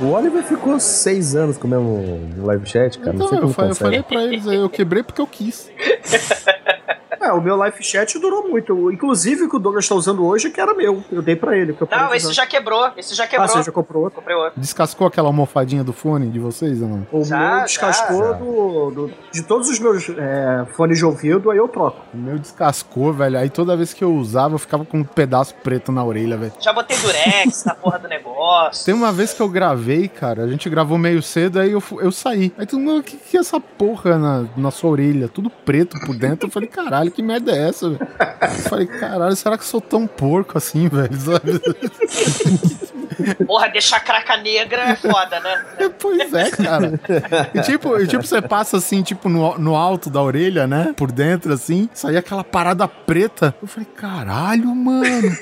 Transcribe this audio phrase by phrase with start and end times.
[0.00, 3.12] O Oliver ficou seis anos com o mesmo live chat, cara.
[3.12, 5.26] não sei Então, como eu, fa- eu falei pra eles aí, eu quebrei porque eu
[5.26, 5.70] quis.
[7.22, 8.90] É, o meu live chat durou muito.
[8.90, 11.04] Inclusive, o que o Douglas tá usando hoje, que era meu.
[11.12, 11.74] Eu dei pra ele.
[11.74, 12.90] que eu Não, esse já quebrou.
[12.96, 13.48] Esse já Ah, quebrou.
[13.48, 14.18] você já comprou outro?
[14.20, 14.58] Comprei outro.
[14.58, 17.06] Descascou aquela almofadinha do fone de vocês ou não?
[17.12, 18.32] O Já, meu descascou já.
[18.32, 22.00] do, do- de todos os meus é, fones de ouvido, aí eu troco.
[22.14, 23.36] O meu descascou, velho.
[23.38, 26.52] Aí toda vez que eu usava, eu ficava com um pedaço preto na orelha, velho.
[26.58, 28.29] Já botei durex na porra do negócio.
[28.84, 32.10] Tem uma vez que eu gravei, cara, a gente gravou meio cedo, aí eu, eu
[32.10, 32.52] saí.
[32.56, 35.28] Aí todo mundo, o que, que é essa porra na, na sua orelha?
[35.28, 36.46] Tudo preto por dentro.
[36.48, 38.08] Eu falei, caralho, que merda é essa, velho?
[38.40, 41.14] Eu falei, caralho, será que sou tão porco assim, velho?
[41.20, 41.60] Sabe?
[43.46, 45.64] Porra, deixar craca negra é foda, né?
[45.98, 47.00] pois é, cara.
[47.54, 50.94] E tipo, e tipo, você passa assim, tipo, no, no alto da orelha, né?
[50.96, 53.54] Por dentro, assim, saía aquela parada preta.
[53.60, 55.36] Eu falei, caralho, mano.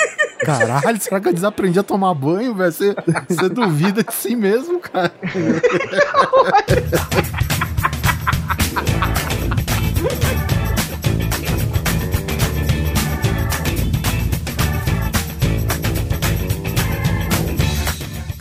[0.45, 2.73] Caralho, será que eu desaprendi a tomar banho, velho?
[2.73, 2.95] Você,
[3.29, 5.13] você duvida de si mesmo, cara.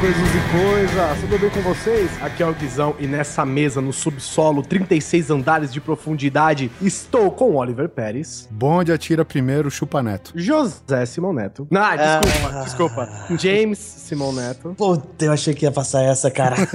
[0.00, 1.20] Coisas e coisas!
[1.20, 2.10] Tudo bem com vocês?
[2.22, 7.56] Aqui é o Guizão e nessa mesa, no subsolo, 36 andares de profundidade, estou com
[7.56, 10.32] Oliver Pérez, Bonde atira primeiro, chupa neto.
[10.36, 11.66] José Simão Neto.
[11.74, 13.08] Ah, desculpa, desculpa.
[13.38, 14.74] James Simão Neto.
[14.76, 16.56] Puta, eu achei que ia passar essa, cara.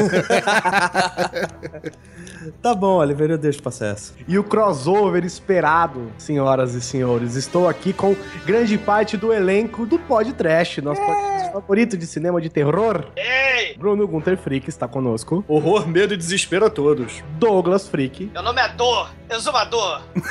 [2.61, 4.13] tá bom, Oliver, eu deixo passar essa.
[4.27, 7.35] E o crossover esperado, senhoras e senhores.
[7.35, 12.41] Estou aqui com grande parte do elenco do Pod Trash, nosso podcast favorito de cinema
[12.41, 13.05] de terror.
[13.15, 13.75] Ei!
[13.77, 15.43] Bruno Gunter Frick está conosco.
[15.47, 17.23] Horror, medo e desespero a todos.
[17.37, 18.31] Douglas Frick.
[18.33, 20.01] Meu nome é Dor, exumador.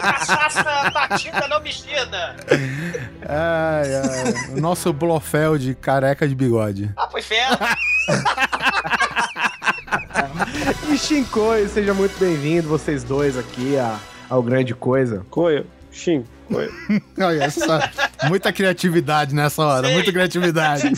[0.00, 2.36] cachaça batida, não mexida.
[3.28, 4.56] Ai, ai.
[4.56, 6.92] O nosso Blofeld careca de bigode.
[6.96, 7.56] Ah, foi ferro.
[10.92, 15.24] E Shinkoi, seja muito bem-vindo, vocês dois aqui a- ao Grande Coisa.
[15.30, 16.24] Coia, Shin,
[17.18, 17.90] Olha essa.
[18.28, 19.94] Muita criatividade nessa hora, Sim.
[19.94, 20.92] muita criatividade.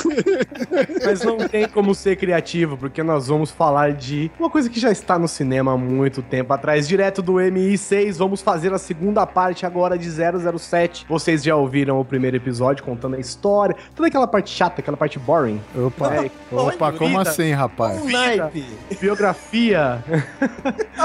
[1.04, 4.91] Mas não tem como ser criativo, porque nós vamos falar de uma coisa que já
[4.91, 8.16] está no cinema há muito tempo atrás, direto do MI6.
[8.16, 11.06] Vamos fazer a segunda parte agora de 007.
[11.08, 15.19] Vocês já ouviram o primeiro episódio contando a história, toda aquela parte chata, aquela parte
[15.19, 15.60] boring.
[15.75, 17.31] Opa, É, opa, como vida.
[17.31, 18.00] assim, rapaz?
[18.00, 18.64] Um naipe.
[19.00, 20.04] biografia.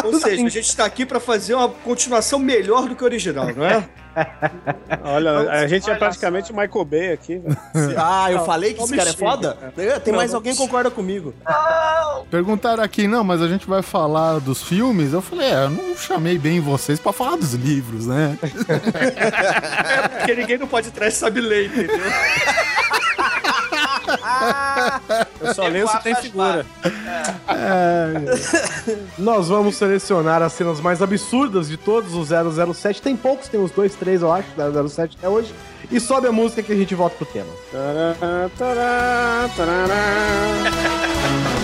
[0.03, 3.47] Ou seja, a gente tá aqui pra fazer uma continuação melhor do que o original,
[3.55, 3.83] não é?
[5.03, 7.41] Olha, a gente é praticamente o Michael Bay aqui.
[7.97, 9.73] Ah, eu falei que Não esse cara é foda?
[10.03, 11.33] Tem mais alguém que concorda comigo.
[12.29, 15.13] Perguntaram aqui, não, mas a gente vai falar dos filmes?
[15.13, 18.37] Eu falei, é, eu não chamei bem vocês pra falar dos livros, né?
[20.17, 21.97] Porque ninguém não pode trás sabe ler, entendeu?
[25.41, 26.65] Eu só leio se tem figura.
[29.17, 33.01] Nós vamos selecionar as cenas mais absurdas de todos os 007.
[33.01, 34.47] Tem poucos, tem uns dois, três, eu acho,
[34.89, 35.53] 007 até hoje.
[35.91, 37.49] E sobe a música que a gente volta pro tema.
[37.71, 39.93] Tará, tará, tarará.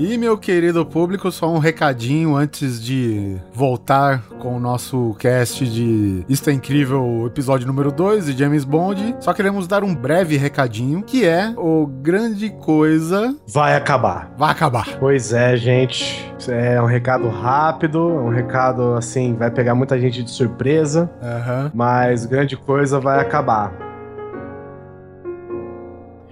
[0.00, 6.24] E, meu querido público, só um recadinho antes de voltar com o nosso cast de
[6.28, 9.16] Isto é Incrível, episódio número 2 de James Bond.
[9.18, 14.32] Só queremos dar um breve recadinho, que é o grande coisa Vai acabar.
[14.38, 14.86] vai acabar.
[15.00, 16.32] Pois é, gente.
[16.46, 21.72] É um recado rápido, um recado assim, vai pegar muita gente de surpresa, Aham.
[21.74, 23.72] mas grande coisa vai acabar.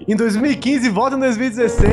[0.07, 1.91] Em 2015, volta em 2016.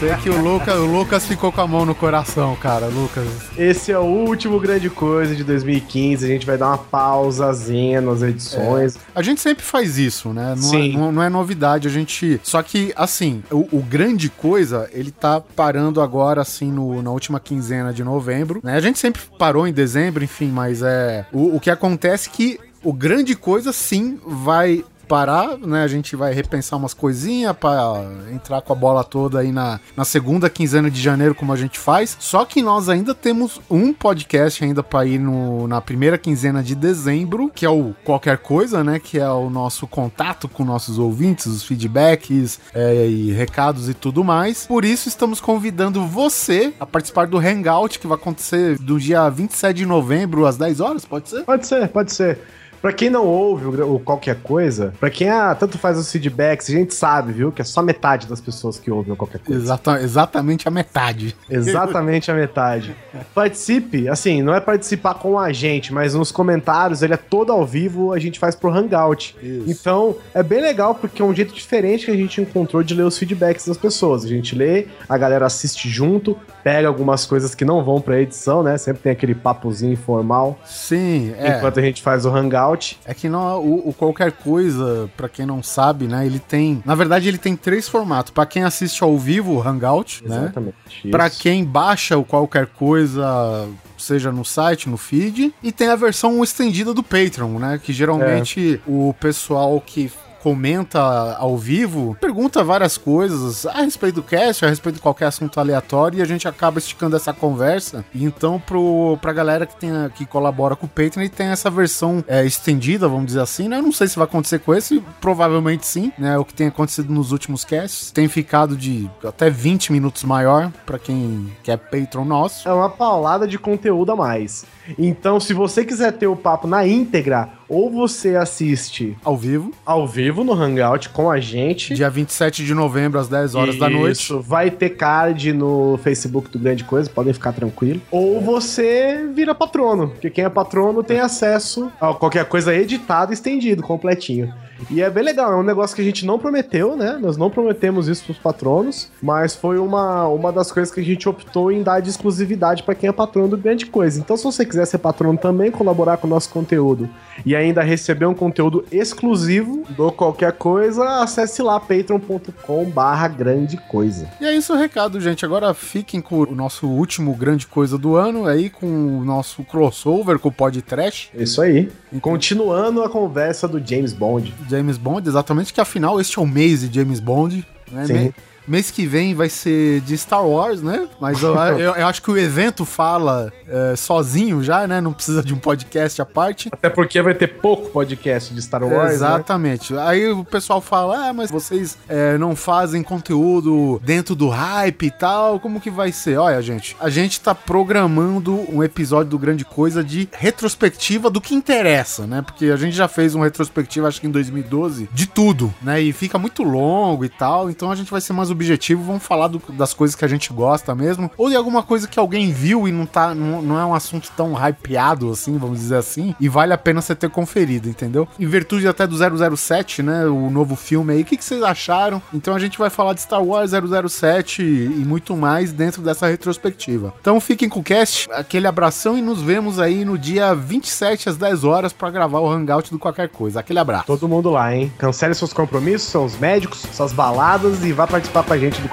[0.00, 3.26] Sei que o Lucas, o Lucas ficou com a mão no coração, cara, Lucas.
[3.54, 6.24] Esse é o último grande coisa de 2015.
[6.24, 8.96] A gente vai dar uma pausazinha nas edições.
[9.14, 10.54] A gente sempre faz isso, né?
[10.56, 10.94] Não, Sim.
[10.94, 12.40] É, não, não é novidade, a gente.
[12.42, 17.38] Só que, assim, o, o grande coisa, ele tá parando agora, assim, no, na última
[17.38, 18.62] quinzena de novembro.
[18.64, 18.76] Né?
[18.76, 21.26] A gente sempre parou em dezembro, enfim, mas é.
[21.30, 25.82] O, o que acontece é que o grande coisa, sim, vai parar, né?
[25.82, 30.04] A gente vai repensar umas coisinhas pra entrar com a bola toda aí na, na
[30.04, 32.16] segunda quinzena de janeiro, como a gente faz.
[32.20, 36.76] Só que nós ainda temos um podcast ainda pra ir no, na primeira quinzena de
[36.76, 39.00] dezembro, que é o Qualquer Coisa, né?
[39.00, 44.22] Que é o nosso contato com nossos ouvintes, os feedbacks é, e recados e tudo
[44.22, 44.64] mais.
[44.64, 49.76] Por isso, estamos convidando você a participar do Hangout, que vai acontecer do dia 27
[49.76, 51.42] de novembro, às 10 horas, pode ser?
[51.42, 52.38] Pode ser, pode ser.
[52.80, 56.68] Pra quem não ouve o, o qualquer coisa, pra quem ah, tanto faz os feedbacks,
[56.68, 59.60] a gente sabe, viu, que é só metade das pessoas que ouvem o qualquer coisa.
[59.60, 61.36] Exata, exatamente a metade.
[61.48, 62.96] Exatamente a metade.
[63.34, 67.66] Participe, assim, não é participar com a gente, mas nos comentários, ele é todo ao
[67.66, 69.36] vivo, a gente faz pro Hangout.
[69.66, 73.04] Então, é bem legal porque é um jeito diferente que a gente encontrou de ler
[73.04, 74.24] os feedbacks das pessoas.
[74.24, 78.62] A gente lê, a galera assiste junto, pega algumas coisas que não vão pra edição,
[78.62, 78.78] né?
[78.78, 81.56] Sempre tem aquele papozinho informal, Sim, é.
[81.56, 82.69] enquanto a gente faz o Hangout.
[83.04, 86.26] É que não, o, o qualquer coisa, pra quem não sabe, né?
[86.26, 86.82] Ele tem.
[86.84, 88.30] Na verdade, ele tem três formatos.
[88.30, 90.44] Pra quem assiste ao vivo, o Hangout, né?
[90.44, 90.76] Exatamente.
[91.10, 91.40] Pra isso.
[91.40, 93.68] quem baixa o qualquer coisa,
[93.98, 97.80] seja no site, no feed, e tem a versão estendida do Patreon, né?
[97.82, 100.10] Que geralmente o pessoal que
[100.42, 101.00] comenta
[101.38, 106.18] ao vivo, pergunta várias coisas a respeito do cast, a respeito de qualquer assunto aleatório
[106.18, 108.04] e a gente acaba esticando essa conversa.
[108.14, 112.44] Então, pro, pra galera que, tem, que colabora com o Patreon, tem essa versão é,
[112.44, 113.78] estendida, vamos dizer assim, né?
[113.78, 116.38] Eu não sei se vai acontecer com esse, provavelmente sim, né?
[116.38, 118.10] O que tem acontecido nos últimos casts.
[118.10, 122.68] Tem ficado de até 20 minutos maior pra quem quer Patreon nosso.
[122.68, 124.64] É uma paulada de conteúdo a mais.
[124.98, 130.06] Então, se você quiser ter o papo na íntegra, ou você assiste Ao vivo, ao
[130.06, 131.94] vivo no Hangout com a gente.
[131.94, 134.20] dia 27 de novembro, às 10 horas da noite.
[134.20, 138.00] Isso, vai ter card no Facebook do Grande Coisa, podem ficar tranquilo.
[138.10, 143.82] Ou você vira patrono, porque quem é patrono tem acesso a qualquer coisa editado, estendido,
[143.82, 144.52] completinho.
[144.88, 147.18] E é bem legal, é um negócio que a gente não prometeu, né?
[147.20, 151.28] Nós não prometemos isso pros patronos, mas foi uma, uma das coisas que a gente
[151.28, 154.18] optou em dar de exclusividade para quem é patrono do Grande Coisa.
[154.18, 157.08] Então, se você quiser ser patrono também, colaborar com o nosso conteúdo
[157.44, 164.28] e ainda receber um conteúdo exclusivo do qualquer coisa, acesse lá patreon.com barra grande coisa.
[164.40, 165.44] E é isso o recado, gente.
[165.44, 170.38] Agora fiquem com o nosso último grande coisa do ano, aí com o nosso crossover
[170.38, 171.30] com o Pod Trash.
[171.34, 171.90] Isso aí.
[172.20, 174.54] Continuando a conversa do James Bond.
[174.70, 177.66] James Bond, exatamente, que afinal este é o mês de James Bond.
[177.90, 178.06] Né?
[178.06, 178.32] Sim.
[178.70, 181.08] Mês que vem vai ser de Star Wars, né?
[181.20, 185.00] Mas eu, eu- eu acho que o evento fala é, sozinho já, né?
[185.00, 186.68] Não precisa de um podcast à parte.
[186.72, 189.14] Até porque vai ter pouco podcast de Star Wars, né?
[189.14, 189.96] Exatamente.
[189.96, 195.10] Aí o pessoal fala, ah, mas vocês é, não fazem conteúdo dentro do hype e
[195.10, 196.38] tal, como que vai ser?
[196.38, 201.54] Olha, gente, a gente tá programando um episódio do Grande Coisa de retrospectiva do que
[201.54, 202.42] interessa, né?
[202.42, 206.00] Porque a gente já fez um retrospectiva, acho que em 2012, de tudo, né?
[206.00, 209.48] E fica muito longo e tal, então a gente vai ser mais objetivo, vamos falar
[209.48, 212.86] do- das coisas que a gente gosta mesmo, ou de alguma coisa que alguém viu
[212.86, 216.48] e não tá, não, não é um assunto tão hypeado assim, vamos dizer assim, e
[216.48, 218.28] vale a pena você ter conferido, entendeu?
[218.38, 219.16] Em virtude até do
[219.56, 222.20] 007, né, o novo filme aí, o que, que vocês acharam?
[222.34, 226.26] Então a gente vai falar de Star Wars 007 e, e muito mais dentro dessa
[226.26, 227.14] retrospectiva.
[227.20, 231.36] Então fiquem com o cast, aquele abração e nos vemos aí no dia 27 às
[231.36, 233.60] 10 horas pra gravar o Hangout do Qualquer Coisa.
[233.60, 234.06] Aquele abraço.
[234.06, 234.92] Todo mundo lá, hein?
[234.98, 238.88] Cancele seus compromissos, seus médicos, suas baladas e vá participar com a gente do.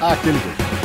[0.00, 0.81] Ah, aquele jeito.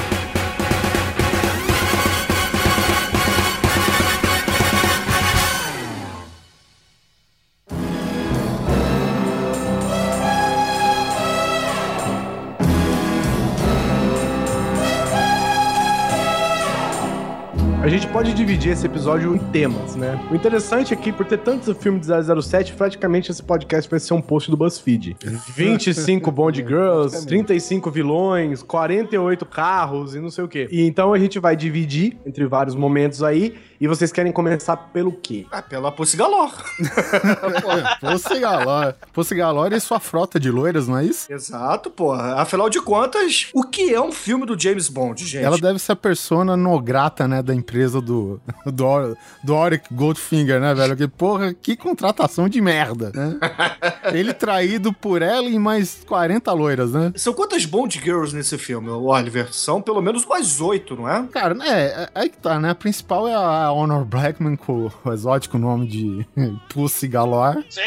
[17.99, 20.19] Gente pode dividir esse episódio em temas, né?
[20.31, 24.21] O interessante aqui, por ter tantos filmes de 007, praticamente esse podcast vai ser um
[24.21, 25.17] post do BuzzFeed.
[25.55, 30.67] 25 Bond Girls, 35 vilões, 48 carros e não sei o quê.
[30.71, 35.11] E então a gente vai dividir entre vários momentos aí E vocês querem começar pelo
[35.11, 35.45] quê?
[35.51, 36.51] Ah, pela Pussy Galore.
[38.01, 38.95] Pussy Galore.
[39.13, 41.31] Pussy Galore e sua frota de loiras, não é isso?
[41.31, 42.41] Exato, porra.
[42.41, 45.43] Afinal de contas, o que é um filme do James Bond, gente?
[45.43, 50.59] Ela deve ser a persona no grata, né, da empresa do, do, do Oric Goldfinger,
[50.59, 50.95] né, velho?
[50.97, 53.37] Que, porra, que contratação de merda, né?
[54.11, 57.11] Ele traído por ela e mais 40 loiras, né?
[57.15, 59.53] São quantas Bond Girls nesse filme, Oliver?
[59.53, 61.27] São pelo menos umas oito, não é?
[61.31, 62.71] Cara, né, é- aí que tá, né?
[62.71, 66.25] A principal é a Honor Blackman com o exótico nome de
[66.69, 67.65] Pussy Galore.
[67.69, 67.81] Sim!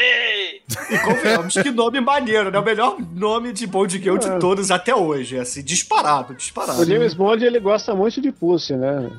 [0.89, 2.59] E convenhamos que nome maneiro, né?
[2.59, 5.37] O melhor nome de Bond Girl de todos até hoje.
[5.37, 6.81] É assim, disparado, disparado.
[6.81, 9.09] O James Bond ele gosta muito de Pussy, né?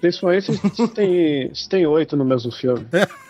[0.00, 2.86] Principalmente se tem, se tem oito no mesmo filme.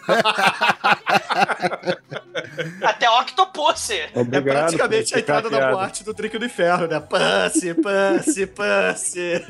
[2.83, 3.91] Até Octopus.
[3.91, 4.45] É Obrigado.
[4.45, 7.01] praticamente por a entrada explicar da boate do Trinco do Inferno, né?
[7.01, 9.45] Pussy, pussy, pussy.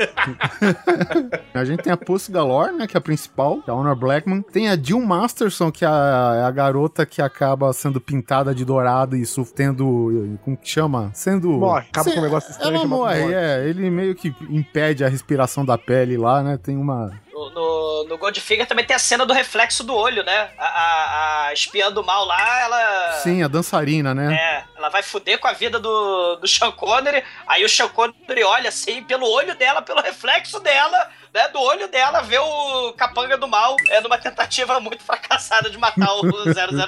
[1.55, 3.97] A gente tem a Pussy Galore, né, que é a principal, que é a Honor
[3.97, 4.43] Blackman.
[4.43, 8.64] Tem a Jill Masterson, que é a, é a garota que acaba sendo pintada de
[8.64, 11.11] dourado e isso tendo, como que chama?
[11.14, 11.50] Sendo...
[11.50, 13.35] Morre, acaba Sim, com um negócio estranho Ela morre, morte.
[13.35, 13.69] é.
[13.69, 16.59] Ele meio que impede a respiração da pele lá, né?
[16.62, 17.12] Tem uma...
[17.33, 20.51] No, no, Goldfinger também tem a cena do reflexo do olho, né?
[20.59, 23.13] A, a, a espiã do mal lá, ela.
[23.23, 24.35] Sim, a dançarina, né?
[24.35, 28.43] É, ela vai fuder com a vida do, do Sean Connery, aí o Sean Connery
[28.45, 33.37] olha assim, pelo olho dela, pelo reflexo dela, né, do olho dela, vê o capanga
[33.37, 36.23] do mal, é numa tentativa muito fracassada de matar o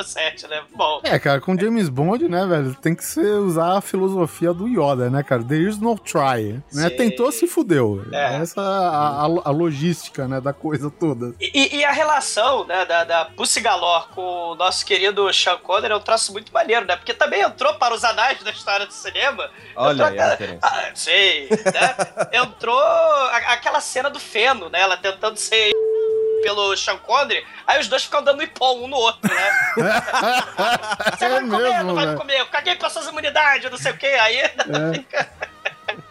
[0.04, 0.62] 007, né?
[0.74, 4.66] Bom, É, cara, com James Bond, né, velho, tem que ser usar a filosofia do
[4.66, 5.42] Yoda, né, cara?
[5.44, 6.88] There is no try, né?
[6.88, 6.96] Sim.
[6.96, 8.04] Tentou, se fudeu.
[8.12, 8.36] É.
[8.36, 11.34] Essa é a, a- a logística, né, da coisa toda.
[11.40, 15.92] E, e a relação né, da, da Pussy Galore com o nosso querido Sean Connery
[15.92, 16.96] é um troço muito maneiro, né?
[16.96, 19.48] Porque também entrou para os anais da história do cinema.
[19.76, 20.60] Olha Entrou aí a referência.
[20.62, 21.96] Ah, sei, né?
[22.32, 24.80] Entrou a- aquela cena do Feno, né?
[24.80, 25.70] Ela tentando ser
[26.42, 29.50] pelo Sean Connery, aí os dois ficam dando ipom um no outro, né?
[31.16, 32.18] Você É vai comer, mesmo, não vai velho.
[32.18, 34.52] comer, eu caguei pra suas imunidades, não sei o que, aí É.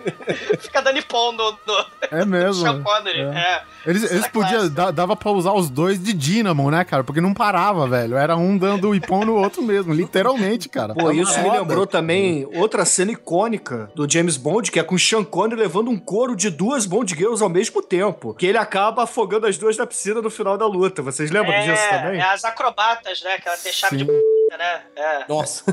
[0.59, 2.61] fica, dando ipom no, no É mesmo.
[2.63, 3.21] Sean Connery.
[3.21, 3.23] É.
[3.37, 3.63] É.
[3.85, 7.03] Eles, eles podiam, dava pra usar os dois de dínamo, né, cara?
[7.03, 8.15] Porque não parava, velho.
[8.15, 10.93] Era um dando o ipom no outro mesmo, literalmente, cara.
[10.93, 14.99] Pô, isso me lembrou também outra cena icônica do James Bond, que é com o
[14.99, 18.33] Sean Connery levando um couro de duas Bond Girls ao mesmo tempo.
[18.35, 21.01] Que ele acaba afogando as duas na piscina no final da luta.
[21.01, 22.19] Vocês lembram É, disso também?
[22.19, 23.39] é as acrobatas, né?
[23.39, 24.05] Que ela tem chave Sim.
[24.05, 24.11] de
[24.51, 24.81] p, né?
[24.95, 25.63] É, Nossa.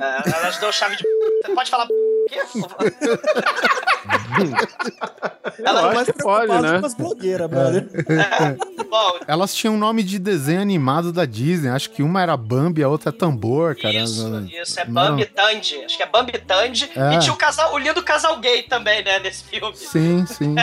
[0.00, 1.08] é, elas dão chave de p.
[1.46, 1.86] Você pode falar?
[5.58, 6.80] Ela Ela acho mais pode, né?
[6.80, 7.88] com as blogueiras, brother.
[8.08, 8.52] É,
[8.84, 11.68] bom, Elas tinham nome de desenho animado da Disney.
[11.70, 13.94] Acho que uma era Bambi, a outra é Tambor, cara.
[13.94, 15.84] isso, Não- isso, é não Bambi Tandy.
[15.84, 16.90] Acho que é Bambi Tandy.
[16.94, 17.14] É.
[17.14, 19.18] E tinha o, casal, o lindo casal gay também, né?
[19.18, 19.74] Nesse filme.
[19.76, 20.54] Sim, sim.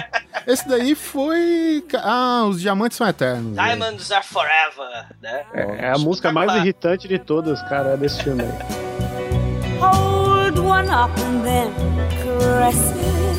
[0.48, 1.84] Esse daí foi.
[1.96, 3.56] Ah, os diamantes são eternos.
[3.56, 3.68] velho.
[3.78, 5.46] Diamonds are forever, né?
[5.54, 6.58] É a música mais Espetacular.
[6.60, 8.52] irritante de todas, cara, é desse filme aí.
[9.80, 11.72] Hold one up and then
[12.24, 13.35] caress it.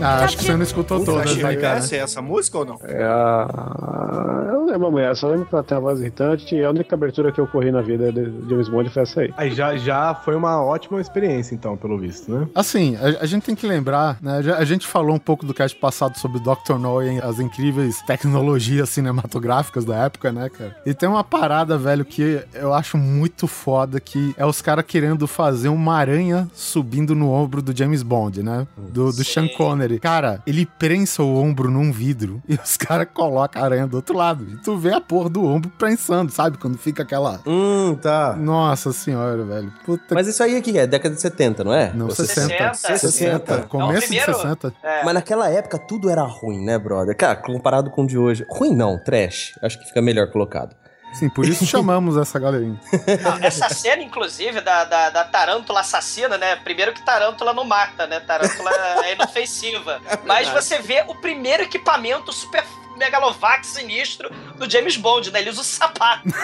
[0.00, 1.78] Ah, acho que você não escutou Puta, todas, né, cara?
[1.78, 2.78] Essa é essa música ou não?
[2.82, 4.44] É a...
[4.48, 6.70] Eu não lembro a mulher, só lembro que ela tem uma voz irritante e a
[6.70, 9.34] única abertura que eu corri na vida de James Bond foi essa aí.
[9.36, 12.46] Aí já, já foi uma ótima experiência, então, pelo visto, né?
[12.54, 14.42] Assim, a, a gente tem que lembrar, né?
[14.42, 16.78] já- A gente falou um pouco do cast passado sobre o Dr.
[16.78, 20.76] No e as incríveis tecnologias cinematográficas da época, né, cara?
[20.84, 25.26] E tem uma parada, velho, que eu acho muito foda, que é os caras querendo
[25.26, 28.66] fazer uma aranha subindo no ombro do James Bond, né?
[28.76, 29.87] Do, do Sean Connery.
[30.00, 34.16] Cara, ele prensa o ombro num vidro e os caras colocam a aranha do outro
[34.16, 34.44] lado.
[34.50, 36.58] E tu vê a porra do ombro prensando, sabe?
[36.58, 37.40] Quando fica aquela...
[37.46, 38.34] Hum, tá.
[38.36, 39.72] Nossa senhora, velho.
[39.86, 41.92] Puta Mas isso aí aqui é década de 70, não é?
[41.94, 42.74] Não, Ou 60.
[42.74, 42.98] 60.
[42.98, 43.62] 60.
[43.68, 44.74] Começo de primeiro- 60.
[44.82, 45.04] É.
[45.04, 47.16] Mas naquela época tudo era ruim, né, brother?
[47.16, 48.44] Cara, comparado com o de hoje.
[48.50, 49.52] Ruim não, trash.
[49.62, 50.74] Acho que fica melhor colocado.
[51.12, 52.80] Sim, por isso chamamos essa galerinha.
[53.22, 56.56] Não, essa cena, inclusive, da, da, da tarântula assassina, né?
[56.56, 58.20] Primeiro que tarântula não mata, né?
[58.20, 58.70] Tarântula
[59.04, 60.00] é inofensiva.
[60.24, 62.64] Mas você vê o primeiro equipamento super
[62.96, 65.40] megalovax sinistro do James Bond, né?
[65.40, 66.22] Ele usa o sapato.
[66.26, 66.34] Ele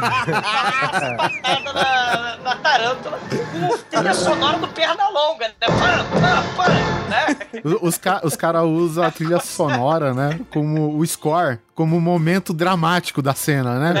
[0.00, 5.66] tá sapatada na, na tarântula com trilha sonora do Pernalonga, né?
[5.66, 6.68] Pã, pã, pã,
[7.08, 7.36] né?
[7.64, 10.38] Os, os, ca- os caras usam a trilha sonora, né?
[10.52, 14.00] Como o score, como o momento dramático da cena, né?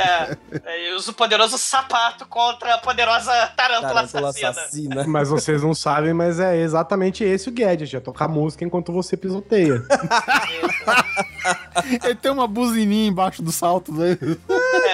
[0.64, 4.50] É, e usa o poderoso sapato contra a poderosa tarântula, Tarântula assassina.
[4.50, 5.04] assassina.
[5.06, 7.94] Mas vocês não sabem, mas é exatamente esse o gadget.
[7.94, 9.82] É tocar música enquanto você pisoteia.
[12.02, 14.16] Ele tem uma buzininha embaixo do salto, né?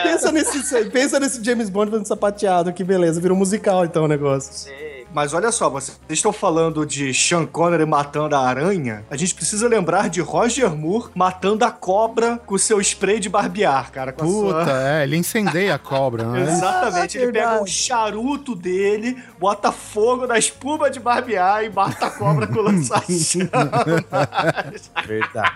[0.03, 3.21] Pensa nesse, pensa nesse James Bond fazendo sapateado, que beleza.
[3.21, 4.53] Virou musical então o negócio.
[4.53, 5.02] Sim.
[5.13, 9.05] Mas olha só, vocês estão falando de Sean Connery matando a aranha.
[9.11, 13.91] A gente precisa lembrar de Roger Moore matando a cobra com seu spray de barbear,
[13.93, 14.13] cara.
[14.13, 14.89] Com a Puta, sua...
[14.89, 16.43] é, ele incendeia a cobra, né?
[16.53, 22.11] Exatamente, ele pega o charuto dele, bota fogo na espuma de barbear e mata a
[22.11, 23.51] cobra com lança-chamas.
[25.07, 25.53] Verdade.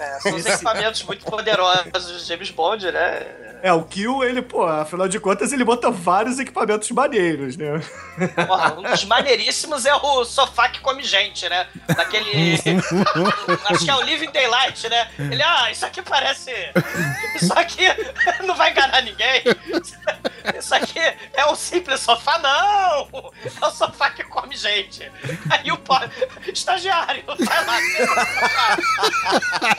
[0.00, 3.53] É, são os equipamentos muito poderosos de James Bond, né?
[3.64, 7.80] É, o Kill, ele, pô, afinal de contas, ele bota vários equipamentos maneiros, né?
[8.46, 11.66] Porra, um dos maneiríssimos é o sofá que come gente, né?
[11.96, 12.60] Daquele.
[13.64, 15.08] Acho que é o Living Daylight, né?
[15.18, 16.52] Ele, ah, isso aqui parece.
[17.36, 17.84] Isso aqui
[18.44, 19.42] não vai enganar ninguém.
[20.58, 21.00] Isso aqui
[21.32, 23.32] é um simples sofá, não!
[23.62, 25.10] É o sofá que come gente.
[25.48, 25.94] Aí o po...
[26.52, 27.78] estagiário, vai lá.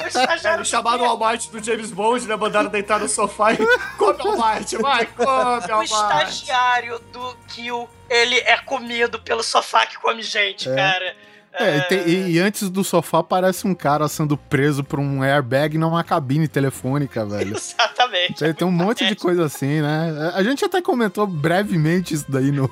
[0.04, 0.58] O estagiário.
[0.58, 2.36] Eles chamaram o Almighty do James Bond, né?
[2.36, 5.94] Mandaram deitar no sofá e come o Almighty, vai, come O Almighty.
[5.94, 11.16] estagiário do Kill, ele é comido pelo sofá que come gente, cara.
[11.60, 15.78] É, e, tem- e- antes do sofá parece um cara sendo preso por um airbag
[15.78, 17.56] numa cabine telefônica, velho.
[17.58, 18.40] Exatamente.
[18.40, 20.32] Tem, tem um monte de coisa assim, né?
[20.36, 22.68] A gente até comentou brevemente isso daí no,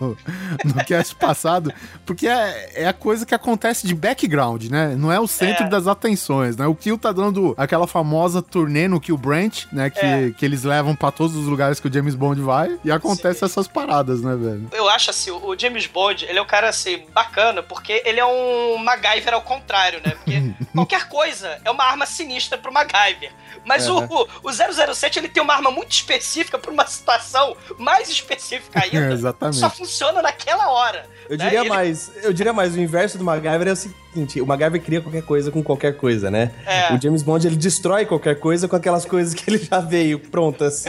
[0.66, 1.74] no cast passado,
[2.06, 4.96] porque é, é a coisa que acontece de background, né?
[4.98, 5.70] Não é o centro É.
[5.70, 6.66] das atenções, né?
[6.68, 9.90] O Kill tá dando aquela famosa turnê no Kill Branch, né?
[9.90, 10.32] Que, É.
[10.32, 13.46] que eles levam pra todos os lugares que o James Bond vai e acontece Sim.
[13.46, 14.68] essas paradas, né, velho?
[14.72, 18.26] Eu acho assim, o James Bond, ele é um cara assim, bacana, porque ele é
[18.26, 20.12] um MacGyver ao contrário, né?
[20.12, 23.32] Porque qualquer coisa é uma arma sinistra pro MacGyver.
[23.66, 24.04] Mas o,
[24.44, 24.52] o
[24.94, 29.12] 007, ele tem uma arma muito específica pra uma situação mais específica ainda.
[29.14, 29.58] Exatamente.
[29.58, 31.08] Só funciona naquela hora.
[31.30, 31.46] Eu né?
[31.46, 33.76] diria Ele- mais, eu diria mais, o inverso do MacGyver é o
[34.14, 36.52] seguinte, o MacGyver cria qualquer coisa com qualquer coisa, né?
[36.66, 36.94] É.
[36.94, 40.86] O James Bond, ele destrói qualquer coisa com aquelas coisas que ele já veio prontas.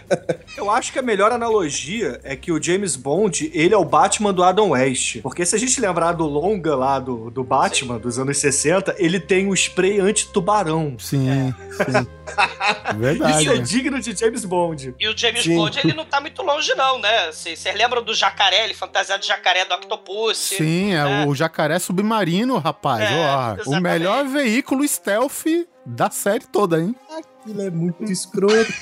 [0.56, 4.32] Eu acho que a melhor analogia é que o James Bond, ele é o Batman
[4.32, 5.20] do Adam West.
[5.22, 9.18] Porque se a gente lembrar do longa lá do, do Batman, dos anos 60, ele
[9.18, 10.96] tem o spray anti-tubarão.
[10.98, 12.06] Sim, sim.
[12.96, 13.42] Verdade.
[13.42, 13.62] Isso é né?
[13.62, 14.94] digno de James Bond.
[14.98, 15.56] E o James Sim.
[15.56, 17.30] Bond, ele não tá muito longe, não, né?
[17.30, 20.36] Vocês lembram do jacaré, ele fantasiado de jacaré do Octopus?
[20.36, 23.02] Sim, é, o jacaré submarino, rapaz.
[23.02, 25.44] É, Ó, o melhor veículo stealth
[25.84, 26.94] da série toda, hein?
[27.10, 28.72] Aquilo é muito escroto.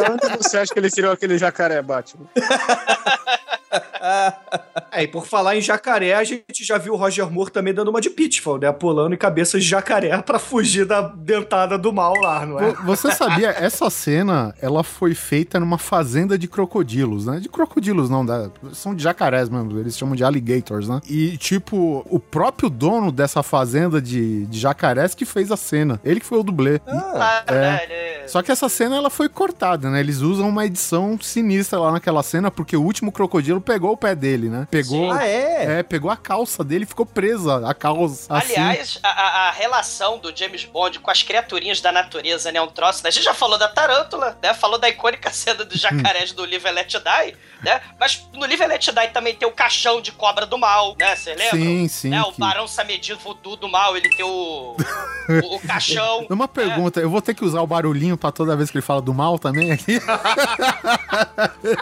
[0.00, 2.26] Onde você acha que ele tirou aquele jacaré, Batman?
[4.92, 7.88] É, e por falar em jacaré, a gente já viu o Roger Moore também dando
[7.88, 8.70] uma de Pitfall, né?
[8.72, 12.72] Pulando em cabeças de jacaré pra fugir da dentada do mal lá, não é?
[12.72, 17.38] Vo- Você sabia, essa cena, ela foi feita numa fazenda de crocodilos, né?
[17.40, 21.00] De crocodilos não, da- são de jacarés mesmo, eles chamam de alligators, né?
[21.08, 26.00] E, tipo, o próprio dono dessa fazenda de, de jacarés que fez a cena.
[26.04, 26.78] Ele que foi o dublê.
[26.80, 28.24] Claro, É.
[28.26, 30.00] Só que essa cena, ela foi cortada, né?
[30.00, 34.14] Eles usam uma edição sinistra lá naquela cena, porque o último crocodilo pegou o pé
[34.14, 34.68] dele, né?
[34.70, 34.79] Pegou...
[35.12, 35.78] ah, é?
[35.78, 38.52] É, pegou a calça dele e ficou presa a calça assim.
[38.56, 42.60] Aliás, a, a- a relação do James Bond com as criaturinhas da natureza, né?
[42.60, 43.02] Um troço.
[43.02, 43.08] Né?
[43.08, 44.54] A gente já falou da tarântula, né?
[44.54, 47.80] Falou da icônica cena dos jacarés do Live and Let Die, né?
[47.98, 51.14] Mas no Live and Let Die também tem o caixão de cobra do mal, né?
[51.16, 51.50] Você lembra?
[51.58, 52.08] Sim, sim.
[52.10, 52.22] Né?
[52.22, 56.26] O que- Barão Samedi voodoo do mal, ele tem o, o, o caixão.
[56.30, 59.00] Uma pergunta, eu vou ter que usar o barulhinho pra toda vez que ele fala
[59.02, 60.00] do mal também aqui?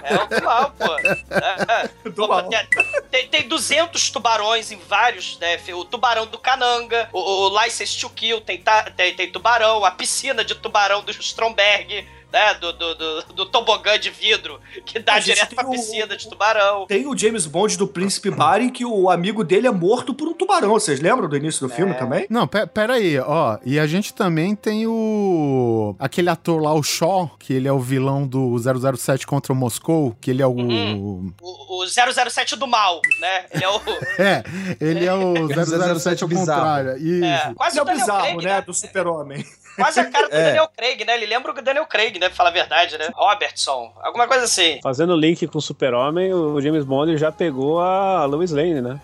[0.03, 0.85] É o do mal, pô.
[0.99, 2.49] É, Do Pô, mal.
[2.49, 2.59] Tem,
[3.11, 5.59] tem, tem 200 tubarões em vários, né?
[5.75, 8.63] O tubarão do Cananga, o, o License to Kill, tem,
[8.97, 12.55] tem, tem tubarão, a piscina de tubarão do Stromberg, né?
[12.55, 16.29] Do, do, do, do tobogã de vidro, que dá direto tem pra o- piscina de
[16.29, 16.87] tubarão.
[16.87, 20.35] Tem o James Bond do Príncipe Barry, que o amigo dele é morto por um
[20.35, 20.71] tubarão.
[20.71, 22.27] Vocês lembram do início do filme também?
[22.31, 23.59] Não, pe- pera aí, ó.
[23.65, 25.95] E a gente também tem o...
[25.99, 28.55] Aquele ator lá, o Shaw, que ele é o vilão do
[28.97, 30.51] 007 contra o Moscou, que ele é o...
[30.51, 31.33] Uhum.
[31.41, 33.47] O, o 007 do mal, né?
[33.53, 33.79] Ele é o.
[34.19, 34.43] É,
[34.81, 35.35] ele é o
[35.99, 36.61] 007 ao bizarro.
[36.61, 36.97] contrário.
[36.99, 37.25] Isso.
[37.25, 38.61] É, quase é o bizarro, Craig, né?
[38.63, 39.47] Do super-homem.
[39.79, 40.45] Quase a cara do É.
[40.47, 41.15] Daniel Craig, né?
[41.15, 42.29] Ele lembra o Daniel Craig, né?
[42.29, 43.09] Pra falar a verdade, né?
[43.15, 44.81] Robertson, alguma coisa assim.
[44.83, 49.01] Fazendo link com o Super-Homem, o James Bond já pegou a Lois Lane, né?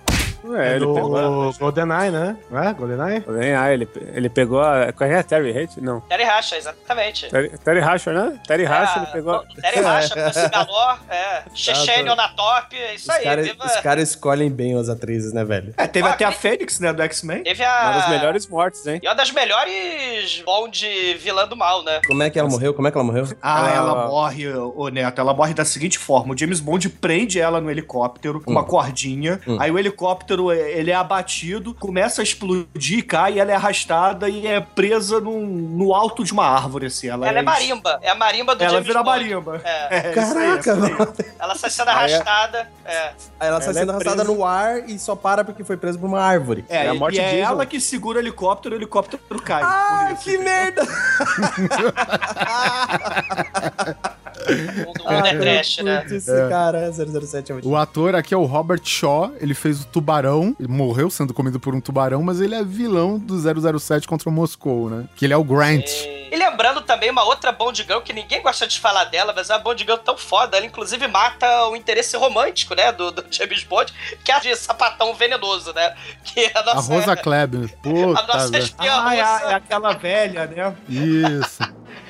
[0.57, 1.23] É, ele pegou a...
[1.23, 2.37] No GoldenEye, né?
[2.51, 2.73] Não é?
[2.75, 3.25] GoldenEye?
[3.59, 4.93] Ah, ele, ele pegou a...
[4.93, 5.23] Qual é?
[5.23, 5.81] Terry Hate?
[5.81, 6.01] Não.
[6.03, 7.29] Terry Racha, exatamente.
[7.31, 8.39] Terry, Terry Hatcher, né?
[8.47, 9.43] Terry Hatcher, É, ele pegou...
[9.61, 11.43] Terry Racha, Pussy Galore, é.
[11.55, 13.43] Chechênio na top, é isso Os aí.
[13.43, 15.73] viva- os caras escolhem bem as atrizes, né, velho?
[15.77, 16.93] É, teve Ah, até a e- Fênix, né?
[16.93, 17.43] Do X-Men.
[17.43, 17.93] Teve Uma a.
[17.93, 19.01] das melhores mortes, hein?
[19.03, 22.01] E uma das melhores Bond vilã do mal, né?
[22.07, 22.75] Como é que ela morreu?
[22.75, 23.27] Como é que ela morreu?
[23.41, 27.41] Ah, Ela- ela morre, ô Neto, ela morre da seguinte forma: o James Bond prende
[27.41, 29.57] ela no helicóptero com uma cordinha, Hum.
[29.61, 34.29] aí o helicóptero helicóptero ele é abatido, começa a explodir, cai, e ela é arrastada
[34.29, 37.09] e é presa num, no alto de uma árvore, assim.
[37.09, 37.99] Ela, Ela é marimba.
[38.03, 39.11] É a marimba do Ela James vira Bond.
[39.11, 39.61] marimba.
[39.65, 39.85] É.
[39.95, 40.79] É, Caraca, aí.
[40.81, 41.15] mano.
[41.39, 42.69] Ela sai sendo é- arrastada.
[42.85, 43.13] É.
[43.41, 44.33] Ela está Ela é sendo arrastada presa.
[44.33, 46.65] no ar e só para porque foi presa por uma árvore.
[46.69, 49.23] É, É a e- morte e é ela que segura o helicóptero e o helicóptero
[49.43, 49.63] cai.
[49.63, 50.45] Ah, que entendeu?
[50.45, 50.83] merda!
[54.47, 56.01] O mundo é trash, né?
[56.01, 57.69] Putz, Esse cara, 007 é muito...
[57.69, 61.59] O ator aqui é o Robert Shaw, ele fez o Tubarão, ele morreu sendo comido
[61.61, 63.35] por um tubarão, mas ele é vilão do
[63.79, 65.05] 007 contra o Moscou, né?
[65.17, 65.85] Que ele é o Grant.
[66.31, 69.55] E lembrando também uma outra Bond Girl que ninguém gosta de falar dela, mas é
[69.55, 70.57] uma Bond Girl tão foda.
[70.57, 72.91] Ela inclusive mata o interesse romântico, né?
[72.91, 73.93] Do, do James Bond,
[74.25, 75.95] que é a de sapatão venenoso, né?
[76.25, 76.93] Que é a A nossa.
[76.93, 77.69] Rosa Klebb.
[77.83, 80.75] Puta, a nossa espiã Ah, é, a- é aquela velha, né?
[80.89, 81.63] Isso.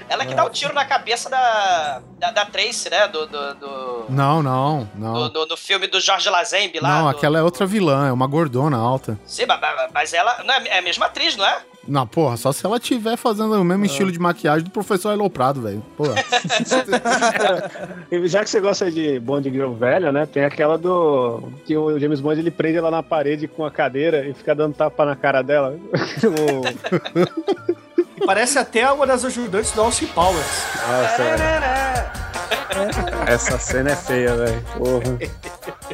[0.08, 3.08] Ela que dá o tiro na cabeça da, da, da Tracy, né?
[3.08, 5.28] Do, do, do, Não, não, do, não.
[5.30, 6.88] do- do filme do Jorge Lazenby lá.
[6.88, 9.18] Não, do- aquela é outra vilã, é uma gordona alta.
[9.26, 9.58] Sim, mas,
[9.92, 11.58] mas- ela não é, é a mesma atriz, não é?
[11.86, 15.60] Não, porra, só se ela tiver fazendo o mesmo estilo de maquiagem do professor Eloprado,
[15.60, 15.84] velho.
[15.96, 16.14] Porra.
[18.10, 20.24] E já que você gosta de Bond Girl velha, né?
[20.26, 21.42] Tem aquela do.
[21.66, 24.74] Que o James Bond ele prende ela na parede com a cadeira e fica dando
[24.74, 25.76] tapa na cara dela.
[26.24, 27.74] O-
[28.26, 30.64] parece até uma das ajudantes do Austin Powers.
[30.86, 31.22] Nossa.
[33.26, 34.64] Essa cena é feia, velho.
[34.76, 35.18] Porra.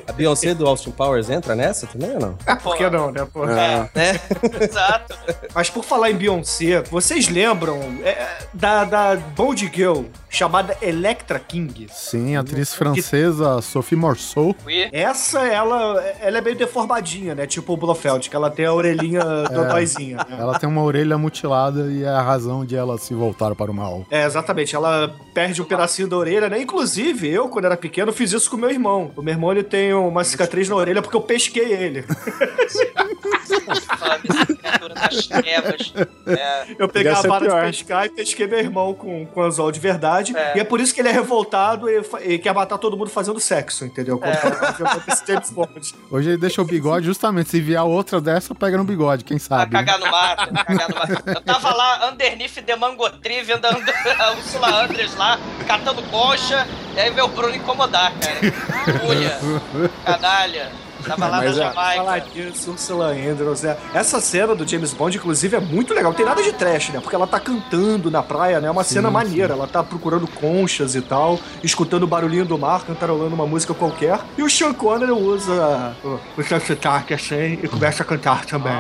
[0.07, 2.35] A Beyoncé do Austin Powers entra nessa também ou não?
[2.63, 3.27] Por que não, né?
[3.33, 3.45] pô?
[3.49, 4.21] É, É.
[4.65, 5.17] exato.
[5.55, 11.87] Mas por falar em Beyoncé, vocês lembram é, da, da Bond Girl chamada Electra King?
[11.93, 14.55] Sim, a atriz francesa Sophie Morceau.
[14.65, 14.89] Ui.
[14.93, 17.47] Essa, ela, ela é meio deformadinha, né?
[17.47, 20.17] Tipo o Blofeld, que ela tem a orelhinha dodóizinha.
[20.19, 20.37] né?
[20.39, 23.75] Ela tem uma orelha mutilada e é a razão de ela se voltar para o
[23.75, 24.07] mal.
[24.11, 24.75] É, exatamente.
[24.75, 26.61] Ela perde um pedacinho da orelha, né?
[26.61, 29.11] Inclusive, eu, quando era pequeno, fiz isso com meu irmão.
[29.17, 32.05] O meu irmão, ele tem uma cicatriz na orelha porque eu pesquei ele.
[33.99, 35.93] Foda, essa criatura das trevas.
[36.27, 39.81] É, Eu peguei a vara de pescar e pesquei meu irmão com, com anzol de
[39.81, 40.37] verdade.
[40.37, 40.57] É.
[40.57, 43.41] E é por isso que ele é revoltado e, e quer matar todo mundo fazendo
[43.41, 44.21] sexo, entendeu?
[45.53, 45.95] Bond.
[46.11, 47.51] Hoje ele deixa o bigode justamente.
[47.51, 49.73] Se vier outra dessa, pega no bigode, quem sabe.
[49.75, 49.85] né?
[49.85, 51.23] cagar no mato, cagar no mato.
[51.27, 57.11] Eu tava lá, underneath the Mangotri, vendo a Ursula Andres lá, catando concha, e aí
[57.11, 58.41] veio o Bruno incomodar, cara.
[60.05, 60.71] Canalha.
[61.07, 61.97] Tava lá Mas, na ó, Jamaica.
[61.97, 63.77] Falar disso, Ursula Andrews, né?
[63.95, 66.11] Essa cena do James Bond, inclusive, é muito legal.
[66.11, 67.01] Não tem nada de trash, né?
[67.01, 68.69] Porque ela tá cantando na praia, né?
[68.69, 69.55] É uma cena maneira.
[69.55, 74.21] Ela tá procurando conchas e tal, escutando o barulhinho do mar, cantarolando uma música qualquer.
[74.37, 78.73] E o Sean Connery usa o, o seu sotaque assim e começa a cantar também.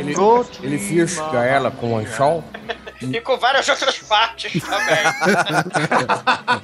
[0.00, 0.14] Ele,
[0.62, 2.42] ele fisga ela com um anchol.
[3.00, 5.04] E com várias outras partes também.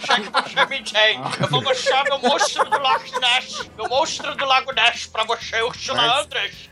[0.01, 3.71] Já que você me tem, eu vou mostrar meu monstro do Loch Ness.
[3.77, 6.71] Meu monstro do Lago Ness pra você, Ursula Andres.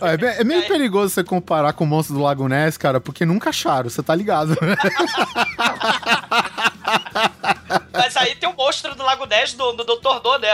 [0.00, 3.00] Ah, É, bem- é meio perigoso você comparar com o monstro do Lago Ness, cara,
[3.00, 4.54] porque nunca acharam, você tá ligado.
[7.94, 10.20] Mas aí tem o monstro do Lago Ness do, do Dr.
[10.22, 10.48] Do, né?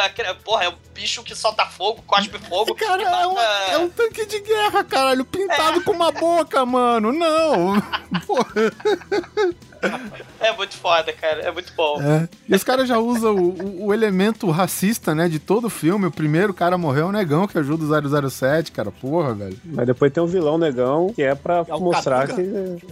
[0.45, 2.75] Porra, é um bicho que solta fogo, cospe fogo.
[2.75, 6.65] Cara, e é um, mata- é um tanque de guerra, caralho, pintado com uma boca,
[6.67, 7.13] mano.
[7.13, 7.75] Não.
[8.27, 8.73] Porra.
[10.39, 11.41] É muito foda, cara.
[11.41, 12.01] É muito bom.
[12.03, 12.29] É.
[12.49, 16.07] E os caras já usam o, o- o elemento racista, né, de todo o filme.
[16.07, 18.91] O primeiro cara morreu é o negão que ajuda o 007, cara.
[18.91, 19.59] Porra, velho.
[19.65, 22.43] Mas depois tem um vilão negão que é pra É mostrar que.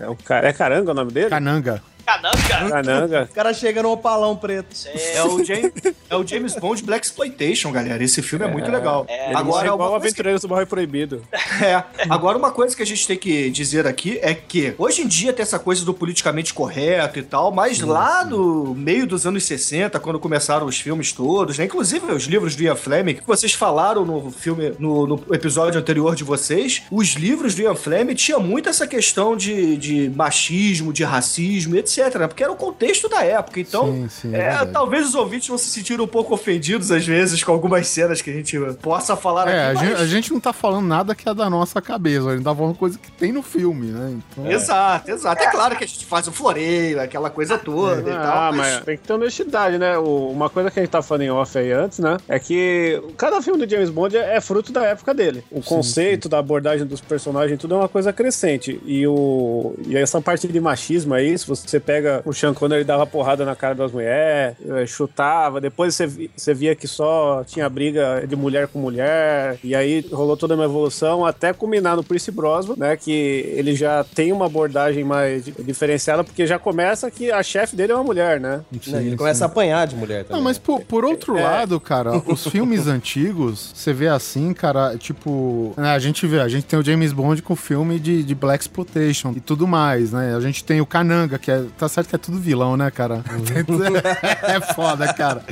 [0.01, 1.29] É, o cara, é Caranga o nome dele?
[1.29, 1.83] Cananga.
[2.09, 2.71] Cananga.
[2.71, 3.29] Cananga.
[3.31, 4.68] O cara chega no opalão preto.
[5.14, 5.73] É o, James,
[6.09, 8.03] é o James Bond Black Exploitation, galera.
[8.03, 9.07] Esse filme é, muito legal.
[9.09, 11.23] Ele Agora, é uma igual o coisa que- Aventureiros do Bairro Proibido.
[11.62, 11.83] É.
[12.09, 15.33] Agora, uma coisa que a gente tem que dizer aqui é que hoje em dia
[15.33, 19.99] tem essa coisa do politicamente correto e tal, mas lá no meio dos anos 60,
[20.01, 21.64] quando começaram os filmes todos, né?
[21.64, 26.14] Inclusive os livros do Ian Fleming, que vocês falaram no filme, no, no episódio anterior
[26.14, 31.03] de vocês, os livros do Ian Fleming tinha muito essa questão de, de machismo, de
[31.05, 31.98] racismo, etc.
[32.19, 32.27] né?
[32.29, 33.61] Porque era o contexto da época.
[33.61, 37.07] Então, Sim, sim, é é, talvez os ouvintes vão se sentir um pouco ofendidos às
[37.07, 39.81] vezes com algumas cenas que a gente possa falar É, a aqui.
[39.81, 42.45] gente, mas- a gente não tá falando nada que é da nossa cabeça, a gente
[42.45, 44.17] tá falando coisa que tem no filme, né?
[44.33, 45.43] Então, Exato, exato.
[45.43, 48.53] É claro que a gente faz o floreio, aquela coisa toda e Ah, tal.
[48.55, 49.99] mas tem que ter honestidade, né?
[49.99, 52.17] O- uma coisa que a gente tá falando em off aí antes, né?
[52.29, 55.43] É que cada filme do James Bond é, é fruto da época dele.
[55.51, 58.81] O conceito da abordagem dos personagens, tudo é uma coisa crescente.
[58.85, 63.07] E, o, e essa parte de machismo aí, se você pega o Sean Connery dava
[63.07, 65.59] porrada na cara das mulheres, eh, chutava.
[65.59, 69.59] Depois você, você via que só tinha briga de mulher com mulher.
[69.64, 72.94] E aí rolou toda uma evolução até culminar no Pierce Brosnan, né?
[72.94, 73.11] Que
[73.57, 77.92] ele já tem uma abordagem mais di- diferenciada, porque já começa que a chefe dele
[77.92, 78.61] é uma mulher, né?
[78.88, 80.37] Não, ele começa a apanhar de mulher também.
[80.37, 81.42] Não, mas por, por outro É.
[81.42, 85.72] lado, cara, os filmes antigos, você vê assim, cara, tipo.
[85.77, 88.35] né, a gente vê, a gente tem o James Bond com o filme de, de
[88.35, 90.35] Black Exploitation e tudo mais, né?
[90.37, 91.62] A gente tem o Kananga, que é.
[91.79, 93.23] Tá certo que é tudo vilão, né, cara?
[94.43, 95.43] é foda, cara.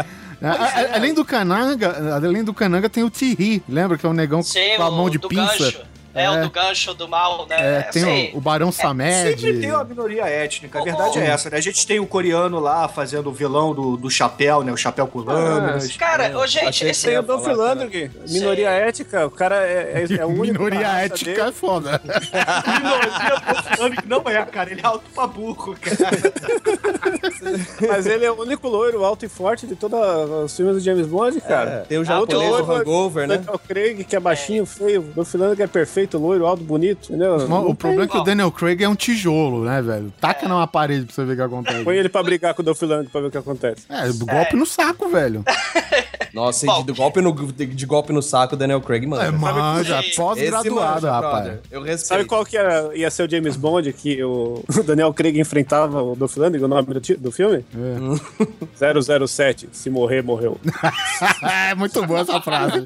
[0.43, 4.13] A- a- além do Kananga, além do Kananga tem o Thierry, lembra que é um
[4.13, 5.59] negão Sim, com a mão de pinça?
[5.59, 5.81] gancho.
[6.17, 7.57] É, o do gancho do mal, né?
[7.79, 9.41] É, tem Assim, o, o Barão Samed.
[9.41, 11.23] Sempre tem uma minoria étnica, a verdade ô.
[11.23, 11.59] é essa, né?
[11.59, 14.73] A gente tem o coreano lá fazendo o vilão do, do chapéu, né?
[14.73, 15.97] O chapéu com lâminas.
[15.97, 20.05] Cara, ô, gente, achei esse, Tem o Dolph falar, Lundgren, minoria ética, o cara é,
[20.11, 20.63] é, é o único.
[20.65, 21.49] Minoria ética dele.
[21.49, 22.01] é foda.
[23.77, 24.71] Minoria que não é, cara.
[24.71, 25.97] Ele é alto pra burro, cara.
[27.89, 29.99] Mas ele é o único loiro alto e forte de todos
[30.45, 31.71] os filmes do James Bond, cara.
[31.71, 33.37] É, tem o Ah, japonês do Hangover, né?
[33.39, 35.13] Daniel Craig, que é baixinho, feio.
[35.17, 37.37] O Finlândia que é perfeito, loiro, alto, bonito, entendeu?
[37.37, 38.23] O problema é que o.
[38.23, 40.13] Daniel Craig é um tijolo, né, velho?
[40.21, 41.85] Taca numa parede pra você ver o que acontece.
[41.85, 43.87] Põe ele pra brigar com o Dolph Lundgren pra ver o que acontece.
[43.89, 45.45] É, golpe no saco, velho.
[46.37, 46.81] Nossa, Bom.
[46.81, 49.23] e de, golpe no, de, de golpe no saco, o Daniel Craig, mano.
[49.23, 51.59] É, manja, pós-graduado, rapaz.
[51.71, 52.09] Eu respeito.
[52.09, 56.03] Sabe qual que era, ia ser o James Bond que o, o Daniel Craig enfrentava
[56.03, 57.65] o Dolph Lundgren, o nome do, do filme?
[57.75, 59.27] É.
[59.27, 60.61] 007, se morrer, morreu.
[61.43, 62.83] é muito boa essa frase.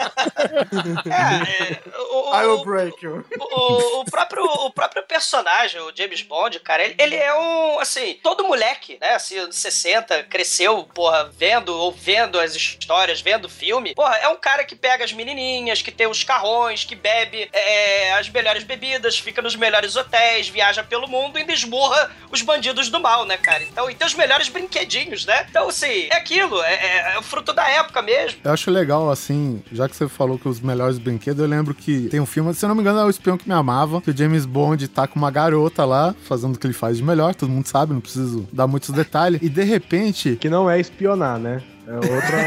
[1.06, 1.80] é, é,
[2.12, 3.09] o, I will o, break you.
[3.38, 8.18] O, o próprio, o próprio personagem, o James Bond, cara, ele, ele é um, assim,
[8.22, 13.48] todo moleque, né, assim, anos 60, cresceu, porra, vendo ou vendo as histórias, vendo o
[13.48, 13.94] filme.
[13.94, 18.12] Porra, é um cara que pega as menininhas, que tem os carrões, que bebe é,
[18.14, 23.00] as melhores bebidas, fica nos melhores hotéis, viaja pelo mundo e esmurra os bandidos do
[23.00, 23.62] mal, né, cara?
[23.62, 25.46] Então, e tem os melhores brinquedinhos, né?
[25.48, 28.40] Então, assim, é aquilo, é, é, é o fruto da época mesmo.
[28.42, 32.08] Eu acho legal, assim, já que você falou que os melhores brinquedos, eu lembro que
[32.08, 34.10] tem um filme, se eu não me engano, é o Espião que Me Amava, que
[34.10, 37.34] o James Bond tá com uma garota lá, fazendo o que ele faz de melhor,
[37.34, 40.36] todo mundo sabe, não preciso dar muitos detalhes, e de repente...
[40.36, 41.62] Que não é espionar, né?
[41.90, 42.38] É outra.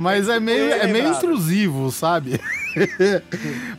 [0.00, 2.40] Mas é meio, é meio intrusivo, sabe?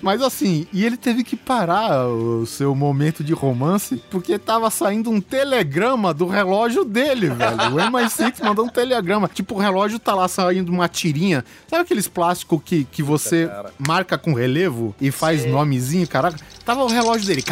[0.02, 5.10] Mas assim, e ele teve que parar o seu momento de romance porque tava saindo
[5.10, 7.56] um telegrama do relógio dele, velho.
[7.56, 9.30] O MI6 mandou um telegrama.
[9.34, 11.44] Tipo, o relógio tá lá saindo uma tirinha.
[11.68, 15.50] Sabe aqueles plásticos que, que você marca com relevo e faz Sim.
[15.50, 16.08] nomezinho?
[16.08, 17.44] Caraca, tava o relógio dele.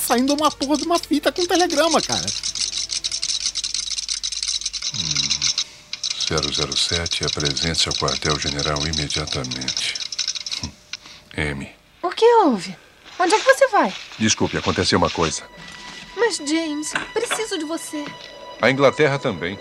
[0.00, 2.26] Saindo uma porra de uma fita com telegrama, cara.
[6.74, 9.94] 007, apresente-se ao quartel-general imediatamente.
[10.64, 10.70] Hum.
[11.36, 11.68] M.
[12.02, 12.76] O que houve?
[13.18, 13.92] Onde é que você vai?
[14.18, 15.42] Desculpe, aconteceu uma coisa.
[16.16, 18.04] Mas, James, preciso de você.
[18.60, 19.58] A Inglaterra também.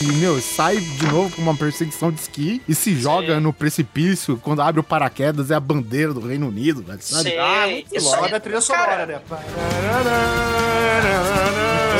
[0.00, 4.36] E, meu, sai de novo com uma perseguição de esqui e se joga no precipício.
[4.38, 7.00] Quando abre o paraquedas, é a bandeira do Reino Unido, velho.
[7.02, 7.30] Sabe?
[7.30, 9.20] Sim, Ah, muito isso logo aí, da trilha cara, sonora, né?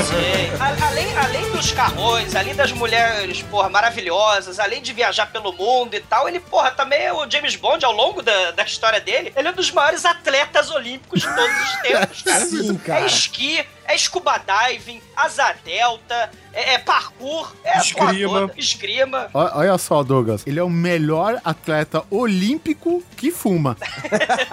[0.04, 0.56] Sim.
[0.60, 5.94] A- Além, além dos carrões, além das mulheres, porra, maravilhosas, além de viajar pelo mundo
[5.94, 9.32] e tal, ele, porra, também é o James Bond, ao longo da, da história dele,
[9.36, 12.44] ele é um dos maiores atletas olímpicos de todos os tempos, cara.
[12.46, 13.00] Sim, cara.
[13.00, 18.50] É esqui, é scuba diving, asa delta, é, é parkour, é Esgrima.
[18.56, 19.30] esgrima.
[19.34, 20.42] Olha só, Douglas.
[20.46, 23.76] Ele é o melhor atleta olímpico que fuma.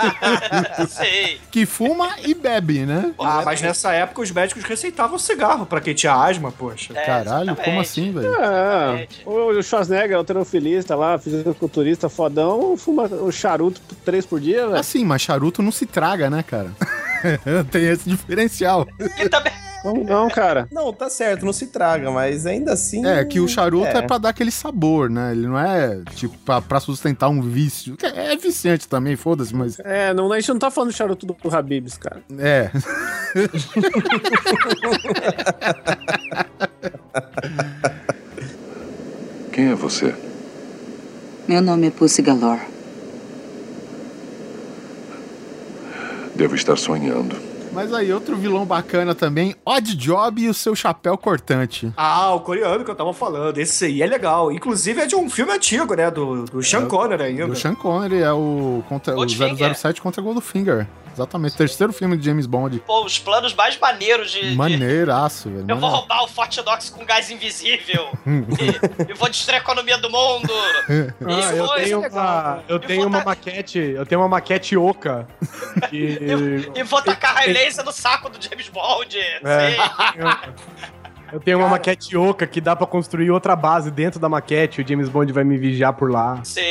[0.89, 1.39] Sei.
[1.51, 3.13] Que fuma e bebe, né?
[3.19, 6.93] Ah, mas nessa época os médicos receitavam cigarro pra quem tinha asma, poxa.
[6.95, 7.63] É, Caralho, exatamente.
[7.65, 8.35] como assim, velho?
[8.35, 14.79] É, o Schwarzenegger, alterofilista lá, fisiculturista fodão, fuma o charuto três por dia, velho.
[14.79, 16.71] Assim, mas charuto não se traga, né, cara?
[17.71, 18.87] Tem esse diferencial.
[19.19, 19.51] E também,
[19.83, 20.67] Não, não, cara.
[20.71, 23.05] Não, tá certo, não se traga, mas ainda assim.
[23.05, 23.97] É, que o charuto é.
[23.97, 25.31] é pra dar aquele sabor, né?
[25.31, 27.95] Ele não é, tipo, pra, pra sustentar um vício.
[27.95, 29.79] Que É viciante também, foda-se, mas.
[29.79, 32.21] É, não, a gente não tá falando do charuto do Habibs, cara.
[32.39, 32.69] É.
[39.51, 40.13] Quem é você?
[41.47, 42.61] Meu nome é Pussy Galore.
[46.35, 47.35] Devo estar sonhando.
[47.71, 51.91] Mas aí, outro vilão bacana também, Odd Job e o seu chapéu cortante.
[51.97, 53.57] Ah, o coreano que eu tava falando.
[53.57, 54.49] Esse aí é legal.
[54.49, 56.09] Inclusive é de um filme antigo, né?
[56.09, 57.47] Do, do Sean Connery ainda.
[57.47, 59.75] Do Sean Connery é o, contra, o Goldfinger.
[59.75, 60.87] 007 contra Goldfinger.
[61.15, 61.55] Exatamente.
[61.55, 62.79] Terceiro filme de James Bond.
[62.85, 64.53] Pô, os planos mais maneiros de.
[64.55, 65.65] Maneiraço, velho.
[65.67, 68.09] Eu vou roubar o Fort Knox com gás invisível.
[68.27, 70.51] e, e vou destruir a economia do mundo.
[71.25, 72.19] Ah, Isso eu foi tenho legal.
[72.23, 75.27] uma, eu E tenho uma ta- maquete, eu tenho uma maquete oca.
[75.89, 76.19] Que,
[76.75, 79.17] E vou tacar raio laser no saco do James Bond.
[79.17, 79.71] É.
[79.71, 79.77] Sim.
[81.31, 84.81] eu tenho uma maquete oca que dá pra construir outra base dentro da maquete.
[84.81, 86.39] O James Bond vai me vigiar por lá.
[86.43, 86.61] Sim,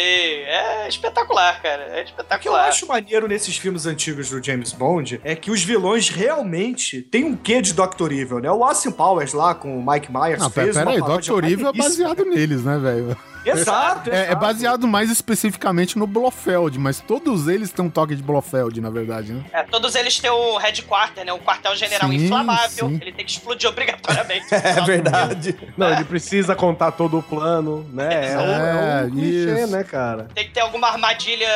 [0.84, 1.82] é espetacular, cara.
[1.84, 2.68] É O que eu espetacular.
[2.68, 7.36] acho maneiro nesses filmes antigos do James Bond é que os vilões realmente têm um
[7.36, 8.12] quê de Dr.
[8.12, 8.50] Evil, né?
[8.50, 11.44] O Austin Powers lá com o Mike Myers Não, pera, fez pera uma aí, Dr.
[11.44, 13.16] Evil é baseado neles, né, velho?
[13.50, 14.40] Exato, É, é exato.
[14.40, 19.32] baseado mais especificamente no Blofeld, mas todos eles têm um toque de Blofeld, na verdade,
[19.32, 19.44] né?
[19.52, 21.32] É, todos eles têm um headquarter, né?
[21.32, 22.88] Um quartel-general Sim, inflamável.
[22.88, 22.98] sim.
[23.00, 24.46] Ele tem que explodir obrigatoriamente.
[24.54, 25.56] É verdade.
[25.76, 28.32] Não, ele precisa contar todo o plano, né?
[28.32, 30.28] É, um, é um É, clichê, né, cara?
[30.34, 31.48] Tem que ter alguma armadilha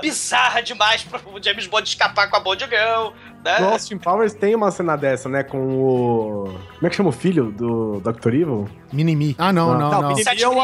[0.00, 3.12] bizarra demais pro James Bond escapar com a Bond Girl,
[3.44, 3.60] né?
[3.60, 5.42] O Austin Powers tem uma cena dessa, né?
[5.42, 6.44] Com o.
[6.74, 8.28] Como é que chama o filho do Dr.
[8.28, 8.68] Evil?
[8.92, 9.34] Minimi.
[9.38, 10.02] Ah, não, não, não.
[10.08, 10.54] Minimi Sete é o.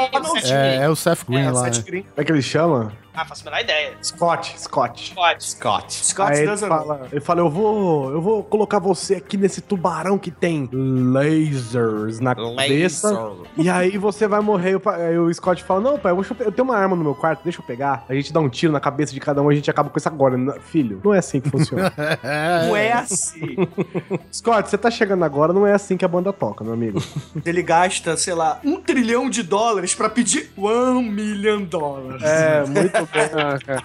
[0.40, 0.82] Sete É, Green.
[0.84, 1.72] é o Seth Green É, lá.
[1.72, 2.02] Seth né?
[2.02, 2.92] Como é que ele chama?
[3.20, 3.94] Ah, faço a menor ideia.
[4.00, 5.12] Scott, Scott.
[5.12, 5.42] Pode.
[5.44, 5.92] Scott.
[5.92, 9.60] Scott Aí ele doesn't fala, ele fala, eu vou, eu vou colocar você aqui nesse
[9.60, 13.32] tubarão que tem lasers na cabeça.
[13.56, 14.80] E aí você vai morrer.
[14.86, 17.42] Aí o Scott fala, não, pai, eu, vou- eu tenho uma arma no meu quarto,
[17.42, 18.04] deixa eu pegar.
[18.08, 20.08] A gente dá um tiro na cabeça de cada um, a gente acaba com isso
[20.08, 20.36] agora.
[20.36, 21.92] Não- Filho, não é assim que funciona.
[22.68, 23.56] Não é assim.
[24.30, 27.02] Scott, você tá chegando agora, não é assim que a banda toca, meu amigo.
[27.44, 32.22] Ele gasta, sei lá, um trilhão de dólares pra pedir one million dólares.
[32.22, 33.82] É, muito Ah, cara.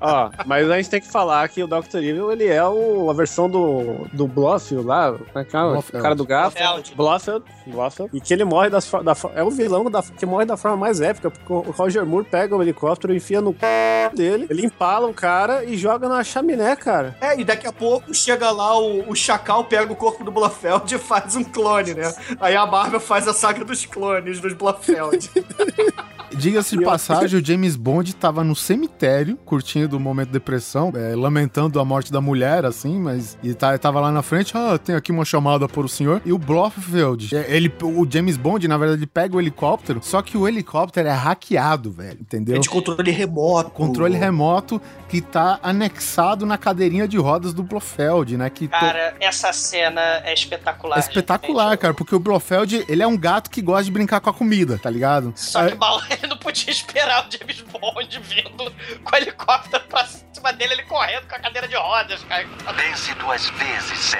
[0.00, 1.98] Ó, mas a gente tem que falar que o Dr.
[1.98, 5.60] Evil, ele é o, a versão do, do Blofeld lá, como é que é?
[5.60, 6.02] o Blofeld.
[6.02, 6.54] cara do gato.
[6.54, 6.94] Blofeld.
[6.94, 8.10] Blofeld, Blofeld.
[8.12, 11.00] E que ele morre das, da, é o vilão da, que morre da forma mais
[11.00, 14.10] épica, porque o Roger Moore pega o helicóptero, enfia no c...
[14.14, 17.16] dele, ele empala o cara e joga na chaminé, cara.
[17.20, 20.94] É, e daqui a pouco chega lá o, o Chacal, pega o corpo do Blofeld
[20.94, 22.12] e faz um clone, né?
[22.40, 25.30] Aí a Marvel faz a saga dos clones dos Blofeld.
[26.36, 31.14] Diga-se de passagem, o James Bond tava no cemitério, curtindo o momento de depressão, é,
[31.14, 34.94] lamentando a morte da mulher, assim, mas e tá, tava lá na frente, ah, tem
[34.94, 36.22] aqui uma chamada para o senhor.
[36.24, 40.22] E o Blofeld, é, ele, o James Bond, na verdade, ele pega o helicóptero, só
[40.22, 42.56] que o helicóptero é hackeado, velho, entendeu?
[42.56, 43.70] É de controle remoto.
[43.72, 44.80] Controle remoto
[45.14, 48.50] que tá anexado na cadeirinha de rodas do Blofeld, né?
[48.50, 50.96] Que to- Cara, essa cena é espetacular.
[50.96, 51.78] é espetacular, gente.
[51.78, 54.76] cara, porque o Blofeld, ele é um gato que gosta de brincar com a comida,
[54.76, 55.32] tá ligado?
[55.36, 58.72] Só que mal, ele não podia esperar o James Bond vindo
[59.04, 62.44] com o helicóptero pra cima dele, ele correndo com a cadeira de rodas, cara.
[62.76, 64.16] Pense duas vezes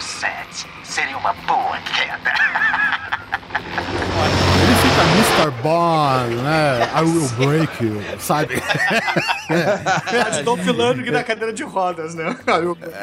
[0.00, 0.66] 007.
[0.82, 2.32] Seria uma boa queda.
[4.18, 5.04] Ele fica
[5.38, 5.50] Mr.
[5.62, 6.90] Bond, né?
[6.94, 8.56] I will break you, sabe?
[10.34, 12.36] De Dolph Lundgren na cadeira de rodas, né?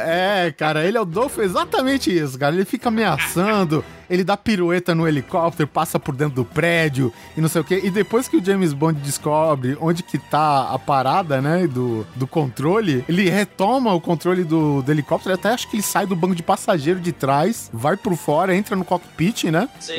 [0.06, 2.54] É, cara, ele é o Dolph, exatamente isso, cara.
[2.54, 7.50] Ele fica ameaçando, ele dá pirueta no helicóptero, passa por dentro do prédio e não
[7.50, 7.82] sei o quê.
[7.84, 12.28] E depois que o James Bond descobre onde que tá a parada, né, do, do
[12.28, 16.36] controle, ele retoma o controle do, do helicóptero, até acho que ele sai do banco
[16.36, 19.70] de passageiro de trás, vai por fora, entra no cockpit, né?
[19.80, 19.94] Sim.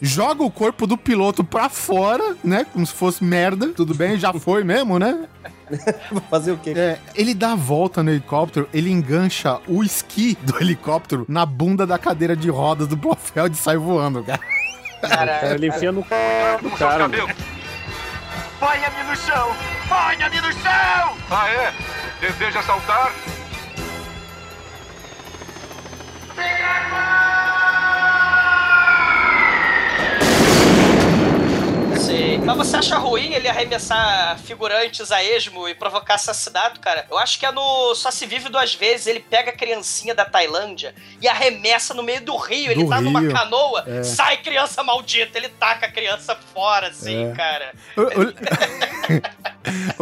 [0.00, 2.64] Joga o corpo do piloto pra fora, né?
[2.72, 3.68] Como se fosse merda.
[3.68, 5.26] Tudo bem, já foi mesmo, né?
[6.10, 6.72] Vou fazer o quê?
[6.76, 11.86] É, ele dá a volta no helicóptero, ele engancha o esqui do helicóptero na bunda
[11.86, 14.40] da cadeira de rodas do Blofeld e sai voando, cara.
[15.00, 16.08] Cara, ele enfia no c...
[16.62, 17.08] do cara.
[17.08, 19.56] Ponha-me no chão!
[19.88, 21.16] Ponha-me no chão!
[21.30, 21.72] Ah, é?
[22.20, 23.10] Deseja saltar?
[32.10, 32.38] Sim.
[32.44, 37.06] Mas você acha ruim ele arremessar figurantes a esmo e provocar assassinato, cara?
[37.10, 39.06] Eu acho que é no Só Se Vive Duas Vezes.
[39.06, 42.70] Ele pega a criancinha da Tailândia e arremessa no meio do rio.
[42.72, 44.02] Ele Do tá numa rio, canoa, é.
[44.02, 45.38] sai criança maldita.
[45.38, 47.34] Ele taca a criança fora, assim, É.
[47.34, 47.72] cara.
[47.96, 48.02] O-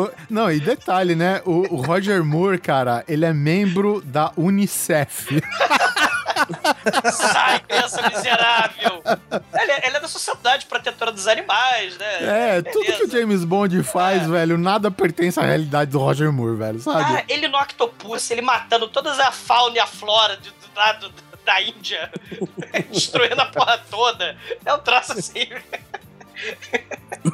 [0.05, 1.43] o- Não, e detalhe, né?
[1.45, 5.41] O, o Roger Moore, cara, ele é membro da Unicef.
[7.13, 9.03] Sai, criança miserável.
[9.61, 12.57] Ele, é- é da Sociedade Protetora dos Animais, né?
[12.59, 16.57] É, tudo que o James Bond faz, velho, nada pertence à realidade do Roger Moore,
[16.57, 17.05] velho, sabe?
[17.19, 21.13] Ah, ele no Octopus, ele matando toda a fauna e a flora de, do lado
[21.45, 22.11] da Índia,
[22.93, 24.37] destruindo a porra toda.
[24.65, 25.49] É um troço assim.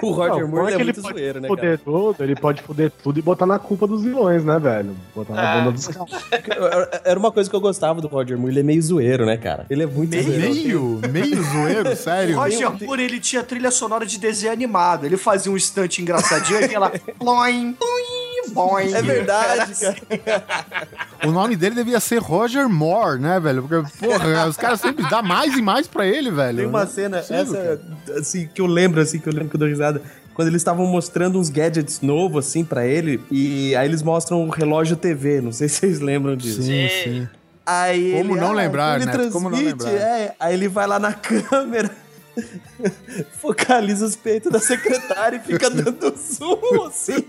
[0.03, 2.91] O Roger Não, Moore é, que ele muito zoeiro, né, Poder tudo, ele pode poder
[2.91, 4.97] tudo e botar na culpa dos vilões, né, velho?
[5.15, 5.59] Botar na Ah.
[5.59, 6.11] bunda dos caras.
[6.43, 7.01] cara?
[7.05, 9.67] Era uma coisa que eu gostava do Roger Moore, ele é meio zoeiro, né, cara?
[9.69, 10.25] Ele é muito Meio?
[10.25, 10.51] zoeiro.
[10.51, 12.37] Meio, meio zoeiro, O sério.
[12.37, 15.05] Roger Moore, ele tinha trilha sonora de desenho animado.
[15.05, 16.91] Ele fazia um instante engraçadinho, aquela...
[17.19, 18.93] ploim, ploim, Boing.
[18.93, 20.89] É verdade, cara.
[21.25, 23.63] O nome dele devia ser Roger Moore, né, velho?
[23.63, 26.59] Porque, porra, os caras sempre dão mais e mais pra ele, velho.
[26.59, 27.81] Tem uma é cena, possível, essa,
[28.19, 30.03] assim, que eu lembro, assim, que eu lembro que eu dou risada.
[30.35, 34.51] Quando eles estavam mostrando uns gadgets novos, assim, pra ele, e aí eles mostram o
[34.51, 36.63] relógio TV, não sei se vocês lembram disso.
[36.63, 37.29] Sim, sim.
[37.67, 39.31] Aí Como ele, não ah, lembrar, ele Neto?
[39.31, 39.91] Como não lembrar?
[39.91, 41.91] É, aí ele vai lá na câmera,
[43.41, 47.25] focaliza os peitos da secretária e fica dando zoom, assim.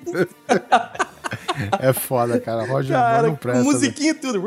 [1.79, 2.65] É foda, cara.
[2.65, 3.63] Roger Cara, não presta.
[3.63, 4.41] musiquinha e tudo.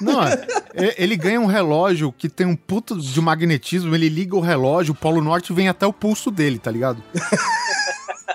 [0.00, 4.34] Não, é, e- ele ganha um relógio que tem um puto de magnetismo, ele liga
[4.36, 7.02] o relógio, o Polo Norte vem até o pulso dele, tá ligado?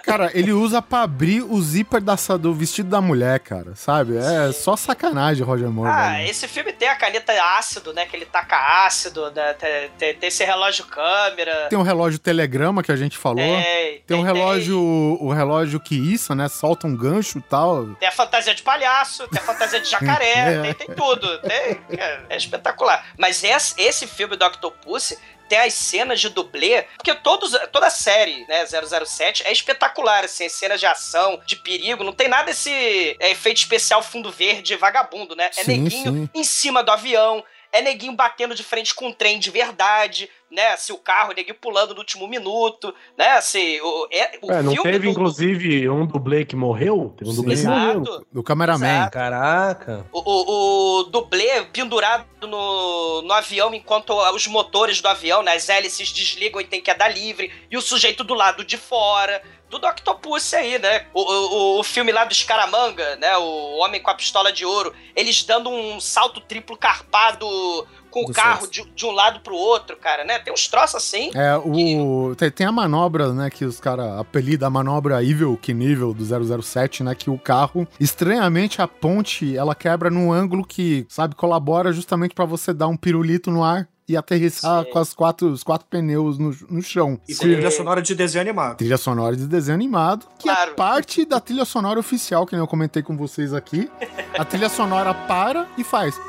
[0.09, 4.17] Cara, ele usa pra abrir o zíper da, do vestido da mulher, cara, sabe?
[4.17, 6.29] É só sacanagem, Roger Moore, Ah, velho.
[6.29, 8.05] esse filme tem a caneta ácido, né?
[8.05, 11.67] Que ele taca ácido, né, tem, tem- tem esse relógio câmera.
[11.69, 13.37] Tem um relógio telegrama que a gente falou.
[13.37, 16.47] Tem, Tem um relógio, o relógio que isso, né?
[16.49, 17.85] Solta um gancho e tal.
[17.99, 20.29] Tem a fantasia de palhaço, tem a fantasia de jacaré,
[20.69, 20.73] É.
[20.73, 21.39] tem, tudo.
[21.41, 23.05] Tem, é, é espetacular.
[23.17, 25.17] Mas esse, esse filme do Octopussy
[25.49, 30.45] tem as cenas de dublê, porque todos, toda a série, né, 007, é espetacular, assim,
[30.45, 32.71] as cenas de ação, de perigo, não tem nada esse
[33.19, 35.49] é, efeito especial fundo verde vagabundo, né?
[35.57, 36.29] É Sim, neguinho sim.
[36.33, 40.75] em cima do avião, é neguinho batendo de frente com um trem de verdade, né?
[40.77, 43.39] Se o carro, neguinho pulando no último minuto, né?
[43.41, 47.13] Se o, é, o É, não filme teve, do- inclusive, um dublê que morreu?
[47.17, 47.67] Teve um dublê que Sim.
[47.67, 48.01] morreu.
[48.01, 48.27] Exato.
[48.31, 48.87] Do cameraman.
[48.87, 49.11] Exato.
[49.11, 50.05] Caraca.
[50.11, 55.67] O, o, o dublê pendurado no, no avião enquanto os motores do avião, né, as
[55.69, 59.41] hélices desligam e tem queda livre, e o sujeito do lado de fora.
[59.69, 61.05] Tudo Octopus aí, né?
[61.13, 63.37] O, o, o filme lá do Scaramanga, né?
[63.37, 64.91] O Homem com a Pistola de Ouro.
[65.15, 67.47] Eles dando um salto triplo carpado
[68.09, 70.39] com o carro de, de um lado pro outro, cara, né?
[70.39, 71.31] Tem uns troços assim.
[71.33, 72.33] É, o.
[72.35, 77.03] Tem, tem a manobra, né, que os caras apelidam a manobra Evil Knievel do 007,
[77.03, 82.33] né, que o carro, estranhamente, a ponte, ela quebra num ângulo que, sabe, colabora justamente
[82.33, 84.91] pra você dar um pirulito no ar e aterrissar Sim.
[84.91, 87.19] com as quatro, os quatro pneus no, no chão.
[87.27, 87.41] E Sim.
[87.41, 88.77] trilha sonora de desenho animado.
[88.77, 90.73] Trilha sonora de desenho animado, que é Claro.
[90.73, 93.87] parte da trilha sonora oficial, que nem eu comentei com vocês aqui.
[94.37, 96.19] A trilha sonora para e faz.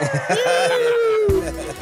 [0.00, 1.16] yeah.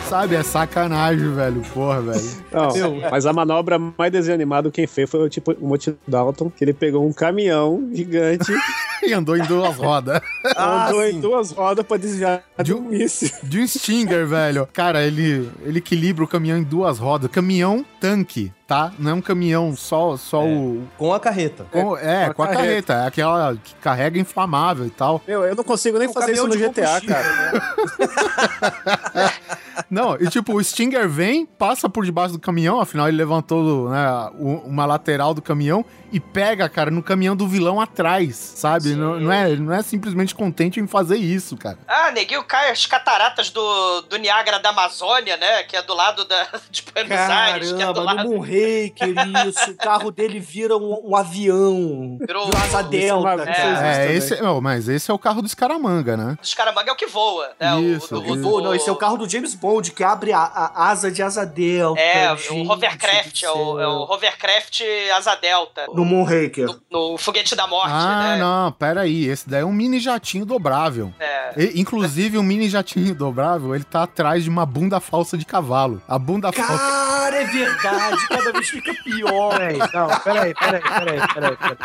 [0.09, 1.63] Sabe, é sacanagem, velho.
[1.75, 2.31] Porra, velho.
[2.53, 6.51] Não, mas a manobra mais desenho animado quem fez foi o tipo o Monty Dalton,
[6.51, 8.53] que ele pegou um caminhão gigante,
[9.01, 10.21] E andou em duas rodas.
[10.57, 11.11] andou sim.
[11.11, 13.31] em duas rodas pra desviar de um míssil.
[13.45, 14.69] De um Stinger, velho.
[14.73, 17.31] Cara, ele, ele equilibra o caminhão em duas rodas.
[17.31, 18.93] Caminhão tanque, tá?
[18.99, 20.83] Não é um caminhão só, só o.
[20.99, 21.65] Com a carreta.
[21.71, 22.93] com- é, com a com a carreta.
[22.95, 25.23] É aquela que carrega inflamável e tal.
[25.29, 27.53] Meu, eu não consigo nem Um fazer isso no GTA, cara.
[27.53, 29.33] né?
[29.91, 34.30] Não, e tipo, o Stinger vem, passa por debaixo do caminhão, afinal ele levantou né,
[34.39, 38.95] uma lateral do caminhão e pega, cara, no caminhão do vilão atrás, sabe?
[38.95, 41.79] Não, não é, não é simplesmente contente em fazer isso, cara.
[41.87, 45.63] Ah, neguinho cai as cataratas do, do Niágara da Amazônia, né?
[45.65, 48.25] Que é do lado da, de Buenos Aires, que é do lado.
[48.25, 49.15] no Moonraker,
[49.47, 49.71] isso.
[49.73, 52.19] O carro dele vira um, um avião.
[52.21, 54.09] Virou Vira asa delta, é.
[54.09, 56.37] É, esse, não, mas esse é o carro do Escaramanga, né?
[56.43, 57.75] Os caramanga é o que voa, né?
[57.75, 58.43] O- Isso, o, isso.
[58.43, 61.23] Pô, não, esse é o carro do James Bond, que abre a, a asa de
[61.23, 62.01] asa delta.
[62.01, 63.99] É, o gente Hovercraft, do é o, é o.
[64.11, 64.81] Hovercraft
[65.17, 65.87] Asa Delta.
[65.99, 66.67] No Moonraker.
[66.91, 68.39] No, no Foguete da Morte, Ah, né?
[68.39, 71.13] não, pera aí, esse daí é um mini jatinho dobrável.
[71.19, 71.55] É.
[71.57, 76.01] E, inclusive, o mini jatinho dobrável, ele tá atrás de uma bunda falsa de cavalo.
[76.07, 76.79] A bunda falsa...
[76.79, 78.29] Cara, é verdade.
[78.29, 79.51] Cada vez fica pior.
[79.59, 81.57] Peraí, não, peraí, peraí, peraí, peraí.
[81.57, 81.77] peraí.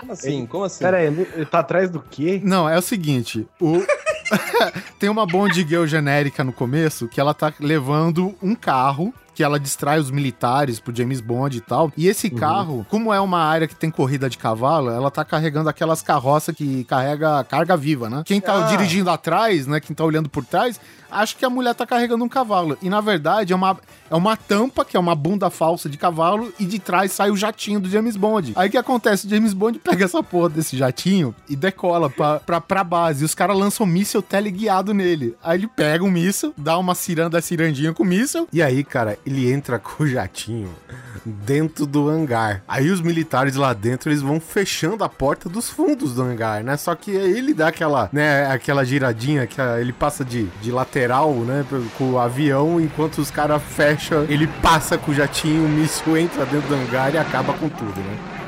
[0.00, 0.46] Como assim?
[0.46, 0.84] Como assim?
[0.84, 2.40] Peraí, ele tá atrás do quê?
[2.42, 3.82] Não, é o seguinte, o...
[4.98, 9.58] tem uma Bond Girl genérica no começo que ela tá levando um carro que ela
[9.58, 11.92] distrai os militares pro James Bond e tal.
[11.96, 15.68] E esse carro, como é uma área que tem corrida de cavalo, ela tá carregando
[15.68, 18.22] aquelas carroças que carrega carga viva, né?
[18.24, 18.68] Quem tá Ah.
[18.70, 19.80] dirigindo atrás, né?
[19.80, 20.80] Quem tá olhando por trás,
[21.10, 22.76] acha que a mulher tá carregando um cavalo.
[22.82, 23.78] E na verdade é uma,
[24.10, 27.36] é uma tampa, que é uma bunda falsa de cavalo, e de trás sai o
[27.36, 28.52] jatinho do James Bond.
[28.56, 29.26] Aí o que acontece?
[29.26, 33.22] O James Bond pega essa porra desse jatinho e decola pra, pra, pra base.
[33.22, 35.34] E os caras lançam um míssil teleguiado nele.
[35.42, 39.18] Aí ele pega um míssil, dá uma ciranda cirandinha com o míssil, e aí, cara,
[39.24, 40.70] ele entra com o jatinho
[41.24, 42.62] dentro do hangar.
[42.66, 46.76] Aí os militares lá dentro, eles vão fechando a porta dos fundos do hangar, né?
[46.76, 51.64] Só que ele dá aquela, né, aquela giradinha que ele passa de, de lateral, né,
[51.96, 56.44] com o avião, enquanto os caras fecham, ele passa com o jatinho, o míssil entra
[56.44, 58.41] dentro do hangar e acaba com tudo, né?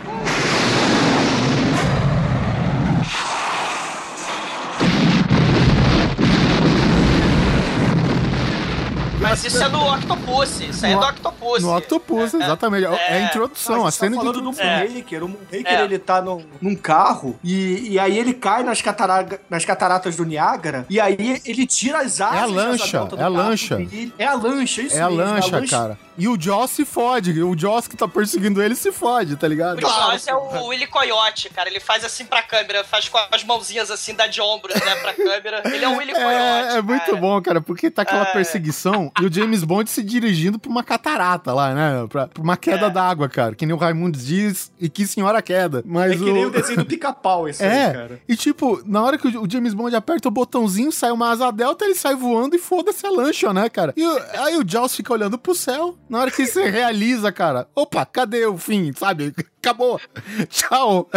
[9.35, 10.61] Mas isso é no Octopus.
[10.61, 11.63] Isso aí é No do Octopus.
[11.65, 12.85] No Octopus, exatamente.
[12.87, 14.65] É, a introdução, a, cena de falando do introdução.
[14.65, 15.25] Moonraker.
[15.25, 15.83] O Moonraker, É.
[15.83, 20.25] ele tá num, num carro e, e aí ele cai nas, catara- nas cataratas do
[20.25, 23.35] Niágara e aí ele tira as asas É a de lancha, do é a carro
[23.35, 23.79] lancha.
[24.19, 25.99] É a lancha, isso É a mesmo, lancha, cara.
[26.17, 27.43] E o Joss se fode.
[27.43, 29.79] O Joss que tá perseguindo ele se fode, tá ligado?
[29.79, 31.69] O Joss é o Willy Coyote, cara.
[31.69, 35.13] Ele faz assim pra câmera, faz com as mãozinhas assim, dá de ombros, né, pra
[35.13, 35.63] câmera.
[35.65, 36.35] Ele é o Willy Coyote.
[36.35, 38.33] É, é muito bom, cara, porque tá aquela É.
[38.33, 42.07] perseguição e o James Bond se dirigindo pra uma catarata lá, né?
[42.09, 42.91] Pra, pra uma queda É.
[42.91, 43.55] d'água, cara.
[43.55, 45.83] Que nem o Raimundo diz, e que senhora queda.
[45.87, 46.49] Mas É que nem o...
[46.49, 48.21] o desenho do pica-pau, isso aí, É, cara.
[48.29, 51.51] e tipo, na hora que o o James Bond aperta o botãozinho, sai uma asa
[51.51, 53.93] delta, ele sai voando e foda-se a lancha, né, cara?
[53.97, 57.69] E o- aí o Jaws fica olhando pro céu, na hora que você realiza, cara,
[57.75, 59.35] opa, cadê o fim, sabe?
[59.63, 60.01] Acabou.
[60.49, 61.09] Tchau.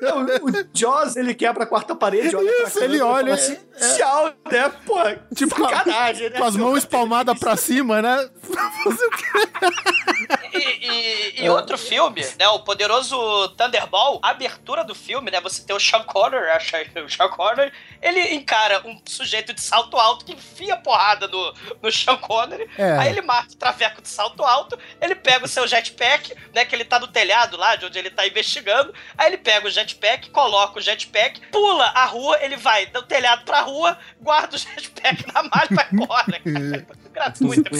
[0.00, 3.56] Não, o Jaws, ele quebra a quarta parede, olha Isso, ele olha, assim,
[3.96, 4.68] tchau, né?
[4.86, 4.96] Pô,
[5.34, 6.38] Tipo, com a- sacanagem, né?
[6.38, 8.28] Com as mãos espalmadas pra cima, né?
[8.84, 9.26] Fazer o quê?
[10.52, 12.48] E, e- e outro filme, né?
[12.48, 13.16] O poderoso
[13.50, 15.40] Thunderball, a abertura do filme, né?
[15.40, 17.70] Você tem o Sean Connor, acha o Sean Connor,
[18.02, 22.68] ele encara um sujeito de salto alto que enfia porrada no, no Sean Connery.
[22.76, 22.98] É.
[22.98, 26.64] Aí ele mata o traveco de salto alto, ele pega o seu jetpack, né?
[26.64, 28.92] Que ele tá no telhado lá, de onde ele tá investigando.
[29.16, 33.44] Aí ele pega o jetpack, coloca o jetpack, pula a rua, ele vai do telhado
[33.44, 33.69] pra rua,
[34.20, 36.40] guarda o jetpack na malha e vai embora.
[36.44, 36.86] cara.
[37.12, 37.70] Gratuito.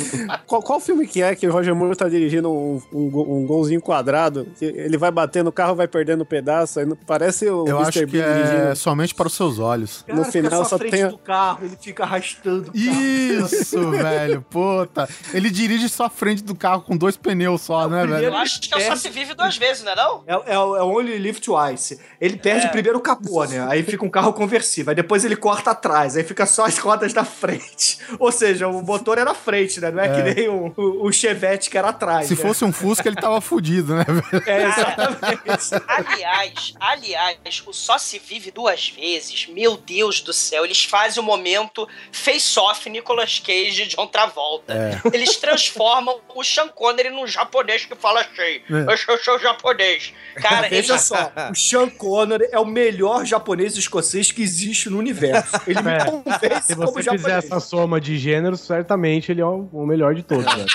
[0.45, 3.07] Qual, qual filme que é que o Roger Moore tá dirigindo um, um,
[3.43, 4.45] um golzinho quadrado?
[4.59, 6.80] Que ele vai batendo o carro, vai perdendo pedaço.
[6.80, 7.88] aí não- Parece o Eu Mr.
[8.01, 8.76] acho que é dirigindo.
[8.76, 10.03] somente para os seus olhos.
[10.05, 12.72] Cara, no fica final só a tem a- do carro, ele fica arrastando.
[12.74, 15.09] Isso, velho, puta.
[15.32, 18.34] Ele dirige só a frente do carro com dois pneus só, né, primeiro- velho?
[18.34, 20.24] Eu acho que só se vive duas vezes, não é não?
[20.26, 22.01] É, é, o- é o Only Live Twice.
[22.20, 22.68] Ele perde É.
[22.68, 23.64] primeiro o capô, né?
[23.68, 24.91] Aí fica um carro conversível.
[24.91, 26.16] Aí depois ele corta atrás.
[26.16, 27.99] Aí fica só as rodas da frente.
[28.18, 29.91] Ou seja, o motor era frente, né?
[29.91, 30.14] Não é, É.
[30.35, 32.26] que nem o, o, o Chevette que era atrás.
[32.26, 32.41] Se né?
[32.43, 34.05] fosse um Fusca, ele tava fudido, né?
[34.47, 35.74] É, exatamente.
[35.89, 41.26] Aliás, aliás, o Só Se Vive Duas Vezes, meu Deus do céu, eles fazem o
[41.26, 44.72] momento face-off Nicolas Cage e John Travolta.
[44.72, 45.01] É.
[45.14, 48.93] Eles transformam o Sean Connery num japonês que fala assim, É.
[48.93, 50.12] eu sou, sou japonês.
[50.37, 51.03] Cara, Veja eles...
[51.03, 55.59] só, o Sean Connery é o melhor japonês escocês que existe no universo.
[55.66, 56.04] Ele me É.
[56.04, 57.44] convence Se como você fizer japonês.
[57.44, 60.66] essa soma de gêneros, certamente ele é o, o melhor de todos, velho.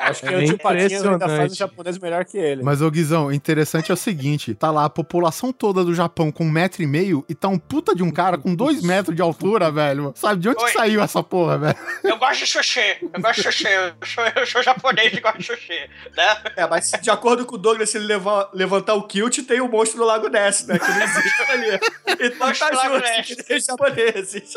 [0.00, 1.52] Acho que É o Tio Patinhas ainda faz impressionante.
[1.52, 2.62] o japonês melhor que ele.
[2.62, 6.44] Mas, ô Guizão, interessante é o seguinte: tá lá a população toda do Japão com
[6.44, 9.22] um metro e meio e tá um puta de um cara com dois metros de
[9.22, 10.12] altura, velho.
[10.14, 11.76] Sabe de onde que saiu essa porra, velho?
[12.02, 15.38] Eu gosto de sushi, eu gosto de sushi, eu sou, eu sou japonês e gosto
[15.38, 16.42] de sushi, né?
[16.56, 19.68] É, mas de acordo com o Douglas, se ele levar- levantar o kilt, tem o
[19.68, 20.78] monstro do Lago Ness, né?
[20.78, 21.80] Que não existe ali.
[22.20, 24.54] Então Monstro tá do Lago justo japoneses.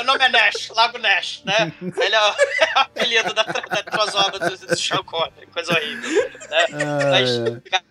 [0.00, 1.70] Meu nome é Nash, Lago Nash, né?
[1.82, 2.28] Ele é o,
[2.64, 6.30] é o apelido da, da crossover do, do Sean Connery, coisa horrível.
[6.48, 6.66] Né?
[7.10, 7.30] Mas,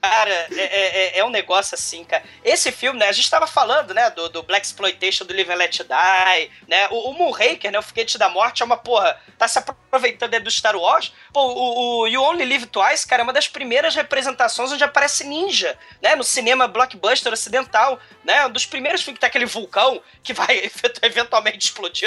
[0.01, 2.24] cara, é, é- é um negócio assim, cara.
[2.43, 3.10] Esse filme, né?
[3.10, 6.88] A gente tava falando, né, do, do Black Exploitation, do Live and Let Die, né?
[6.89, 7.78] O, o Moonraker, né?
[7.78, 9.20] O Foguete da Morte é uma porra.
[9.38, 11.14] Tá se aproveitando do Star Wars.
[11.32, 15.26] Pô, o, o You Only Live Twice, cara, é uma das primeiras representações onde aparece
[15.26, 16.16] ninja, né?
[16.16, 18.47] No cinema blockbuster ocidental, né?
[18.47, 20.70] Um dos primeiros filmes que tem aquele vulcão que vai
[21.03, 21.98] eventualmente explodir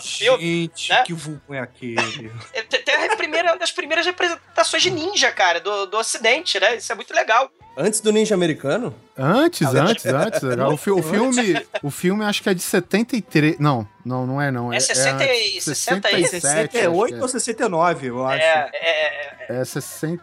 [0.00, 0.42] filme.
[0.42, 1.02] Gente, né?
[1.04, 2.30] que vulcão é aquele?
[2.52, 6.76] É, tem a primeira, uma das primeiras representações de ninja, cara, do, do ocidente, né?
[6.76, 7.50] Isso é muito legal.
[7.76, 8.94] Antes do Ninja Americano?
[9.16, 10.42] Antes, Ah, antes, antes.
[10.42, 13.58] O, fi- o filme, o filme acho que é de 73.
[13.58, 14.72] Não, não, não é não.
[14.72, 15.64] É 60 antes.
[15.64, 18.42] 60 e- 67, 68 acho ou 69, eu acho.
[18.44, 19.60] É, é, é.
[19.60, 20.22] É 60,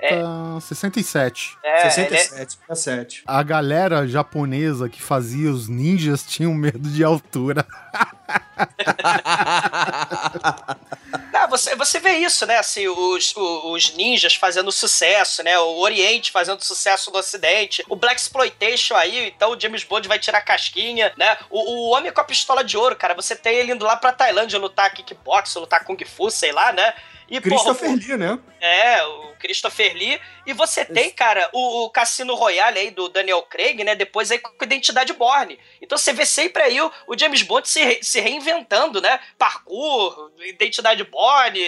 [0.62, 1.58] 67.
[1.64, 3.24] é, 67, 67.
[3.26, 7.66] A galera japonesa que fazia os ninjas tinham medo de altura.
[11.32, 12.58] Não, você, você vê isso, né?
[12.58, 15.58] Assim, os, os ninjas fazendo sucesso, né?
[15.60, 17.84] O Oriente fazendo sucesso no Ocidente.
[17.88, 21.38] O Black Exploitation aí, então o James Bond vai tirar a casquinha, né?
[21.50, 24.12] O, o Homem com a Pistola de Ouro, cara, você tem ele indo lá pra
[24.12, 26.94] Tailândia lutar kickbox, lutar Kung Fu, sei lá, né?
[27.30, 28.40] E, Christopher porra, Lee, né?
[28.62, 30.20] É, o Christopher Lee.
[30.46, 33.96] E você tem, cara, o, o Cassino Royale aí do Daniel Craig, né?
[33.96, 35.60] Depois aí com a Identidade Borne.
[35.82, 39.20] Então você vê sempre aí o, o James Bond se, re- se reinventando, né?
[39.38, 41.60] Parkour, Identidade Borne,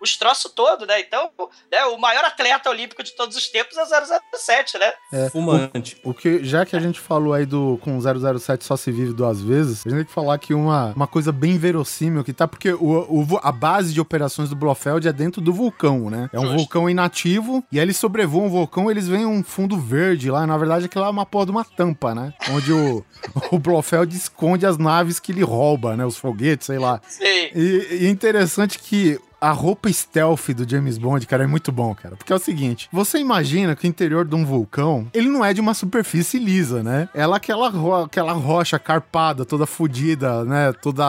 [0.00, 1.00] os troços todos, né?
[1.00, 1.30] Então,
[1.72, 3.86] né, o maior atleta olímpico de todos os tempos é o
[4.36, 4.92] 007, né?
[5.12, 5.96] É, Fumante.
[6.04, 9.40] O que, já que a gente falou aí do com 007 só se vive duas
[9.40, 12.72] vezes, a gente tem que falar aqui uma, uma coisa bem verossímil que tá, porque
[12.72, 16.28] o, o a base de operações do Blofeld é dentro do vulcão, né?
[16.32, 16.56] É um Justo.
[16.56, 20.56] vulcão inativo, e aí eles sobrevoam o vulcão eles veem um fundo verde lá, na
[20.56, 22.32] verdade aquilo lá é uma porra de uma tampa, né?
[22.50, 23.04] Onde o,
[23.50, 26.04] o Blofeld esconde as naves que ele rouba, né?
[26.04, 27.00] Os foguetes, sei lá.
[27.08, 27.24] Sim.
[27.54, 31.94] E, e é interessante que a roupa stealth do James Bond, cara, é muito bom,
[31.94, 32.16] cara.
[32.16, 35.52] Porque é o seguinte, você imagina que o interior de um vulcão, ele não é
[35.52, 37.08] de uma superfície lisa, né?
[37.14, 40.72] Ela é aquela, ro aquela rocha carpada, toda fodida, né?
[40.72, 41.04] Toda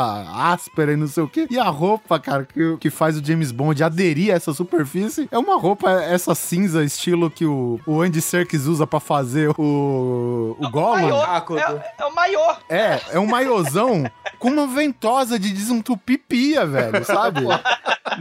[0.51, 1.47] áspera e não sei o quê.
[1.49, 5.37] E a roupa, cara, que, que faz o James Bond aderir a essa superfície é
[5.37, 10.69] uma roupa, essa cinza, estilo que o, o Andy Serkis usa pra fazer o, o
[10.69, 11.07] Gollum.
[11.07, 12.55] Maiô, é, é o maiô.
[12.69, 17.41] É, é um maiôzão com uma ventosa de desentupir pia, velho, sabe?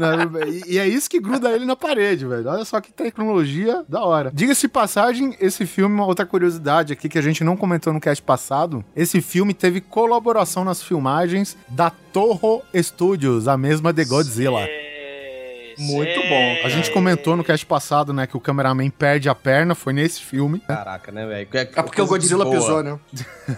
[0.48, 2.48] E- E é isso que gruda ele na parede, velho.
[2.48, 4.30] Olha só que tecnologia da hora.
[4.32, 8.22] Diga-se passagem, esse filme, uma outra curiosidade aqui que a gente não comentou no cast
[8.22, 14.66] passado, esse filme teve colaboração nas filmagens da Toho Studios, a mesma de Godzilla.
[15.78, 16.56] Muito bom.
[16.64, 20.20] A gente comentou no cast passado, né, que o cameraman perde a perna, foi nesse
[20.20, 20.60] filme.
[20.60, 21.48] Caraca, né, velho?
[21.52, 22.98] É porque o Godzilla pisou, né?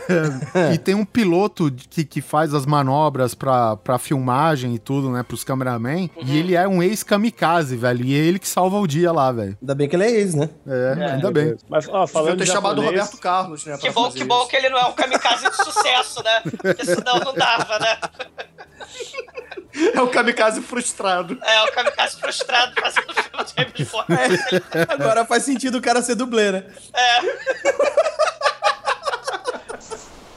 [0.74, 5.22] e tem um piloto que, que faz as manobras pra, pra filmagem e tudo, né,
[5.22, 6.08] pros cameraman.
[6.16, 6.24] Uhum.
[6.24, 8.04] E ele é um ex-kamikaze, velho.
[8.04, 9.56] E é ele que salva o dia lá, velho.
[9.60, 10.48] Ainda bem que ele é ex, né?
[10.66, 11.56] É, ainda bem.
[11.68, 13.76] Mas, ó, falando ter de chamado o Roberto Carlos, né?
[13.78, 14.48] Que bom, que bom isso.
[14.48, 16.42] que ele não é um kamikaze de sucesso, né?
[16.62, 17.98] Porque senão não dava, né?
[19.94, 21.38] É o kamikaze frustrado.
[21.42, 24.86] É o kamikaze frustrado fazendo filme de James Bond.
[24.88, 26.64] Agora faz sentido o cara ser dublê, né?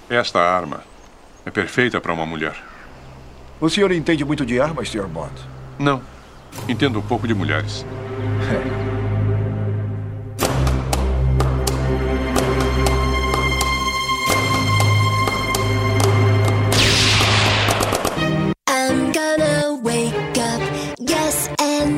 [0.09, 0.83] Esta arma
[1.45, 2.55] é perfeita para uma mulher.
[3.59, 5.07] O senhor entende muito de armas, Sr.
[5.07, 5.33] Bond?
[5.79, 6.01] Não.
[6.67, 7.85] Entendo um pouco de mulheres.
[8.41, 8.87] I'm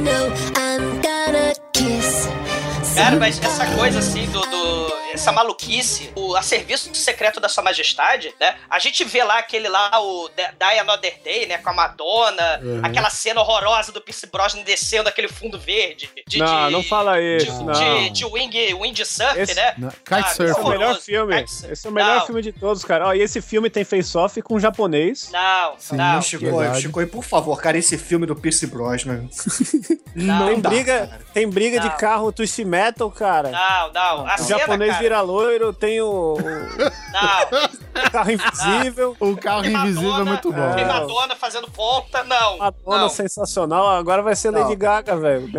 [0.03, 0.33] no.
[0.55, 2.42] I'm gonna kiss.
[2.95, 4.39] Cara, mas essa coisa assim do.
[4.41, 8.55] do- essa maluquice, o a serviço do secreto da Sua Majestade, né?
[8.67, 11.59] A gente vê lá aquele lá, o Die Another Day, né?
[11.59, 12.81] Com a Madonna, Uhum.
[12.83, 16.09] aquela cena horrorosa do Pierce Brosnan descendo aquele fundo verde.
[16.27, 17.73] De, Não, de- não fala isso, de, não.
[17.73, 19.75] De, de wing, windsurf, Esse- né?
[19.77, 21.43] Não, Kite Ah, é o melhor filme.
[21.43, 22.25] Kite- Esse é o melhor Não.
[22.25, 23.09] filme de todos, cara.
[23.09, 25.29] Ó, e esse filme tem face-off com um japonês.
[25.31, 26.21] Não, Sim, não.
[26.23, 26.45] Chico.
[26.81, 29.29] Chico, por favor, cara, esse filme do Pierce Brosnan.
[30.15, 31.21] Não, tem dá, briga, cara.
[31.35, 31.87] tem briga Não.
[31.87, 33.49] de carro twist metal, cara.
[33.51, 34.27] Não, não.
[34.27, 38.03] A O cena, japonês cara, vira loiro, tem o, o Não.
[38.11, 39.15] carro invisível.
[39.19, 40.75] O carro Tem invisível é muito bom.
[40.75, 40.85] Tem.
[40.85, 42.57] Madonna fazendo ponta, não.
[42.57, 43.87] Madonna não, sensacional.
[43.89, 44.75] Agora vai ser Lady Não.
[44.75, 45.49] Gaga, velho.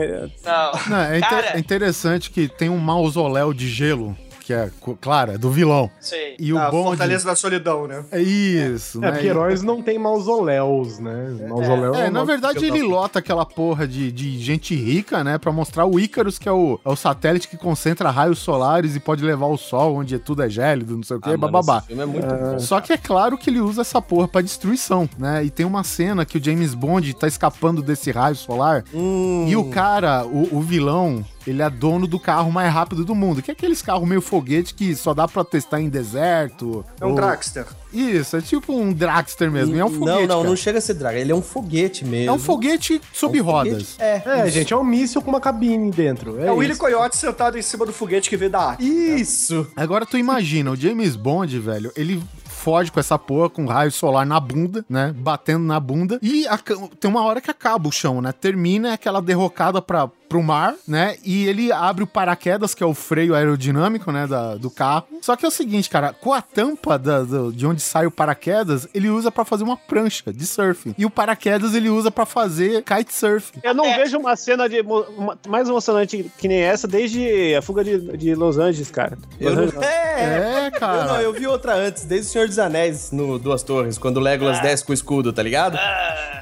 [0.45, 0.73] não.
[0.89, 4.71] Não, é, inter- é interessante que tem um mausoléu de gelo, que é,
[5.01, 5.91] claro, é do vilão.
[6.01, 6.37] Sei.
[6.39, 6.89] E o a Bond...
[6.91, 8.05] Fortaleza da Solidão, né?
[8.13, 9.13] É isso, É, né?
[9.13, 11.37] porque heróis não tem mausoléus, né?
[11.49, 15.39] Mausoléu É, um na verdade ele lota aquela porra de, de gente rica, né?
[15.39, 19.01] Pra mostrar o Ícaros, que é o, é o satélite que concentra raios solares e
[19.01, 21.79] pode levar o sol, onde tudo é gélido, não sei o que, Ah, mano, bababá.
[21.79, 22.59] esse filme é muito bom.
[22.59, 25.45] Só que é claro que ele usa essa porra pra destruição, né?
[25.45, 29.47] E tem uma cena que o James Bond tá escapando desse raio solar Hum.
[29.49, 33.43] e o cara, o, o vilão, ele é dono do carro mais rápido do mundo,
[33.43, 36.85] que é aqueles carros meio foguete que só dá pra testar em deserto.
[37.01, 37.67] É um ou- Dragster.
[37.93, 40.07] Isso, é tipo um Dragster mesmo, e é um foguete.
[40.07, 40.49] Não, não, cara.
[40.49, 41.19] não chega a ser draga.
[41.19, 42.29] Ele é um foguete mesmo.
[42.31, 43.97] É um foguete sob É um foguete- rodas.
[44.01, 44.23] É.
[44.25, 46.41] É, gente, é um míssil com uma cabine dentro.
[46.41, 46.75] É, É o Willy.
[46.77, 48.85] Coyote sentado em cima do foguete que veio da arte.
[48.85, 49.67] Isso.
[49.77, 54.25] Agora tu imagina, o James Bond, velho, ele foge com essa porra, com raio solar
[54.27, 55.15] na bunda, né?
[55.17, 56.19] Batendo na bunda.
[56.23, 58.33] E a tem uma hora que acaba o chão, né?
[58.33, 61.15] Termina é aquela derrocada pra, pro mar, né?
[61.23, 64.27] E ele abre o paraquedas, que é o freio aerodinâmico, né?
[64.27, 65.07] Da, do carro.
[65.23, 68.11] Só que é o seguinte, cara, com a tampa da- do- de onde sai o
[68.11, 70.93] paraquedas, ele usa pra fazer uma prancha de surf.
[70.99, 73.53] E o paraquedas ele usa pra fazer kitesurf.
[73.63, 73.97] Eu não É.
[73.99, 78.35] vejo uma cena de uma- mais emocionante que nem essa desde a fuga de, de
[78.35, 79.17] Los Angeles, cara.
[79.41, 79.63] Los não...
[79.63, 81.03] Angeles, É, É, cara.
[81.03, 84.17] Eu, não, eu vi outra antes, desde o Senhor dos Anéis, no Duas Torres, quando
[84.17, 85.79] o Legolas desce com o escudo, tá ligado?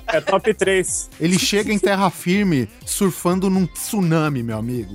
[0.07, 1.11] É top 3.
[1.20, 4.93] Ele chega em terra firme surfando num tsunami, meu amigo.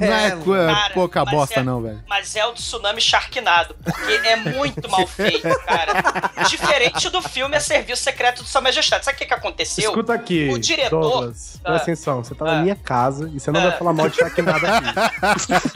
[0.00, 2.02] não é, co- é Cara, pouca bosta, é- não, velho.
[2.08, 6.30] Mas é o tsunami Sharknado, porque é muito mal feito, cara.
[6.48, 9.04] Diferente do filme A Serviço Secreto de Sua Majestade.
[9.04, 9.64] Sabe o que, que aconteu?
[9.64, 11.70] Escuta aqui, O diretor- Douglas, Ah.
[11.70, 12.54] presta atenção, você tá Ah.
[12.56, 13.68] na minha casa e você não Ah.
[13.68, 14.88] vai falar mal de Sharknado aqui.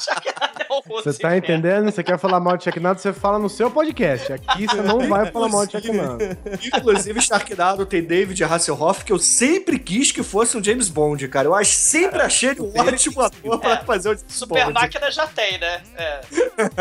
[0.00, 1.90] Sharknado é um Você tá entendendo?
[1.90, 4.32] Você quer falar mal de Sharknado, você fala no seu podcast.
[4.32, 6.18] Aqui você não vai falar mal de Sharknado.
[6.62, 11.48] Inclusive, Sharknado tem David Hasselhoff, que eu sempre quis que fosse um James Bond, cara.
[11.48, 14.74] Eu acho, sempre achei ele um ótimo ator pra fazer o James Super Bond.
[14.74, 15.82] máquina já tem, né?
[15.96, 16.20] É.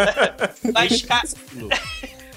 [0.74, 1.22] Mas, cara.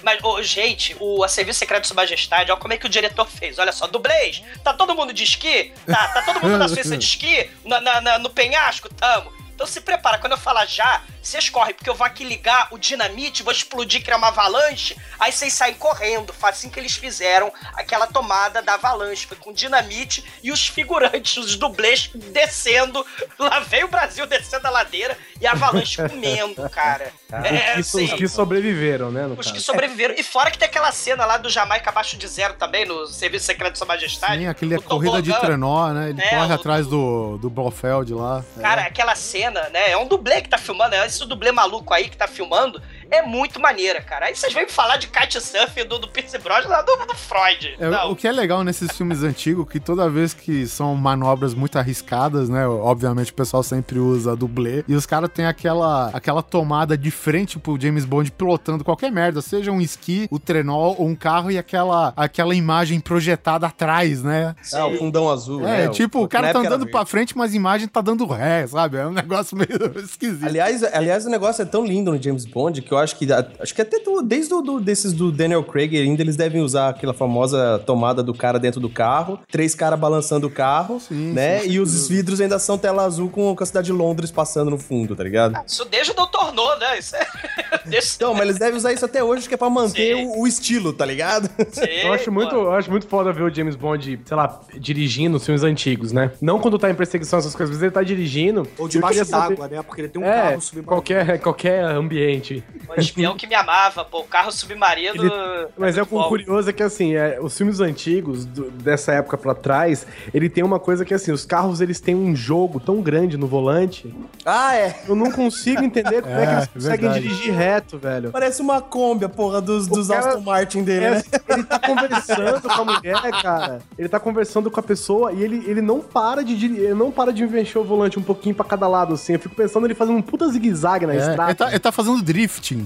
[0.03, 2.91] Mas, ô, gente, o A Serviço Secreto de Sua Majestade, olha como é que o
[2.91, 3.59] diretor fez.
[3.59, 5.73] Olha só, dublês, tá todo mundo de esqui?
[5.87, 7.49] Tá, tá todo mundo na Suíça de esqui?
[7.65, 8.89] Na, na- na- no penhasco?
[8.95, 9.33] Tamo.
[9.55, 12.79] Então se prepara, quando eu falar já, vocês correm, porque eu vou aqui ligar o
[12.79, 16.33] dinamite, vou explodir, criar uma avalanche, aí vocês saem correndo.
[16.33, 21.37] Foi assim que eles fizeram aquela tomada da avalanche, foi com dinamite e os figurantes,
[21.37, 23.05] os dublês descendo,
[23.39, 27.13] lá veio o Brasil descendo a ladeira e a avalanche comendo, cara.
[27.33, 29.27] É, Os que, assim, os que sobreviveram, né?
[29.27, 29.53] Os caso.
[29.55, 30.15] que sobreviveram.
[30.17, 33.47] E fora que tem aquela cena lá do Jamaica abaixo de zero também, no Serviço
[33.47, 34.39] Secreto de Sua Majestade.
[34.43, 36.11] Sim, aquele o corrida de trenó, né?
[36.11, 38.45] Ele É, corre o- atrás do, do Blofeld lá.
[38.61, 39.91] Cara, aquela cena, né?
[39.91, 42.83] É um dublê que tá filmando, é esse dublê maluco aí que tá filmando.
[43.15, 44.27] É muito maneira, cara.
[44.27, 47.77] Aí vocês vêm falar de kitesurf do, do Pierce Brosnan lá do, do Freud.
[47.79, 48.11] É, Não.
[48.11, 52.49] o que é legal nesses filmes antigos, que toda vez que são manobras muito arriscadas,
[52.49, 52.67] né?
[52.67, 54.85] Obviamente o pessoal sempre usa dublê.
[54.89, 59.41] E os caras têm aquela, aquela tomada de frente pro James Bond pilotando qualquer merda,
[59.41, 64.57] seja um esqui, o trenó ou um carro e aquela, aquela imagem projetada atrás, né?
[64.73, 65.65] Ah, o fundão azul.
[65.67, 65.89] É, né?
[65.91, 68.97] tipo, o cara na tá andando pra frente, mas a imagem tá dando ré, sabe?
[68.97, 70.45] É um negócio meio esquisito.
[70.45, 73.75] Aliás, aliás, o negócio é tão lindo no James Bond que eu acho que acho
[73.75, 77.15] que até do- desde o do, desses do Daniel Craig ainda eles devem usar aquela
[77.15, 81.61] famosa tomada do cara dentro do carro, três caras balançando o carro, né?
[81.61, 84.79] sim, e os vidros ainda são tela azul com, a cidade de Londres passando no
[84.79, 85.59] fundo, tá ligado?
[85.67, 86.53] Isso desde o Dr.
[86.55, 86.99] No, né?
[86.99, 87.27] Isso é...
[87.87, 88.15] Desde...
[88.17, 90.93] Então, mas eles devem usar isso até hoje, que é pra manter o, o estilo,
[90.93, 91.51] tá ligado?
[92.05, 95.45] Eu acho, muito, eu acho muito foda ver o James Bond, sei lá, dirigindo os
[95.45, 96.31] filmes antigos, né?
[96.41, 98.67] Não quando tá em perseguição, essas coisas, mas ele tá dirigindo.
[98.79, 99.83] Ou debaixo queria saber- d'água, né?
[99.83, 100.87] Porque ele tem um é, carro submarino.
[100.87, 102.63] qualquer, qualquer ambiente.
[102.97, 105.15] O espião que me amava, pô, o carro submarino.
[105.25, 109.37] Ele- Mas é o curioso é que, assim, é, os filmes antigos, do- dessa época
[109.37, 113.01] pra trás, ele tem uma coisa que, assim, os carros, eles têm um jogo tão
[113.01, 114.15] grande no volante.
[114.45, 114.95] Ah, é.
[115.09, 117.21] Eu não consigo entender como é, É, que eles conseguem verdade.
[117.29, 118.31] dirigir reto, velho.
[118.31, 121.23] Parece uma Kombi, a porra dos, dos cara- Aston Martin dele, É, né?
[121.49, 123.83] ele tá conversando com a mulher, cara.
[123.99, 127.33] Ele tá conversando com a pessoa e ele, ele não para de ele não para
[127.33, 129.35] de mexer o volante um pouquinho pra cada lado, assim.
[129.35, 131.51] Eu fico pensando ele fazendo um puta zigue-zague na É, estrada.
[131.51, 132.23] ele, tá, ele tá fazendo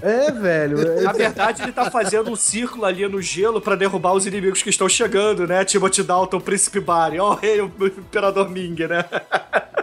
[0.02, 1.02] É, velho.
[1.02, 4.70] Na verdade, ele tá fazendo um círculo ali no gelo pra derrubar os inimigos que
[4.70, 5.64] estão chegando, né?
[5.64, 7.18] Timothy Dalton, Príncipe Barry.
[7.18, 9.04] Ó, o rei, o Imperador Ming, né?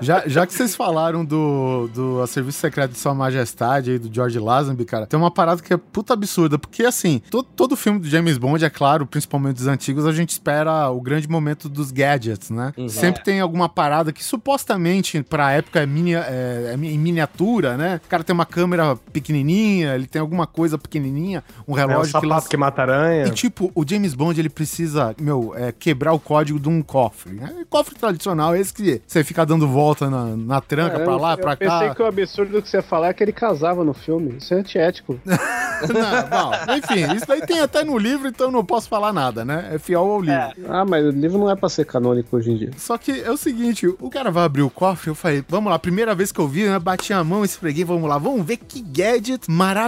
[0.01, 4.13] Já, já que vocês falaram do, do A Serviço Secreto de Sua Majestade aí, do
[4.13, 7.99] George Lazenby, cara, tem uma parada que é puta absurda, porque assim, to, todo filme
[7.99, 11.91] do James Bond, é claro, principalmente dos antigos, a gente espera o grande momento dos
[11.91, 12.73] gadgets, né?
[12.89, 18.01] Sempre tem alguma parada que supostamente pra época é, mini, é, é em miniatura, né?
[18.05, 22.05] O cara tem uma câmera pequenininha, ele tem alguma coisa pequenininha, um É o relógio
[22.05, 22.49] que sapato lança...
[22.49, 23.25] que mata aranha.
[23.27, 27.33] E tipo, o James Bond, ele precisa, meu, é, quebrar o código de um cofre.
[27.33, 27.65] né?
[27.69, 31.37] Cofre tradicional, esse que você fica dando volta na, na tranca, É, pra lá, eu,
[31.37, 31.95] pra eu pensei cá.
[31.95, 34.35] que o absurdo que você ia falar é que ele casava no filme.
[34.37, 35.19] Isso é antiético.
[35.25, 39.43] Não, bom, enfim, isso daí tem até no livro, então eu não posso falar nada,
[39.43, 39.69] né?
[39.73, 40.53] É fiel ao livro.
[40.69, 42.71] Ah, mas o livro não é pra ser canônico hoje em dia.
[42.77, 45.77] Só que é o seguinte, o cara vai abrir o cofre, eu falei, vamos lá,
[45.77, 48.81] primeira vez que eu vi, né, bati a mão, esfreguei, vamos lá, vamos ver que
[48.81, 49.84] gadget maravilhoso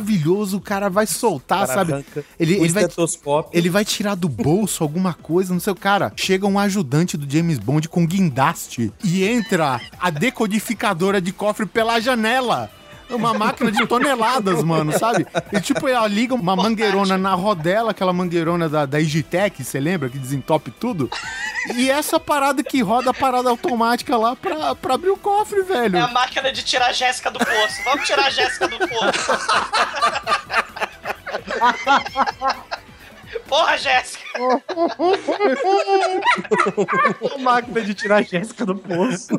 [0.54, 2.06] o cara vai soltar, Cara sabe?
[2.40, 2.88] Ele, ele vai.
[3.54, 6.12] Ele vai tirar do bolso alguma coisa, não sei o cara.
[6.16, 12.00] Chega um ajudante do James Bond com guindaste e entra a decodificadora de cofre pela
[12.00, 12.72] janela.
[13.10, 15.26] É Uma máquina de toneladas, mano, sabe?
[15.52, 20.10] E tipo, ela liga uma mangueirona na rodela, aquela mangueirona da, da Igitec, você lembra?
[20.10, 21.10] Que desentope tudo.
[21.76, 25.98] E essa parada que roda a parada automática lá pra, pra abrir o cofre, velho.
[25.98, 27.84] É a máquina de tirar a Jéssica do poço.
[27.86, 29.32] Vamos tirar a Jéssica do poço.
[33.48, 34.26] Porra, Jéssica!
[37.34, 39.30] A máquina de tirar a Jéssica do poço.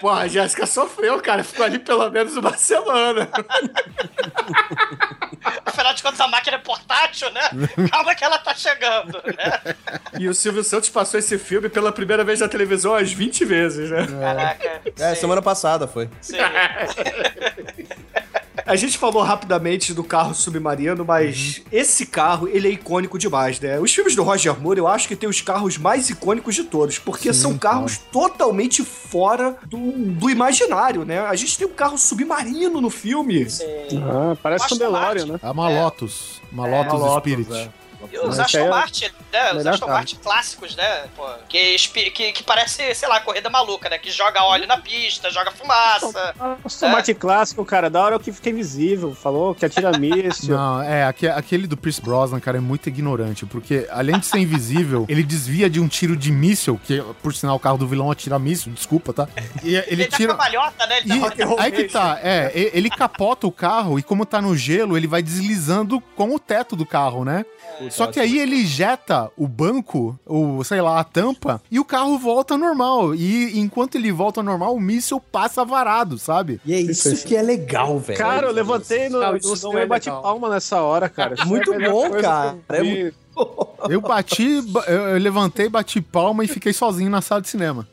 [0.00, 1.42] Pô, a Jéssica sofreu, cara.
[1.42, 3.28] Ficou ali pelo menos uma semana.
[5.64, 7.40] Afinal de contas, a máquina é portátil, né?
[7.90, 9.74] Calma que ela tá chegando, né?
[10.18, 13.90] E o Silvio Santos passou esse filme pela primeira vez na televisão umas 20 vezes,
[13.90, 14.06] né?
[14.06, 14.82] Caraca.
[14.98, 16.10] É, semana passada foi.
[16.20, 16.36] Sim.
[18.64, 23.78] A gente falou rapidamente do carro submarino, mas esse carro, ele é icônico demais, né?
[23.78, 26.98] Os filmes do Roger Moore, eu acho que tem os carros mais icônicos de todos,
[26.98, 31.20] porque são carros totalmente fora do, do imaginário, né?
[31.20, 33.46] A gente tem um carro submarino no filme.
[34.02, 35.40] Ah, parece um DeLorean, né?
[35.42, 36.40] É uma Lotus.
[36.50, 37.52] Uma Lotus, Uma Lotus, Spirit.
[37.52, 37.85] é.
[38.12, 39.52] E os Aston é Martin, né?
[39.54, 39.86] Os Aston.
[39.86, 41.06] Martin clássicos, né?
[41.16, 41.76] Pô, que,
[42.10, 43.98] que, que parece, sei lá, corrida maluca, né?
[43.98, 46.34] Que joga óleo na pista, joga fumaça.
[46.64, 49.14] O tomate clássico, cara, da hora é o que fica invisível.
[49.14, 50.56] Falou que atira míssil.
[50.56, 54.38] Não, é, aque- aquele do Pierce Brosnan, cara, é muito ignorante, porque além de ser
[54.38, 58.10] invisível, ele desvia de um tiro de míssil, que por sinal o carro do vilão
[58.10, 59.28] atira míssil, desculpa, tá?
[59.62, 60.32] E ele Ele tá tira.
[60.32, 60.98] cambalhota, né?
[60.98, 64.24] Ele tá E and roll aí que tá, é, ele capota o carro e como
[64.26, 67.44] tá no gelo, ele vai deslizando com o teto do carro, né?
[67.90, 72.18] Só que aí ele injeta o banco, ou sei lá, a tampa, e o carro
[72.18, 73.14] volta ao normal.
[73.14, 76.60] E enquanto ele volta ao normal, o míssil passa varado, sabe?
[76.64, 78.18] E é isso que é legal, velho.
[78.18, 80.22] Cara, eu levantei no, Não, no isso não cinema é e bati legal.
[80.22, 81.34] palma nessa hora, cara.
[81.34, 82.56] Isso Muito é bom, cara.
[82.68, 83.25] que É muito-
[83.88, 87.86] Eu bati, ba- eu eu levantei, bati palma e fiquei sozinho na sala de cinema.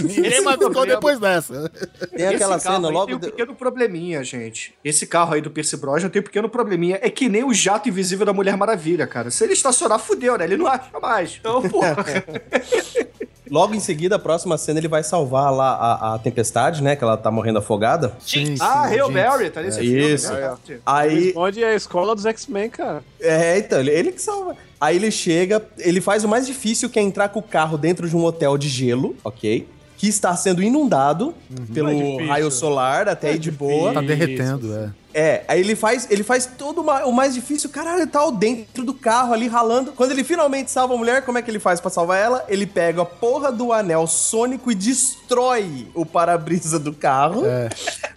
[0.00, 1.70] Ninguém mais ficou depois dessa.
[2.16, 3.06] Tem aquela Esse carro cena logo.
[3.06, 4.74] Tem um pequeno probleminha, gente.
[4.82, 6.98] Esse carro aí do Pierce Brosnan tem um pequeno probleminha.
[7.02, 9.30] É que nem o jato invisível da Mulher Maravilha, cara.
[9.30, 10.44] Se ele estacionar, fudeu, né?
[10.44, 11.36] Ele não acha mais.
[11.38, 11.96] Então, porra.
[13.50, 16.96] Logo em seguida, a próxima cena, ele vai salvar lá a, a tempestade, né?
[16.96, 18.12] Que ela tá morrendo afogada.
[18.20, 19.14] Sim, ah, sim, Hail gente.
[19.14, 20.32] Mary, tá nesse É filme, isso.
[20.32, 20.54] né?
[20.84, 23.02] Aí, Onde é a escola dos X-Men, cara?
[23.20, 24.56] É, então, ele, ele que salva.
[24.80, 28.08] Aí ele chega, ele faz o mais difícil, que é entrar com o carro dentro
[28.08, 29.66] de um hotel de gelo, ok?
[29.96, 31.34] Que está sendo inundado
[31.72, 33.94] pelo Não é raio solar, até aí de boa.
[33.94, 34.90] Tá derretendo, é.
[35.18, 38.84] É, aí ele faz, ele faz todo uma- o mais difícil, caralho, ele tá dentro
[38.84, 39.92] do carro ali ralando.
[39.92, 42.44] Quando ele finalmente salva a mulher, como é que ele faz pra salvar ela?
[42.48, 47.46] Ele pega a porra do anel sônico e destrói o para-brisa do carro.
[47.46, 47.70] É.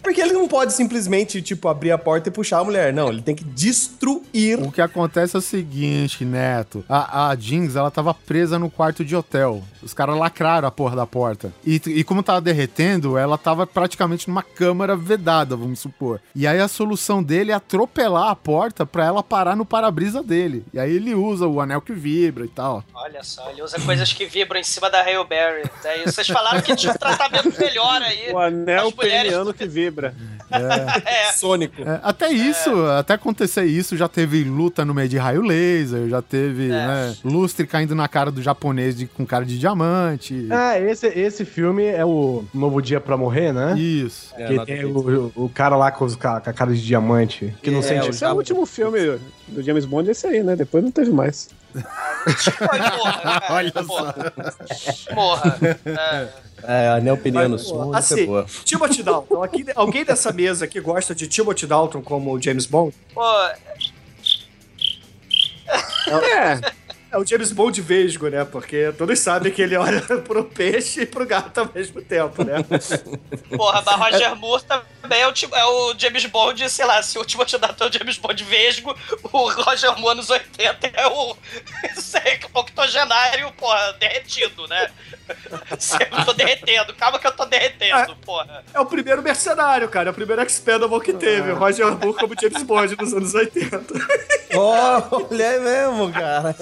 [0.03, 2.91] Porque ele não pode simplesmente, tipo, abrir a porta e puxar a mulher.
[2.91, 4.59] Não, ele tem que destruir.
[4.59, 6.83] O que acontece é o seguinte, Neto.
[6.89, 9.63] A, a Jinx, ela tava presa no quarto de hotel.
[9.81, 11.53] Os caras lacraram a porra da porta.
[11.65, 16.19] E, e como tava derretendo, ela tava praticamente numa câmara vedada, vamos supor.
[16.35, 16.88] E aí a solução
[17.23, 20.63] dele é atropelar a porta pra ela parar no para-brisa dele.
[20.73, 22.83] E aí ele usa o anel que vibra e tal.
[22.93, 25.69] Olha só, ele usa coisas que vibram em cima da Hail Berry.
[25.83, 28.31] Daí vocês falaram que tinha um tratamento melhor aí.
[28.31, 30.13] O anel peniano que vibra.
[30.51, 31.31] É.
[31.33, 31.81] Sônico.
[31.81, 36.21] É, até isso, até acontecer isso, já teve luta no meio de raio laser, já
[36.23, 40.47] teve, né, lustre caindo na cara do japonês de- com cara de diamante.
[40.49, 43.77] Ah, esse, esse filme é o Novo Dia pra Morrer, né?
[43.77, 44.33] Isso.
[44.35, 47.53] É, Que na tem o, o cara lá com, os, com a cara de diamante.
[47.61, 48.07] Que não É, sente.
[48.07, 50.55] o Esse é o último filme do James Bond, esse aí, né?
[50.55, 51.49] Depois não teve mais.
[52.59, 54.33] Porra, cara, Olha porra.
[55.13, 55.57] Porra.
[55.85, 56.27] É.
[56.61, 58.45] É, anel peniano Mas, sônico assim, é boa.
[58.65, 59.43] Timothy Dalton.
[59.43, 62.93] Aqui, alguém dessa mesa aqui gosta de Timothy Dalton como o James Bond?
[63.13, 63.21] Pô,
[66.09, 66.59] É,
[67.11, 68.45] É o James Bond vesgo, né?
[68.45, 72.57] Porque todos sabem que ele olha pro peixe e pro gato ao mesmo tempo, né?
[73.57, 77.17] porra, mas Roger Moore também é o, ti- é o James Bond, sei lá, se
[77.17, 81.35] o Timothy Dalton é o James Bond vesgo, o Roger Moore nos 80 é o
[81.95, 84.91] sei, octogenário, porra, derretido, né?
[85.79, 88.63] Sempre tô derretendo, calma que eu tô derretendo, porra.
[88.73, 90.09] É o primeiro mercenário, cara.
[90.09, 91.51] É o primeiro expendable que teve.
[91.51, 93.79] O Roger Moore como James Bond nos anos 80.
[94.55, 96.55] Olha é mesmo, cara.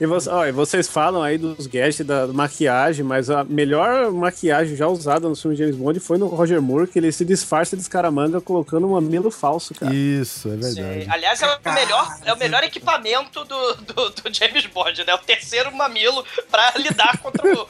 [0.00, 4.76] E, você- ó, e vocês falam aí dos gadgets da maquiagem, mas a melhor maquiagem
[4.76, 7.82] já usada no filme James Bond foi no Roger Moore, que ele se disfarça de
[7.82, 9.94] escaramanga colocando um mamilo falso, cara.
[9.94, 11.06] Isso, é verdade.
[11.10, 15.14] Aliás, é o melhor, é o melhor equipamento do, do, do James Bond, né?
[15.14, 17.68] O terceiro mamilo pra lidar contra o,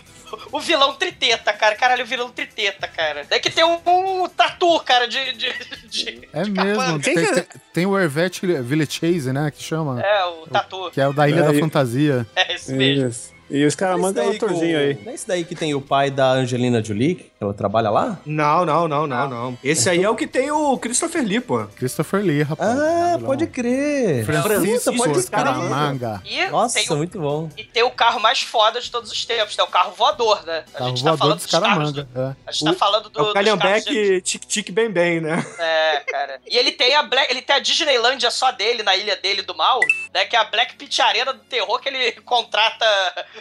[0.53, 1.75] o vilão triteta, cara.
[1.77, 3.27] Caralho, o vilão triteta, cara.
[3.31, 5.33] É que tem um, um tatu, cara, de.
[5.33, 5.53] de,
[5.89, 7.01] de- É de mesmo.
[7.01, 9.51] Tem, tem, tem o Hervet Villechase, né?
[9.51, 10.01] Que chama.
[10.01, 10.91] É, o tatu.
[10.91, 12.27] Que é o da Ilha É, da Fantasia.
[12.37, 13.09] É esse mesmo.
[13.09, 13.40] Isso.
[13.51, 14.99] E o escaramanga é o autorzinho aí.
[15.05, 18.19] Não é esse daí que tem o pai da Angelina Jolie, que ela trabalha lá?
[18.25, 19.59] Não, não, não, não, não.
[19.65, 21.65] Esse aí é o que tem o Christopher Lee, pô.
[21.77, 22.71] Christopher Lee, rapaz.
[22.79, 24.25] Ah, pode crer.
[24.25, 26.23] Francisco pode Scaramanga.
[26.25, 27.49] E Nossa, o, muito bom.
[27.57, 29.65] e tem o carro mais foda de todos os tempos, né?
[29.65, 30.65] O carro voador, né?
[30.75, 31.67] A Carro gente tá voador falando dos carros.
[31.91, 32.03] Scaramanga.
[32.05, 32.37] Do, É.
[32.47, 33.19] a gente tá falando do.
[33.19, 35.45] É o Calhambeck Tic Tic Bem Bem, né?
[35.59, 36.41] É, cara.
[36.47, 39.57] E ele tem a Black, ele tem a Disneylândia só dele, na ilha dele do
[39.57, 39.81] mal,
[40.15, 40.25] né?
[40.27, 42.87] Que é a Black Pit Arena do terror que ele contrata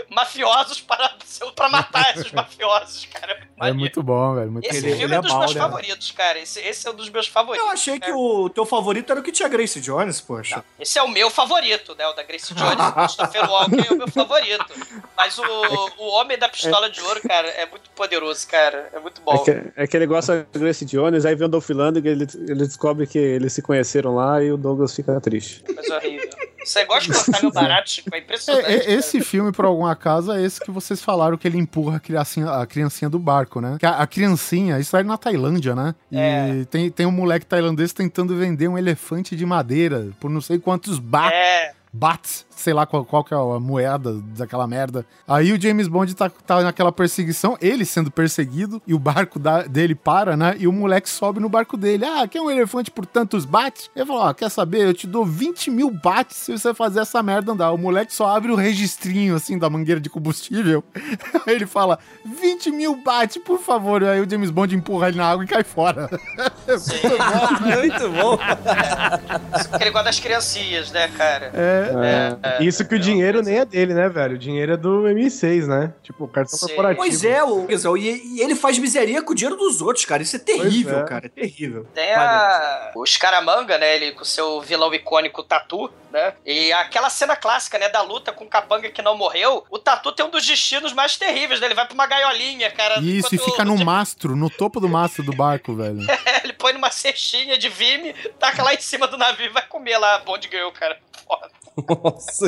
[0.09, 1.15] mafiosos para,
[1.55, 3.47] para matar esses mafiosos, cara.
[3.61, 4.51] É muito bom, velho.
[4.51, 5.61] Muito Esse filme é é dos mal, meus né?
[5.61, 6.39] favoritos, cara.
[6.39, 7.65] Esse, esse é um dos meus favoritos.
[7.65, 8.15] Eu achei que É.
[8.15, 10.63] o teu favorito era o que tinha Grace Jones, poxa.
[10.79, 12.07] Esse é o meu favorito, né?
[12.07, 14.65] O da Grace Jones, o Christopher Walken é o meu favorito.
[15.17, 15.43] Mas o,
[15.97, 18.89] o Homem da Pistola de Ouro, cara, é muito poderoso, cara.
[18.93, 19.33] É muito bom.
[19.35, 22.27] É que, é que ele gosta do Grace Jones, aí vem o Dolph Lundgren, ele,
[22.47, 25.63] ele descobre que eles se conheceram lá e o Douglas fica triste.
[25.63, 26.29] Coisa horrível.
[26.63, 28.09] Você gosta de cortar meu barato, Chico?
[28.13, 28.65] É impressionante.
[28.65, 28.91] É, é, cara.
[28.93, 32.49] esse filme, por algum acaso, é esse que vocês falaram que ele empurra a criancinha,
[32.51, 33.77] a criancinha do barco, né?
[33.81, 35.95] A, a criancinha, isso é na Tailândia, né?
[36.11, 36.65] E É.
[36.69, 40.99] tem, tem um moleque tailandês tentando vender um elefante de madeira por não sei quantos
[40.99, 41.71] ba É.
[41.91, 45.05] bahts, sei lá qual, qual que é a moeda daquela merda.
[45.27, 49.63] Aí o James Bond tá, tá naquela perseguição, ele sendo perseguido, e o barco da-
[49.63, 50.55] dele para, né?
[50.59, 52.05] E o moleque sobe no barco dele.
[52.05, 53.89] Ah, quer um elefante por tantos bahts?
[53.95, 54.81] Ele falou, ó, quer saber?
[54.85, 57.71] Eu te dou 20 mil bahts se você fazer essa merda andar.
[57.71, 60.83] O moleque só abre o registrinho, assim, da mangueira de combustível.
[61.47, 64.03] Aí ele fala, 20 mil bahts, por favor.
[64.03, 66.07] Aí o James Bond empurra ele na água e cai fora.
[67.61, 68.37] Muito bom.
[69.69, 71.51] Porque ele gosta das criancinhas, né, cara?
[71.53, 74.35] É, É, Isso que o dinheiro nem é dele, né, velho?
[74.35, 75.93] O dinheiro é do M6, né?
[76.03, 76.67] Tipo, o cartão Sim.
[76.67, 76.97] corporativo.
[77.01, 77.67] Pois é, o,
[77.97, 80.21] e, e ele faz miseria com o dinheiro dos outros, cara.
[80.23, 81.03] Isso é terrível, é.
[81.05, 81.25] cara.
[81.25, 81.85] É terrível.
[81.93, 82.91] Tem a...
[82.95, 83.95] o Scaramanga, né?
[83.95, 86.33] Ele com seu vilão icônico Tatu, né?
[86.45, 87.89] E aquela cena clássica, né?
[87.89, 89.63] Da luta com o Capanga que não morreu.
[89.69, 91.67] O Tatu tem um dos destinos mais terríveis, né?
[91.67, 92.99] Ele vai pra uma gaiolinha, cara.
[92.99, 95.99] Isso, e fica o- no mastro, no topo do mastro do barco, velho.
[96.43, 99.97] Ele põe numa cestinha de vime, taca lá em cima do navio e vai comer
[99.97, 100.97] lá a Bond Girl, cara.
[101.27, 101.49] Foda.
[101.87, 102.47] Nossa.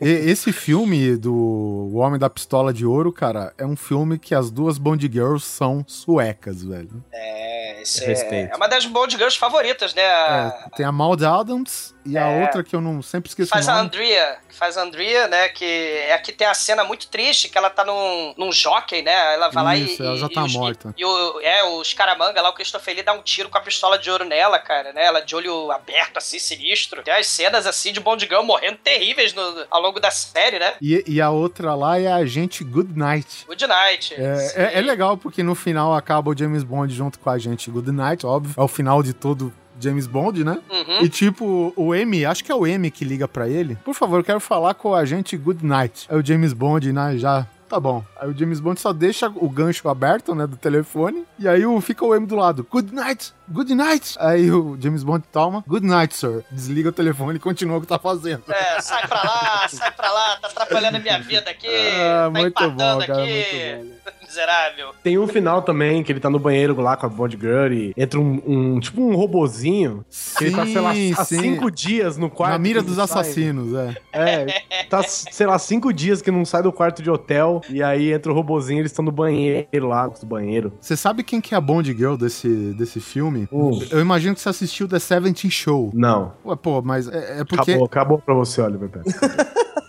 [0.00, 4.34] E- esse filme do O Homem da Pistola de Ouro, cara, é um filme que
[4.34, 7.02] as duas Bond Girls são suecas, velho.
[7.12, 10.02] É, isso é, é uma das Bond Girls favoritas, né?
[10.04, 12.42] A- É, tem a Maud Adams e a É.
[12.42, 13.74] outra que eu não sempre esqueço faz a.
[13.80, 15.48] Andrea, que faz a Andrea, né?
[15.48, 19.34] Que é aqui tem a cena muito triste, que ela tá num, num jockey, né?
[19.34, 19.84] Ela vai lá e.
[19.84, 20.94] Isso, ela já e- tá e os- morta.
[20.96, 23.98] E, o, é, o Scaramanga lá, o Christopher Lee dá um tiro com a pistola
[23.98, 25.04] de ouro nela, cara, né?
[25.04, 27.02] Ela de olho aberto, assim, sinistro.
[27.02, 30.74] Tem as cenas, assim, de Bond Girl morrendo terríveis no- ao longo da série, né?
[30.80, 33.44] E, e a outra lá é a agente Goodnight.
[33.46, 34.14] Good Night.
[34.14, 37.70] É, é, é legal porque no final acaba o James Bond junto com a gente
[37.70, 38.54] Goodnight, óbvio.
[38.56, 40.58] É o final de todo James Bond, né?
[40.70, 41.02] Uhum.
[41.02, 43.76] E tipo, o M, acho que é o M que liga pra ele.
[43.84, 46.06] Por favor, eu quero falar com o agente Goodnight.
[46.08, 47.16] É o James Bond, né?
[47.16, 47.46] Já.
[47.68, 48.04] Tá bom.
[48.20, 51.24] Aí o James Bond só deixa o gancho aberto, né, do telefone.
[51.38, 52.66] E aí o, fica o M do lado.
[52.68, 54.16] Good night, good night.
[54.18, 55.64] Aí o James Bond toma.
[55.66, 56.44] Good night, sir.
[56.50, 58.42] Desliga o telefone e continua o que tá fazendo.
[58.48, 62.40] É, sai pra lá, sai pra lá, tá atrapalhando a minha vida aqui, Ah, tá
[62.40, 63.90] muito bom, cara, aqui.
[64.22, 64.90] Miserável.
[65.02, 67.92] Tem um final também, que ele tá no banheiro lá com a Bond Girl e
[67.96, 70.04] entra um, um- tipo um robozinho.
[70.38, 71.40] que ele tá, sei lá, Sim, há sim.
[71.40, 72.52] cinco dias no quarto.
[72.52, 73.04] Na mira dos sai.
[73.04, 73.96] assassinos, é.
[74.12, 77.60] É, tá, sei lá, cinco dias que não sai do quarto de hotel.
[77.68, 80.72] E aí entra o robozinho eles estão no banheiro lá, do banheiro.
[80.80, 83.39] Você sabe quem que é a Bond Girl desse, desse filme?
[83.52, 83.78] Hum.
[83.90, 85.90] Eu imagino que você assistiu The Seventeen Show.
[85.94, 86.32] Não.
[86.44, 88.88] Ué, pô, mas é, é porque Acabou, acabou pra você, Oliver.
[88.88, 89.04] Pera.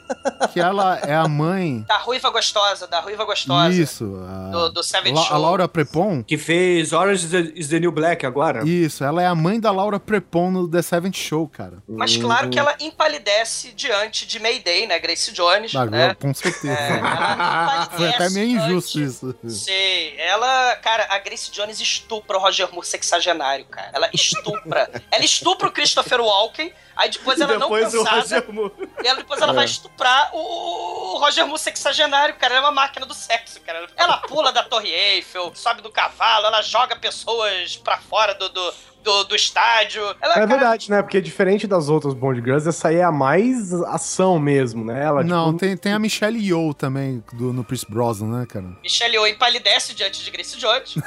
[0.54, 1.84] que ela é a mãe.
[1.88, 3.74] Da ruiva gostosa, da ruiva gostosa.
[3.74, 4.06] Isso.
[4.28, 5.36] A, Do, do Savage La- Show.
[5.36, 6.24] a Laura Prepon.
[6.24, 8.64] Que fez Orange is the, is the New Black agora.
[8.68, 11.82] Isso, ela é a mãe da Laura Prepon no The Seventh Show, cara.
[11.88, 15.00] Mas claro que ela empalidece diante de Mayday, né?
[15.00, 16.14] Grace Jones, Ah, né?
[16.16, 16.72] Com certeza.
[16.74, 19.36] É, ela Foi até empalidece meio antes- injusto isso.
[19.66, 23.90] Sei, ela, cara, a Grace Jones estupra o Roger Moore sexagenário, cara.
[23.94, 24.90] Ela estupra.
[25.12, 28.74] ela estupra o Christopher Walken, aí depois ela depois não o cansada, Roger Moore.
[29.04, 29.56] e ela, depois ela É.
[29.56, 30.01] vai estuprar
[30.34, 32.56] o, o Roger Moore sexagenário, cara.
[32.56, 33.88] Ela é uma máquina do sexo, cara.
[33.96, 38.74] Ela pula da Torre Eiffel, sobe do cavalo, ela joga pessoas pra fora do, do,
[39.04, 40.02] do, do estádio.
[40.22, 41.02] Ela, É cara, verdade, né?
[41.02, 45.04] Porque diferente das outras Bond Girls, essa aí é a mais ação mesmo, né?
[45.06, 48.66] Ela, Não, tipo, tem, tem a Michelle Yeoh também do, no Pierce Brosnan, né, cara?
[48.84, 51.04] Michelle Yeoh empalidece diante de Grace Jones, né?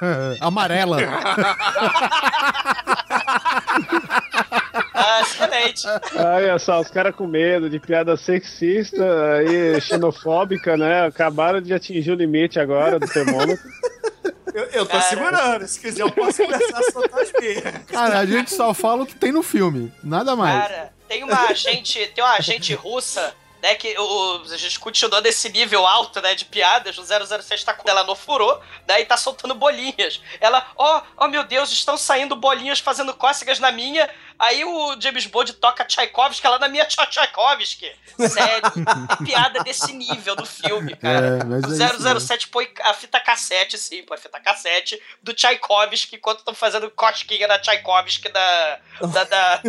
[0.40, 0.98] Amarela.
[4.94, 5.86] ah, excelente.
[6.16, 9.04] Olha só, os caras com medo de piada sexista
[9.46, 11.06] e xenofóbica, né?
[11.06, 13.64] Acabaram de atingir o limite agora do termômetro.
[14.52, 15.02] Eu, eu tô Cara.
[15.02, 15.66] segurando.
[15.66, 17.84] Se quiser, eu posso começar a soltar as minhas.
[17.88, 19.92] Cara, a gente só fala o que tem no filme.
[20.02, 20.68] Nada mais.
[20.68, 23.34] Cara, tem uma agente, tem uma agente russa,
[23.64, 27.72] né, que o, a gente continua nesse nível alto, né, de piadas, o 007 tá
[27.72, 30.20] com ela no furô, né, e tá soltando bolinhas.
[30.38, 34.06] Ela, ó, oh, meu Deus, estão saindo bolinhas fazendo cócegas na minha,
[34.38, 37.90] aí o James Bond toca Tchaikovsky, ela na minha Tcha- Tchaikovsky.
[38.18, 38.70] Sério,
[39.24, 41.38] piada desse nível do filme, cara.
[41.38, 45.32] É, O é isso 007 põe a fita cassete, sim, põe a fita cassete do
[45.32, 48.78] Tchaikovsky enquanto estão fazendo cosquinha na Tchaikovsky da,
[49.10, 49.62] da, da,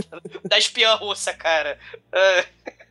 [0.43, 1.80] da espiã russa, cara.
[2.12, 2.46] É.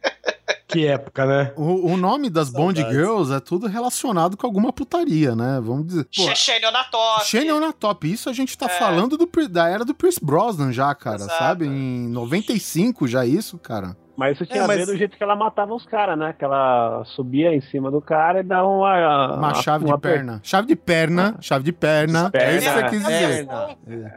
[0.66, 1.52] Que época, né?
[1.56, 5.60] O, o nome das Bond Girls é tudo relacionado com alguma putaria, né?
[5.62, 6.04] Vamos dizer.
[6.04, 7.24] Pô, Chechênio na top.
[7.26, 8.10] Xenia na top.
[8.12, 8.70] Isso a gente tá É.
[8.70, 11.38] falando do, da era do Pierce Brosnan já, cara, Exato.
[11.38, 11.66] sabe?
[11.66, 13.96] Em 95 já isso, cara.
[14.16, 16.34] Mas isso tinha É, a ver mas- do jeito que ela matava os caras, né?
[16.38, 19.34] Que ela subia em cima do cara e dava uma.
[19.36, 20.40] Uma chave de Ah, uma per- perna.
[20.42, 22.30] Chave de perna, chave de perna.
[22.32, 23.48] É isso que você quis dizer.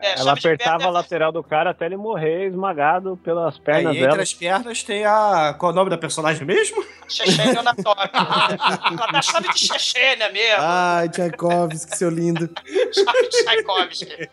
[0.02, 4.10] É, Ela apertava a lateral do cara até ele morrer esmagado pelas pernas Aí, entre
[4.12, 4.22] dela.
[4.22, 5.56] as pernas tem a.
[5.58, 6.84] Qual é o nome da personagem mesmo?
[7.08, 7.74] Chechênio na.
[8.98, 10.58] Ela dá chave de Chechênia mesmo.
[10.60, 12.50] Ai, Tchaikovsky, seu lindo.
[12.94, 14.30] Chave de Tchaikovsky.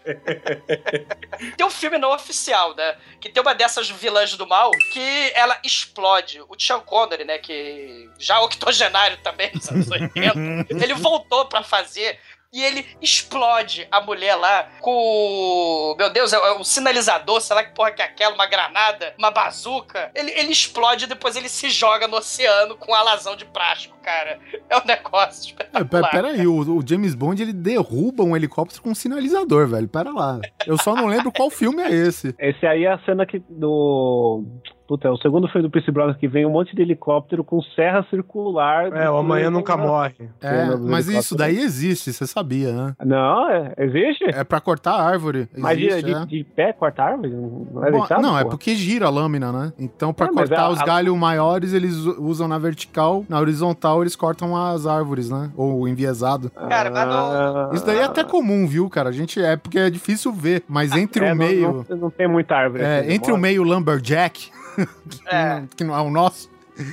[1.57, 2.95] Tem um filme não oficial, né?
[3.21, 6.41] Que tem uma dessas vilãs do mal que ela explode.
[6.49, 7.39] O Sean Connery, né?
[7.39, 12.19] Que já octogenário também nos anos 80, ele voltou pra fazer.
[12.53, 14.93] e ele explode a mulher lá com.
[14.93, 18.47] o- Meu Deus, é é um sinalizador, sei lá que porra que é aquela, uma
[18.47, 20.13] granada, uma bazuca.
[20.15, 23.97] Ele, ele explode e depois ele se joga no oceano com um alazão de plástico,
[24.03, 24.39] cara.
[24.71, 26.03] É um negócio É, espetacular.
[26.05, 29.89] pe- pera aí, o, o James Bond ele derruba um helicóptero com um sinalizador, velho.
[29.89, 30.39] Pera lá.
[30.65, 32.37] Eu só não lembro qual filme é esse.
[32.39, 34.45] Esse aí é a cena que do.
[34.87, 37.59] Puta, é o segundo filme do Pierce Brosnan que vem um monte de helicóptero com
[37.75, 38.93] serra circular.
[38.93, 40.29] É, o Amanhã Nunca Morre.
[40.43, 42.95] É, mas isso daí existe, você sabia, né?
[43.03, 44.25] Não, é, existe?
[44.25, 45.49] É pra cortar a árvore.
[45.57, 46.27] Mas de, Existe, de, é.
[46.27, 47.31] de pé, cortar árvore?
[47.31, 49.73] Não é Bom, deitado, não, é porque gira a lâmina, né?
[49.79, 54.03] Então, pra É, cortar a- os a- galhos maiores, eles usam na vertical, na horizontal,
[54.03, 55.51] eles cortam as árvores, né?
[55.57, 56.51] Ou enviesado.
[56.51, 57.73] Cara, mas não.
[57.73, 59.09] Isso daí é até comum, viu, cara?
[59.09, 61.87] A gente é porque é difícil ver, mas entre É, o não- meio.
[61.89, 62.83] Não, não tem muita árvore.
[62.83, 64.51] é, aqui, entre não o meio lumberjack,
[65.11, 65.61] que, É.
[65.61, 66.51] não, que não é o nosso.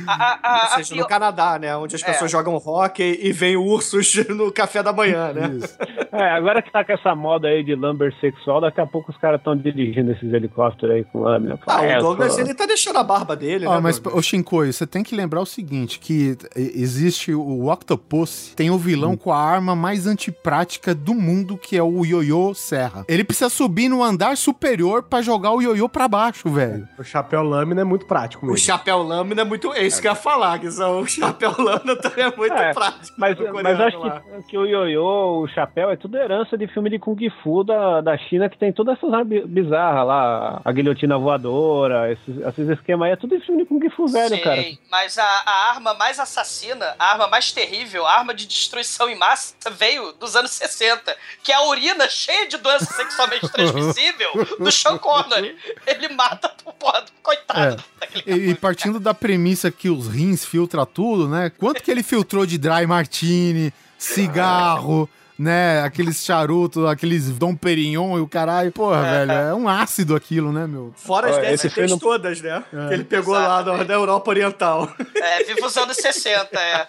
[0.08, 1.76] A, a, a, Ou a seja, pior- no Canadá, né?
[1.76, 2.06] Onde as É.
[2.06, 5.58] pessoas jogam hockey e vem ursos no café da manhã, né?
[5.58, 5.78] Isso.
[6.12, 9.18] É, agora que tá com essa moda aí de lumber sexual, daqui a pouco os
[9.18, 11.58] caras estão dirigindo esses helicópteros aí com lâmina.
[11.68, 13.80] Ah, É, o Douglas, só- ele tá deixando a barba dele, Ó, né?
[13.82, 14.20] mas, Douglas?
[14.20, 19.16] ô Shinkoi, você tem que lembrar o seguinte, que existe o Octopus, tem o vilão
[19.18, 23.06] com a arma mais antiprática do mundo, que é o Yoyo Serra.
[23.08, 26.88] Ele precisa subir no andar superior pra jogar o Yoyo pra baixo, velho.
[27.00, 28.58] O chapéu lâmina é muito prático O mesmo.
[28.66, 29.71] chapéu lâmina é muito.
[29.74, 32.74] É isso que eu ia falar, que são- o chapéu lâmina também é muito É,
[32.74, 33.16] prático.
[33.18, 34.22] Mas, mas acho lá.
[34.22, 38.02] que, que o ioiô, o chapéu, é tudo herança de filme de Kung Fu da,
[38.02, 43.08] da China, que tem todas essas armas bizarras lá, a guilhotina voadora, esses, esses esquemas
[43.08, 44.64] aí, é tudo filme de Kung Fu velho, Sim, cara.
[44.90, 49.16] mas a, a arma mais assassina, a arma mais terrível, a arma de destruição em
[49.16, 54.72] massa veio dos anos 60, que é a urina cheia de doença sexualmente transmissível do
[54.72, 55.56] Sean Connery.
[55.88, 57.84] Ele mata o porra, do- coitado.
[58.26, 58.32] É.
[58.32, 61.52] E, e partindo da premissa que os rins filtram tudo, né?
[61.58, 65.82] Quanto que ele filtrou de dry martini, cigarro, né?
[65.84, 68.72] Aqueles charutos, aqueles Dom Perignon e o caralho.
[68.72, 70.94] Porra, velho, é um ácido aquilo, né, meu?
[70.96, 72.64] Fora as Ó, esse DSTs filme- todas, né?
[72.74, 72.88] É.
[72.88, 74.90] Que ele pegou lá da, da Europa Oriental.
[75.16, 76.88] É, vive os anos 60, é.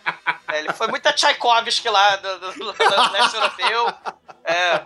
[0.53, 3.95] É, Ele foi muita Tchaikovsky lá do, do, do, do leste europeu.
[4.45, 4.83] É.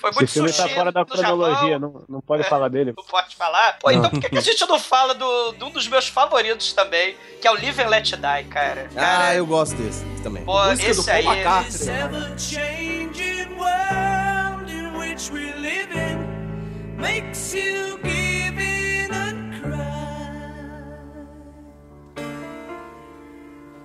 [0.00, 2.44] Foi Esse muito filme sushi tá fora da no cronologia, não, não pode É.
[2.48, 2.92] falar dele.
[2.96, 3.78] Não pode falar?
[3.78, 6.72] Pô, então por que, que a gente não fala do, de um dos meus favoritos
[6.72, 8.88] também, que é o Live and Let Die, cara?
[8.96, 10.44] Ah, eu gosto desse também.
[10.44, 11.24] Pô, Música do esse Paul aí.
[11.38, 11.88] McCartney.
[11.88, 19.86] ever-changing world in which we live in makes you give in and cry.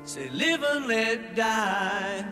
[0.04, 2.26] Say, live and let die.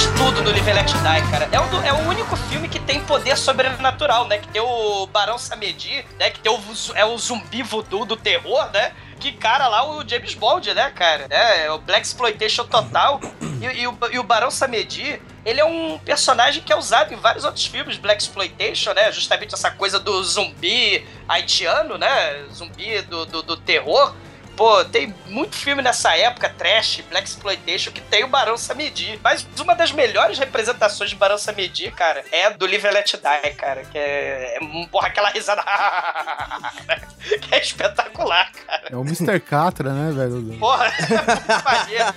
[0.00, 1.46] Tem tudo no Live Let Die, cara.
[1.52, 4.38] É o, é o único filme que tem poder sobrenatural, né?
[4.38, 6.30] Que tem o Barão Samedi, né?
[6.30, 6.58] Que tem o,
[6.94, 8.92] é o zumbi voodoo do terror, né?
[9.18, 11.26] Que cara lá, o James Bond, né, cara?
[11.28, 13.20] É, é o Black Exploitation total.
[13.60, 17.18] E, e o, e o Barão Samedi, ele é um personagem que é usado em
[17.18, 19.12] vários outros filmes, Black Exploitation, né?
[19.12, 22.46] Justamente essa coisa do zumbi haitiano, né?
[22.54, 24.14] Zumbi do, do, do terror.
[24.56, 29.18] Pô, tem muito filme nessa época, trash, Black Exploitation, que tem o Barão Samedi.
[29.22, 33.54] Mas uma das melhores representações de Barão Samedi, cara, é do Live and Let Die,
[33.54, 33.84] cara.
[33.84, 35.62] Que é, é porra, aquela risada.
[37.40, 38.88] que é espetacular, cara.
[38.90, 39.40] É o Mr.
[39.40, 40.58] Catra, né, velho?
[40.58, 42.14] Porra, é muito maneiro.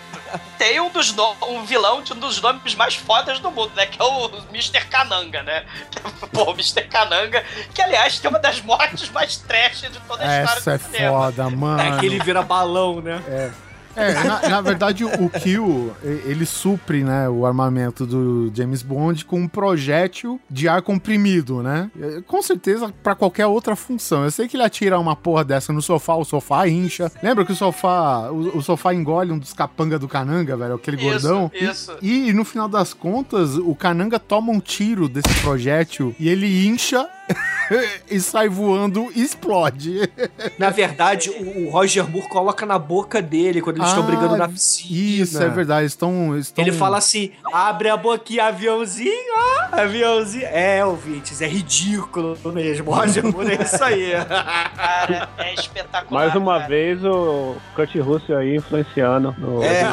[0.58, 3.86] Tem um dos no- um vilão de um dos nomes mais fodas do mundo, né?
[3.86, 4.86] Que é o Mr.
[4.86, 5.66] Cananga, né?
[6.34, 6.84] Pô, o Mr.
[6.88, 10.78] Cananga, que aliás tem uma das mortes mais trash de toda a história Essa é
[10.78, 11.18] do cinema.
[11.20, 11.82] foda, mano.
[11.96, 13.22] É que ele vira balão, né?
[13.28, 13.52] É.
[13.96, 19.26] É, na, na verdade, o Kill, e- ele supre, né, o armamento do James Bond
[19.26, 21.90] com um projétil de ar comprimido, né?
[22.00, 24.24] É, Com certeza, pra qualquer outra função.
[24.24, 27.12] Eu sei que ele atira uma porra dessa no sofá, o sofá incha.
[27.22, 30.76] Lembra que o sofá, o, o sofá engole um dos capanga do Cananga, velho?
[30.76, 31.52] Aquele Isso, gordão.
[31.54, 31.92] E- isso.
[32.02, 37.08] E, no final das contas, o Cananga toma um tiro desse projétil e ele incha
[38.10, 40.10] e sai voando e explode.
[40.58, 44.38] Na verdade, o, o Roger Moore coloca na boca dele quando eles estão Ah, brigando
[44.38, 45.24] na piscina.
[45.24, 45.88] Isso, é verdade.
[45.88, 46.64] Estão, estão...
[46.64, 50.46] Ele fala assim: abre a boquinha, aviãozinho, ó, aviãozinho.
[50.46, 52.92] É, ouvintes, é ridículo mesmo.
[52.92, 54.12] Roger Moore é isso aí.
[54.76, 56.24] Cara, é espetacular.
[56.26, 56.68] Mais uma cara.
[56.68, 59.34] vez o Kurt Russell aí influenciando.
[59.38, 59.64] No...
[59.64, 59.84] É.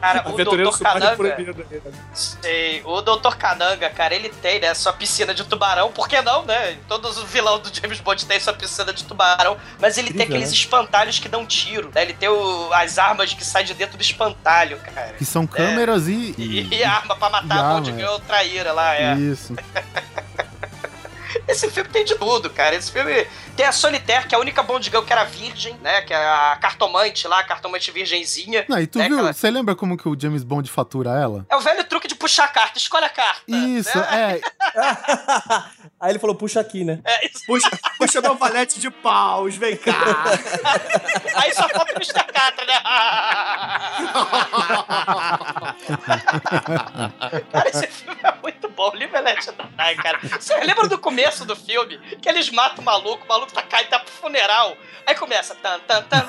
[0.00, 0.82] Cara, o Aventureiro Dr.
[0.82, 1.16] Cananga.
[1.16, 1.66] proibido.
[2.12, 3.36] Sei, o Dr.
[3.36, 6.78] Cananga, cara, ele tem, né, sua piscina de tubarão por que não, né?
[6.88, 10.48] Todos os vilão do James Bond tem sua piscina de tubarão, mas ele tem aqueles
[10.48, 10.54] né?
[10.54, 12.02] espantalhos que dão tiro, né?
[12.02, 15.14] Ele tem o- as armas que saem de dentro do espantalho, cara.
[15.18, 16.34] Que são câmeras e.
[16.38, 18.18] E, e arma pra matar a mão de é.
[18.26, 19.14] traíra lá, é.
[19.14, 19.54] Isso.
[21.46, 22.74] Esse filme tem de tudo, cara.
[22.74, 23.26] Esse filme
[23.60, 26.00] tem a Solitaire, que é a única Bond Girl que era virgem, né?
[26.00, 28.64] Que é a cartomante lá, a cartomante virgenzinha.
[28.66, 29.22] Não, e tu né, viu?
[29.22, 31.44] Você lembra como que o James Bond fatura ela?
[31.46, 33.42] É o velho truque de puxar a carta, escolhe a carta.
[33.46, 34.40] Isso, é.
[36.00, 37.00] Aí ele falou, puxa aqui, né?
[37.04, 37.44] É isso.
[37.46, 39.92] Puxa, puxa meu valete de paus, vem cá.
[41.36, 42.24] Aí só falta o Mr.
[42.32, 42.80] Catra, né?
[47.52, 48.90] cara, esse filme é muito bom.
[48.94, 50.18] Live and Let Die, cara.
[50.22, 51.98] Você lembra do começo do filme?
[52.22, 54.76] Que eles matam o maluco, o maluco tá caindo, tá pro funeral.
[55.06, 55.54] Aí começa.
[55.56, 56.24] Tan, tan, tan,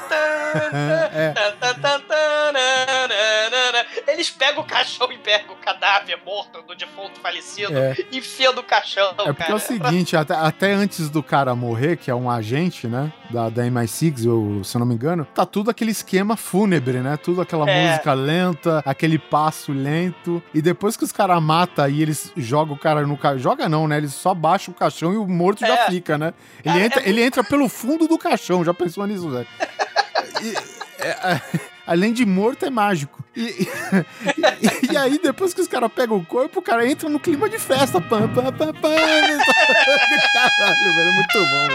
[1.14, 1.34] É.
[4.14, 7.95] Eles pegam o caixão e pegam o cadáver morto do defunto falecido, É.
[8.11, 9.10] enfia no caixão.
[9.11, 9.52] É porque cara.
[9.52, 13.11] é o seguinte, até, até antes do cara morrer, que é um agente, né?
[13.30, 17.18] Da, da MI6, eu, se eu não me engano, tá tudo aquele esquema fúnebre, né?
[17.18, 17.88] Tudo aquela É.
[17.91, 20.43] música lenta, aquele passo lento.
[20.53, 23.39] E depois que os caras matam e eles jogam o cara no caixão.
[23.39, 23.98] Joga não, né?
[23.98, 25.89] Eles só baixam o caixão e o morto já É.
[25.89, 26.34] fica, né?
[26.64, 29.45] Ele, entra, é ele entra pelo fundo do caixão, já pensou nisso, Zé?
[30.41, 30.55] E-
[31.03, 31.41] é,
[31.85, 33.21] além de morto, é mágico.
[33.35, 33.67] E, e-
[34.93, 37.59] e aí, depois que os caras pegam o corpo, o cara entra no clima de
[37.59, 37.99] festa.
[38.01, 38.95] Pam, pam, pam, pam.
[38.95, 39.38] Caralho,
[40.95, 41.67] velho, é muito bom.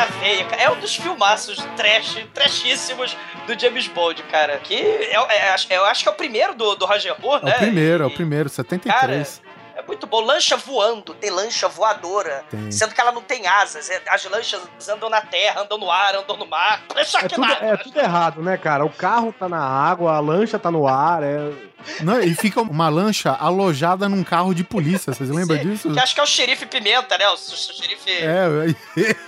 [0.00, 0.62] Na veia, cara.
[0.62, 3.16] É um dos filmaços trash, trashíssimos
[3.46, 4.58] do James Bond, cara.
[4.58, 7.46] Que é, é- acho- eu acho que é o primeiro do, do Roger Moore, É
[7.46, 7.54] né?
[7.56, 9.42] o primeiro, é o primeiro, 73.
[9.76, 10.20] É muito bom.
[10.20, 12.44] Lancha voando, tem lancha voadora.
[12.50, 12.70] Tem.
[12.70, 13.88] Sendo que ela não tem asas.
[13.88, 16.82] é- As lanchas andam na terra, andam no ar, andam no mar.
[17.22, 18.84] É tudo, é tudo errado, né, cara?
[18.84, 21.50] O carro tá na água, a lancha tá no ar, é...
[22.02, 25.90] Não, e fica uma lancha alojada num carro de polícia, vocês lembram disso?
[25.92, 27.28] Que acho que é o xerife Pimenta, né?
[27.28, 28.10] O, xerife.
[28.10, 28.74] É,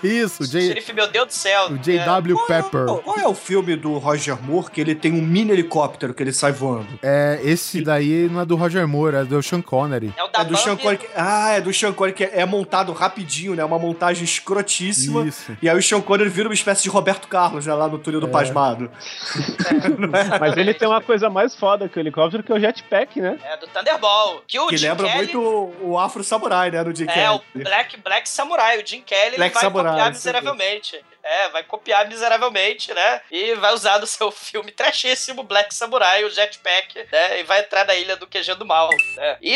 [0.06, 1.66] isso, o J- Xerife, meu Deus do céu.
[1.70, 2.84] o JW Pepper.
[2.86, 6.22] Qual, qual é o filme do Roger Moore que ele tem um mini helicóptero que
[6.22, 6.86] ele sai voando?
[7.02, 10.12] É, esse daí não é do Roger Moore, é do Sean Connery.
[10.16, 10.98] É o da É do Sean Connery.
[10.98, 13.64] que- Ah, é do Sean Connery que é montado rapidinho, né?
[13.64, 15.26] Uma montagem escrotíssima.
[15.26, 15.56] Isso.
[15.62, 17.74] E aí o Sean Connery vira uma espécie de Roberto Carlos, né?
[17.74, 18.90] Lá no túnel do Pasmado.
[20.40, 23.38] Mas ele tem uma coisa mais foda que o helicóptero, que é o jetpack, né?
[23.44, 24.42] É do Thunderball.
[24.46, 25.16] Que o Que Jim lembra Kelly...
[25.18, 26.82] muito o, o Afro Samurai, né?
[26.84, 27.64] Do Jim É, o Kelly.
[27.64, 28.82] Black, Black Samurai.
[28.82, 31.04] O Jim Kelly Black ele vai Samurai, copiar miseravelmente.
[31.24, 33.20] É, vai copiar miseravelmente, né?
[33.30, 37.40] E vai usar no seu filme trashíssimo Black Samurai, o jetpack, né?
[37.40, 39.36] E vai entrar na ilha do QG do mal, né?
[39.40, 39.54] E,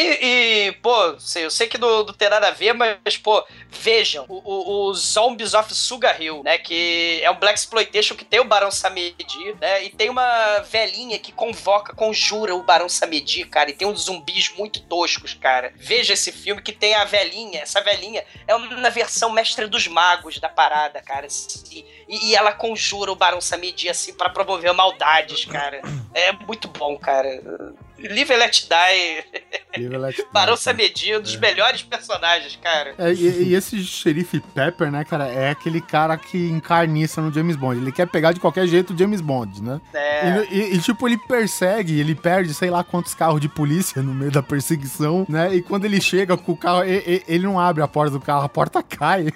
[0.68, 4.24] e, pô, sei- eu sei que não, não tem nada a ver, mas, pô, vejam,
[4.28, 6.56] o, o, o Zombies of Sugar Hill, né?
[6.56, 9.84] Que é um Black Exploitation que tem o Barão Samedi, né?
[9.84, 13.70] E tem uma velhinha que convoca, conjura o Barão Samedi, cara.
[13.70, 15.72] E tem uns zumbis muito toscos, cara.
[15.76, 17.60] Veja esse filme que tem a velhinha.
[17.62, 21.26] Essa velhinha é uma versão mestre dos magos da parada, cara.
[21.56, 21.84] Assim.
[22.08, 25.80] E, e ela conjura o Barão Samedi, assim, pra promover maldades, cara.
[26.14, 27.28] É muito bom, cara.
[27.98, 29.24] Live and Let Die.
[29.82, 30.56] Live and Let Die, Barão cara.
[30.56, 32.94] Samedi, um dos melhores personagens, cara.
[32.98, 37.56] É, e, e esse xerife Pepper, né, cara, é aquele cara que encarniça no James
[37.56, 37.80] Bond.
[37.80, 39.80] Ele quer pegar de qualquer jeito o James Bond, né?
[39.94, 40.46] É.
[40.50, 44.14] E, e- e, tipo, ele persegue, ele perde sei lá quantos carros de polícia no
[44.14, 45.54] meio da perseguição, né?
[45.54, 48.48] E quando ele chega com o carro, ele, não abre a porta do carro, a
[48.48, 49.28] porta cai.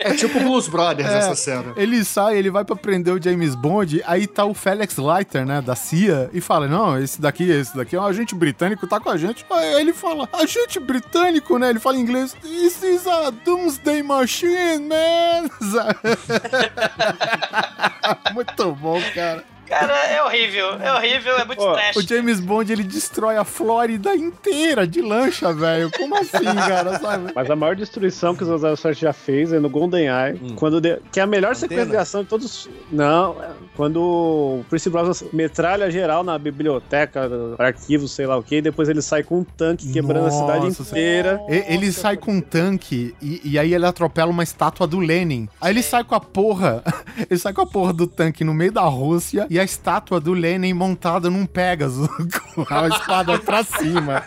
[0.00, 1.18] É tipo Blues Brothers É.
[1.18, 1.72] essa cena.
[1.76, 5.60] Ele sai, ele vai pra prender o James Bond, aí tá o Felix Leiter, né,
[5.62, 9.10] da CIA, e fala: Não, esse daqui, esse daqui é um agente britânico, tá com
[9.10, 9.44] a gente.
[9.48, 11.70] Aí ele fala: Agente britânico, né?
[11.70, 15.48] Ele fala em inglês: This is a Doomsday Machine, man.
[18.34, 19.44] Muito bom, cara.
[19.70, 20.74] Cara, é horrível.
[20.80, 21.96] É horrível, é muito trash.
[21.96, 25.90] O James Bond, ele destrói a Flórida inteira de lancha, velho.
[25.96, 27.32] Como assim, cara, sabe?
[27.34, 31.20] Mas a maior destruição que o 007 já fez é no GoldenEye, quando de- que
[31.20, 32.68] é a melhor sequência de ação de todos.
[32.90, 38.56] Não, é quando o Prince Brosnan metralha geral na biblioteca, arquivo, sei lá o que,
[38.56, 41.40] e depois ele sai com um tanque quebrando a cidade Nossa, inteira.
[41.48, 45.48] Ele sai com um tanque e, e aí ele atropela uma estátua do Lenin.
[45.60, 46.82] Aí ele sai com a porra.
[47.30, 49.46] Ele sai com a porra do tanque no meio da Rússia.
[49.50, 52.08] E a estátua do Lenin montada num Pegasus,
[52.54, 54.24] com a espada pra cima.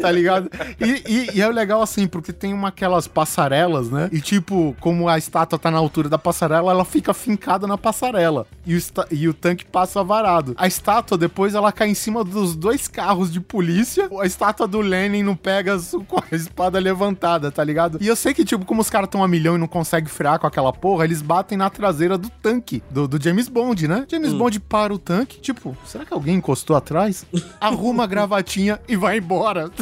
[0.00, 0.48] Tá ligado?
[0.80, 4.08] E, e- e é legal assim, porque tem uma aquelas passarelas, né?
[4.12, 8.46] E tipo, como a estátua tá na altura da passarela, ela fica fincada na passarela.
[8.66, 8.80] E o,
[9.10, 10.54] e o tanque passa varado.
[10.56, 14.08] A estátua, depois, ela cai em cima dos dois carros de polícia.
[14.20, 17.98] A estátua do Lenin no Pegasus com a espada levantada, tá ligado?
[18.00, 20.38] E eu sei que, tipo, como os caras estão a milhão e não conseguem frear
[20.38, 24.06] com aquela porra, eles batem na traseira do tanque, do, do James Bond, né?
[24.08, 27.24] James Bond para o tanque, tipo, será que alguém encostou atrás?
[27.60, 29.70] Arruma a gravatinha e vai embora.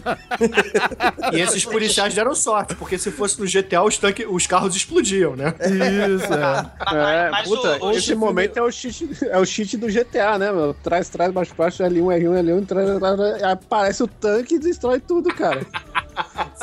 [1.33, 5.37] E esses policiais deram sorte, porque se fosse no GTA, os, tanque, os carros explodiam,
[5.37, 5.55] né?
[5.61, 7.27] Isso, é.
[7.27, 9.89] É, Mas puta, o- o esse filme- momento é o, cheat, é o cheat do
[9.89, 10.75] GTA, né, meu?
[10.75, 15.01] Traz, traz, baixo, baixo, L1, R1, L1, traz, traz, traz, aparece o tanque e destrói
[15.01, 15.61] tudo, cara.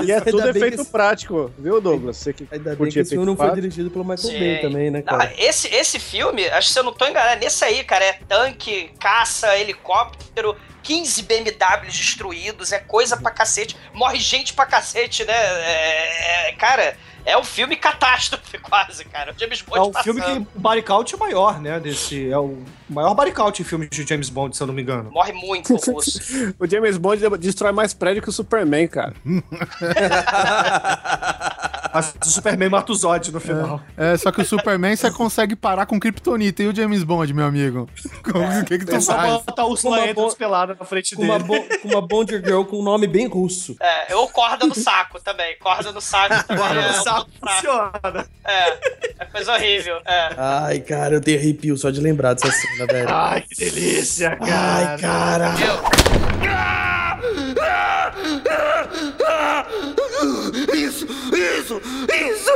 [0.03, 2.18] E é tudo efeito esse- prático, viu, Douglas?
[2.18, 3.61] Você que Ainda bem que esse filme não foi prático.
[3.61, 4.40] dirigido pelo Michael Sim.
[4.40, 5.34] Bay também, né, Não, cara?
[5.38, 8.03] esse, esse filme, acho que se eu não tô enganado, é nesse aí, cara.
[8.06, 13.76] É tanque, caça, helicóptero, 15 BMWs destruídos, é coisa pra cacete.
[13.94, 15.34] Morre gente pra cacete, né?
[15.34, 16.95] É, é- cara,
[17.26, 19.34] é um filme catástrofe quase, cara.
[19.34, 20.03] O James Bond É um passando.
[20.22, 21.80] filme que o body count é maior, né?
[21.80, 22.57] Desse, é o
[22.89, 25.11] maior body count em filmes de James Bond, se eu não me engano.
[25.11, 25.80] Morre muito o.
[26.60, 29.14] O James Bond destrói mais prédio que o Superman, cara.
[31.96, 33.82] Mas o Superman mata o Zod no final.
[33.96, 36.62] É, só que o Superman você consegue parar com Kryptonita.
[36.64, 37.88] E o James Bond, meu amigo?
[38.28, 39.44] O que, que tu É só faz?
[39.44, 39.98] botar o Ursula
[40.38, 41.32] pelada na frente Com dele.
[41.34, 43.76] uma, bo- com uma Bond Girl com um nome bem russo.
[43.80, 45.58] É, ou corda no saco também.
[45.60, 46.36] Corda no saco.
[46.48, 47.92] Corda é, no um saco funciona.
[48.46, 48.70] É,
[49.20, 49.96] é coisa horrível.
[50.06, 50.30] É.
[50.38, 53.08] Ai, cara, eu tenho arrepio só de lembrar dessa cena, velho.
[53.10, 54.90] Ai, que delícia, cara.
[54.92, 55.56] Ai, cara.
[60.74, 62.52] Isso, isso, isso!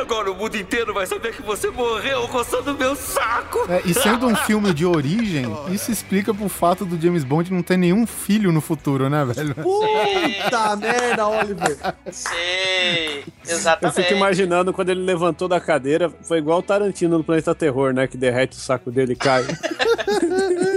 [0.00, 3.66] Agora o mundo inteiro vai saber que você morreu coçando meu saco!
[3.68, 7.62] É, e sendo um filme de origem, isso explica pro fato do James Bond não
[7.62, 9.54] ter nenhum filho no futuro, né, velho?
[9.56, 11.76] Puta merda, Oliver.
[12.12, 13.96] Sei, Eu exatamente.
[13.96, 18.06] fico imaginando quando ele levantou da cadeira, foi igual o Tarantino no Planeta Terror, né?
[18.06, 19.44] Que derrete o saco dele e cai.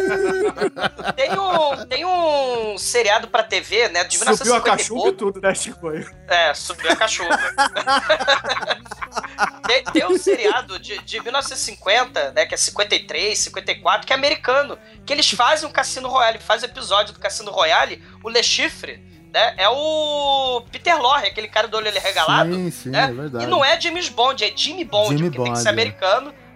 [1.16, 4.04] Tem um, tem um seriado pra TV, né?
[4.04, 5.92] De Subiu a 1950 e cachumba e tudo, né, Chico?
[6.28, 7.38] É, subiu a cachorra.
[9.68, 12.46] tem, tem um seriado de, de 1950, né?
[12.46, 14.78] Que é 53, 54, que é americano.
[15.06, 19.02] Que eles fazem um Cassino Royale, fazem episódio do Cassino Royale, o Le Chiffre,
[19.34, 19.56] né?
[19.58, 22.54] É o Peter Lorre, aquele cara do olho regalado.
[22.54, 23.06] Sim, sim, né?
[23.06, 23.44] é verdade.
[23.44, 25.74] E não é James Bond, é Jimmy Bond, Jimmy porque tem que Bond, ser é.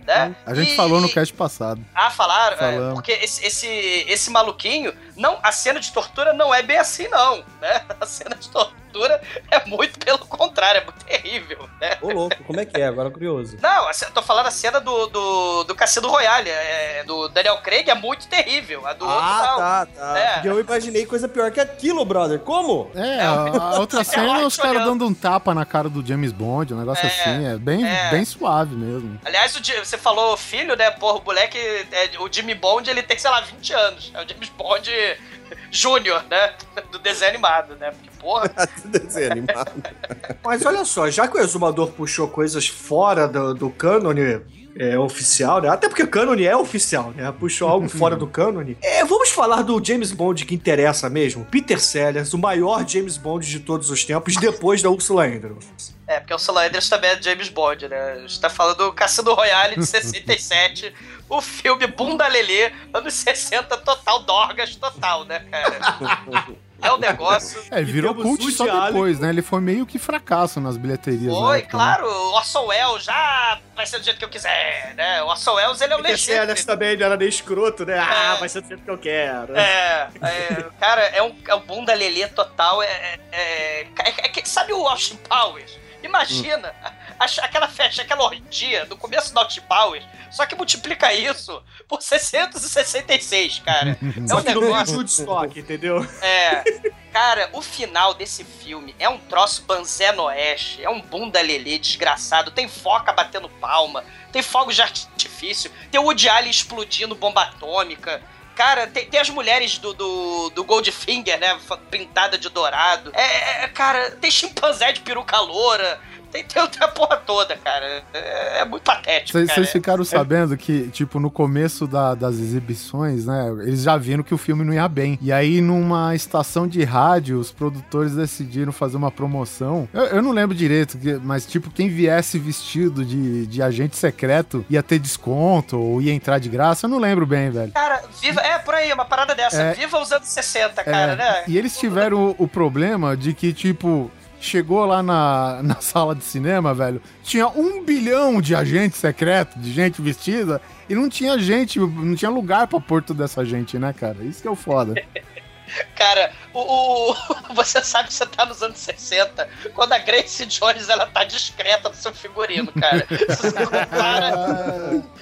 [0.07, 0.35] Né?
[0.45, 1.79] A gente E- falou no cast passado.
[1.93, 2.57] ah, falaram?
[2.89, 3.67] É, porque esse, esse,
[4.07, 7.81] esse maluquinho, não, a cena de tortura não é bem assim, não, né?
[7.99, 9.19] A cena de tortura
[9.51, 11.97] é muito pelo contrário, é muito terrível, né?
[12.01, 12.85] Ô, louco, como é que é?
[12.87, 13.57] Agora curioso.
[13.61, 17.89] Não, ce- tô falando a cena do, do, do Cassino Royale, é, do Daniel Craig
[17.89, 19.57] é muito terrível, a do outro Ah, não.
[19.57, 20.19] tá, tá.
[20.19, 20.33] É.
[20.35, 22.39] Porque eu imaginei coisa pior que aquilo, brother.
[22.39, 22.89] Como?
[22.95, 23.31] É, a,
[23.75, 26.79] a outra cena é os caras dando um tapa na cara do James Bond, um
[26.79, 27.45] negócio É, assim.
[27.47, 28.09] É bem, é.
[28.11, 29.19] bem suave mesmo.
[29.25, 30.89] Aliás, o você falou filho, né?
[30.91, 34.11] Porra, o moleque, é, o Jimmy Bond, ele tem, sei lá, 20 anos.
[34.13, 34.89] É o James Bond
[35.71, 36.53] Júnior, né?
[36.91, 37.91] Do desenho animado, né?
[37.91, 38.51] Porque, porra,
[38.85, 39.71] Desenho animado.
[40.43, 44.41] Mas olha só, já que o Exumador puxou coisas fora do, do cânone
[44.79, 45.69] é, oficial, né?
[45.69, 47.31] Até porque cânone é oficial, né?
[47.37, 48.77] Puxou algo fora do cânone.
[48.81, 51.45] É, vamos falar do James Bond que interessa mesmo.
[51.45, 55.96] Peter Sellers, o maior James Bond de todos os tempos, depois da Ursula Andrews.
[56.07, 58.13] É, porque o Solan Andrews também é James Bond, né?
[58.13, 60.93] A gente tá falando do Cassino Royale de 67,
[61.27, 66.47] o filme Bunda Lelê, anos 60, total, Dorgas total, né, cara?
[66.79, 67.59] É um negócio.
[67.71, 69.29] É, virou cult só depois, né?
[69.29, 71.33] Ele foi meio que fracasso nas bilheterias.
[71.33, 71.83] Foi, época, né?
[71.83, 75.23] claro, o Orson Welles já vai ser do jeito que eu quiser, né?
[75.23, 76.37] O Orson Welles, ele é o Peter legítimo.
[76.37, 77.97] Sellers também ele era meio escroto, né?
[77.97, 79.57] Ah, vai ser do jeito que eu quero.
[79.57, 82.83] É, é, cara, é um, é um bunda lelê total.
[82.83, 85.79] É, é, é, é que- sabe o Austin Powers?
[86.03, 86.73] Imagina
[87.19, 92.01] a- aquela festa, aquela orgia do começo do Austin Powers, só que multiplica isso por
[92.01, 93.97] 666, cara.
[94.01, 94.05] É
[94.35, 94.95] um meio de negócio.
[94.97, 96.07] Woodstock, entendeu?
[96.21, 96.63] É.
[97.11, 101.79] Cara, o final desse filme é um troço banzé no oeste, é um bunda lelê
[101.79, 107.41] desgraçado, tem foca batendo palma, tem fogos de artifício, tem o Woody Allen explodindo bomba
[107.43, 108.21] atômica.
[108.57, 111.59] Cara, tem, tem as mulheres do, do, do Goldfinger, né?
[111.91, 113.11] Pintada de dourado.
[113.13, 116.01] É, é, cara, tem chimpanzé de peruca loura.
[116.31, 118.03] Tem, tem a porra toda, cara.
[118.13, 119.65] É, é muito patético, Vocês cara.
[119.67, 123.49] ficaram É- sabendo que, tipo, no começo da- das exibições, né?
[123.63, 125.17] Eles já viram que o filme não ia bem.
[125.21, 129.87] E aí, numa estação de rádio, os produtores decidiram fazer uma promoção.
[129.93, 134.83] Eu, eu não lembro direito, mas, tipo, quem viesse vestido de, de agente secreto ia
[134.83, 136.85] ter desconto ou ia entrar de graça.
[136.85, 137.71] Eu não lembro bem, velho.
[137.71, 138.41] Cara, viva.
[138.41, 139.61] É, por aí, uma parada dessa.
[139.61, 139.73] É.
[139.73, 141.43] Viva os anos 60, cara, É, né?
[141.47, 146.23] E eles tiveram o, o problema de que, tipo, chegou lá na, na sala de
[146.23, 151.79] cinema, velho, tinha um bilhão de agentes secretos, de gente vestida, e não tinha gente,
[151.79, 154.23] não tinha lugar pra pôr toda essa gente, né, cara?
[154.23, 154.93] Isso que é o foda.
[155.95, 157.15] Cara, o, o-
[157.53, 161.89] você sabe que você tá nos anos 60 quando a Grace Jones ela tá discreta
[161.89, 163.05] no seu figurino, cara.
[163.35, 165.03] Se você compara.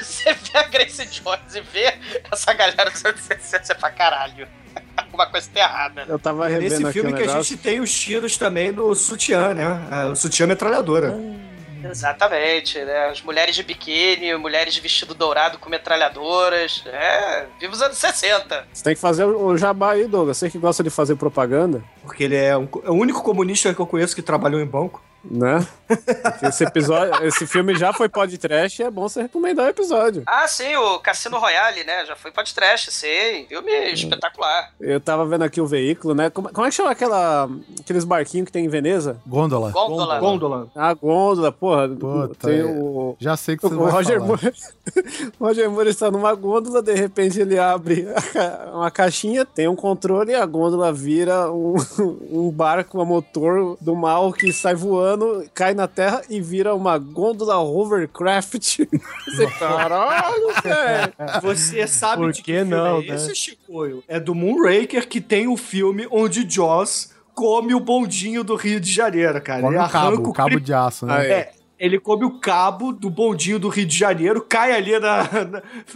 [0.00, 1.94] Você vê a Grace Jones e vê
[2.30, 4.48] essa galera dos anos 60, você fala, caralho.
[4.96, 6.04] Alguma coisa tá errada.
[6.08, 7.42] Eu tava É revendo nesse filme que a negócio.
[7.42, 9.64] gente tem os tiros também no sutiã, né?
[9.90, 11.12] Ah, O sutiã metralhadora.
[11.84, 13.06] Exatamente, né?
[13.08, 16.82] As mulheres de biquíni, mulheres de vestido dourado com metralhadoras.
[16.86, 18.66] É, viva os anos 60.
[18.72, 20.36] Você tem que fazer o jabá aí, Douglas.
[20.38, 23.80] Você que gosta de fazer propaganda, Porque ele é, um- é o único comunista que
[23.80, 25.02] eu conheço que trabalhou em banco.
[25.24, 25.66] Né?
[26.42, 30.22] Esse episódio, esse filme já foi podcast e é bom você recomendar o episódio.
[30.26, 32.06] Ah, sim, o Cassino Royale, né?
[32.06, 33.46] Já foi podcast, sei.
[33.46, 34.72] Filme espetacular.
[34.80, 36.30] Eu tava vendo aqui o veículo, né?
[36.30, 37.48] Como, como é que chama aquela,
[37.80, 39.20] aqueles barquinhos que tem em Veneza?
[39.26, 39.70] Gôndola.
[39.72, 40.20] Gôndola.
[40.20, 40.68] Gôndola.
[40.74, 41.88] Ah, gôndola, porra.
[41.88, 42.64] Puta, tem é.
[42.64, 43.16] o...
[43.18, 44.26] Já sei que O você vai Roger falar.
[44.26, 44.52] Moore,
[45.40, 48.06] o Roger Moore está numa gôndola, de repente ele abre
[48.72, 51.74] uma caixinha, tem um controle e a gôndola vira um,
[52.30, 55.09] um barco a motor do mal que sai voando,
[55.54, 58.78] cai na terra e vira uma gôndola hovercraft.
[59.26, 61.12] Você, caralho, velho.
[61.42, 63.14] Você sabe Por de que filme não, é né?
[63.14, 64.02] esse, Chicoio?
[64.06, 68.92] É do Moonraker que tem o filme onde Joss come o bondinho do Rio de
[68.92, 69.62] Janeiro, cara.
[69.62, 71.14] Come Ele o cabo, arranca o cabo de aço, né?
[71.16, 71.30] Ah, é.
[71.30, 75.22] É, ele come o cabo do bondinho do Rio de Janeiro, cai ali na,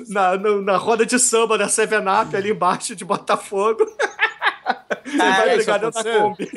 [0.09, 3.85] na, na, na roda de samba da Seven Up, ali embaixo de Botafogo.
[5.05, 6.19] Você Cara, vai brigar dentro da?
[6.19, 6.51] Kombi.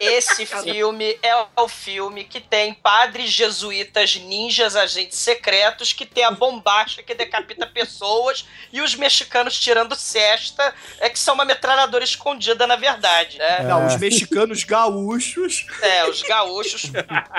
[0.00, 6.30] Esse filme é o filme que tem padres jesuítas, ninjas, agentes secretos, que tem a
[6.30, 12.66] bombacha que decapita pessoas e os mexicanos tirando cesta, é que são uma metralhadora escondida,
[12.66, 13.64] na verdade, né?
[13.64, 15.66] Não, os mexicanos gaúchos.
[15.82, 16.84] É, os gaúchos,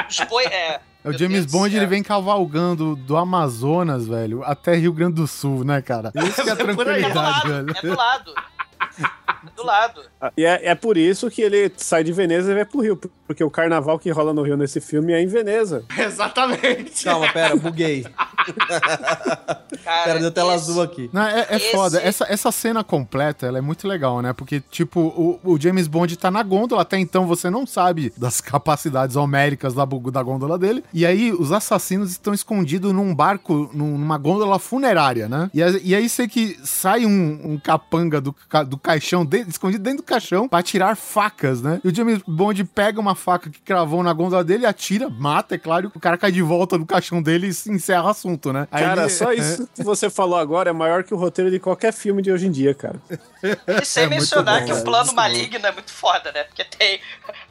[0.10, 0.46] os boi...
[0.46, 5.28] É, É O James Bond, ele vem cavalgando do Amazonas, velho, até Rio Grande do
[5.28, 6.12] Sul, né, cara?
[6.16, 7.04] Isso que é É por aí.
[7.04, 7.78] é do tranquilidade, lado, velho.
[7.78, 8.36] é do lado.
[9.56, 10.02] Do lado.
[10.36, 13.42] E é, é por isso que ele sai de Veneza e vai pro Rio, porque
[13.44, 15.86] o carnaval que rola no Rio nesse filme é em Veneza.
[15.98, 17.06] Exatamente.
[17.06, 18.06] Calma, pera, buguei.
[19.84, 21.10] Cara, Pera, deu tela esse- azul aqui.
[21.14, 22.02] Não, é, é Esse- foda.
[22.02, 24.34] Essa, essa cena completa, ela é muito legal, né?
[24.34, 28.42] Porque, tipo, o, o James Bond tá na gôndola, até então você não sabe das
[28.42, 30.84] capacidades homéricas da, da gôndola dele.
[30.94, 35.50] E aí, os assassinos estão escondidos num barco, num- numa gôndola funerária, né?
[35.54, 38.36] E, e aí, sei que sai um, um capanga do,
[38.68, 41.80] do caixão, de- escondido dentro do caixão, pra tirar facas, né?
[41.84, 45.58] E o James Bond pega uma faca que cravou na gôndola dele, atira, mata, é
[45.60, 48.68] claro, o cara cai de volta no caixão dele e se encerra o assunto, né?
[48.72, 51.60] Aí Cara, ele- só isso que você falou agora é maior que o roteiro de
[51.60, 53.00] qualquer filme de hoje em dia, cara.
[53.82, 55.16] E sem É muito mencionar bom, que o velho, plano bom.
[55.16, 56.44] maligno é muito foda, né?
[56.46, 57.00] Porque tem,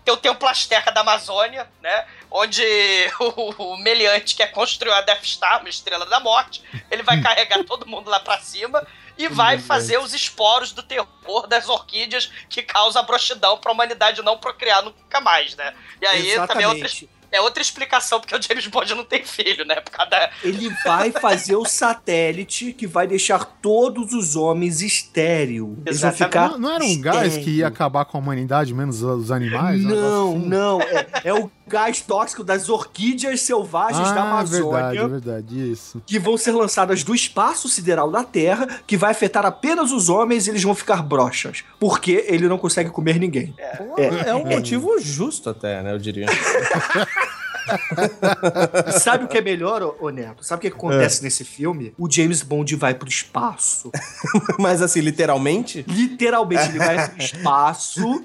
[0.05, 2.05] tem o Templo Azteca da Amazônia, né?
[2.31, 2.63] Onde
[3.21, 7.63] o, o meliante quer construir a Death Star, uma estrela da morte, ele vai carregar
[7.65, 8.85] todo mundo lá pra cima
[9.19, 14.23] e vai fazer os esporos do terror das orquídeas que causa a broxidão pra humanidade
[14.23, 15.75] não procriar nunca mais, né?
[16.01, 17.11] E aí também é Exatamente.
[17.31, 19.77] É outra explicação porque o James Bond não tem filho, né?
[19.77, 25.79] Por causa da, Ele vai fazer o satélite que vai deixar todos os homens estéril.
[25.85, 26.51] Eles vão ficar.
[26.51, 29.83] Não, não era um gás que ia acabar com a humanidade, menos os animais?
[29.83, 30.47] Não, assim?
[30.47, 30.81] não.
[30.83, 34.89] É, é o gás tóxico das orquídeas selvagens da Ah, Amazônia.
[34.89, 36.03] verdade, verdade, isso.
[36.07, 40.47] Que vão ser lançadas do espaço sideral da Terra, que vai afetar apenas os homens
[40.47, 41.65] e eles vão ficar broxas.
[41.79, 43.55] Porque ele não consegue comer ninguém.
[43.99, 46.27] É, um motivo justo até, né, eu diria.
[49.01, 50.45] Sabe o que é melhor, ô, Neto?
[50.45, 51.93] Sabe o que, que acontece nesse filme?
[51.99, 53.91] O James Bond vai pro espaço.
[54.59, 55.85] Mas assim, literalmente?
[55.89, 58.23] Literalmente, ele vai pro espaço.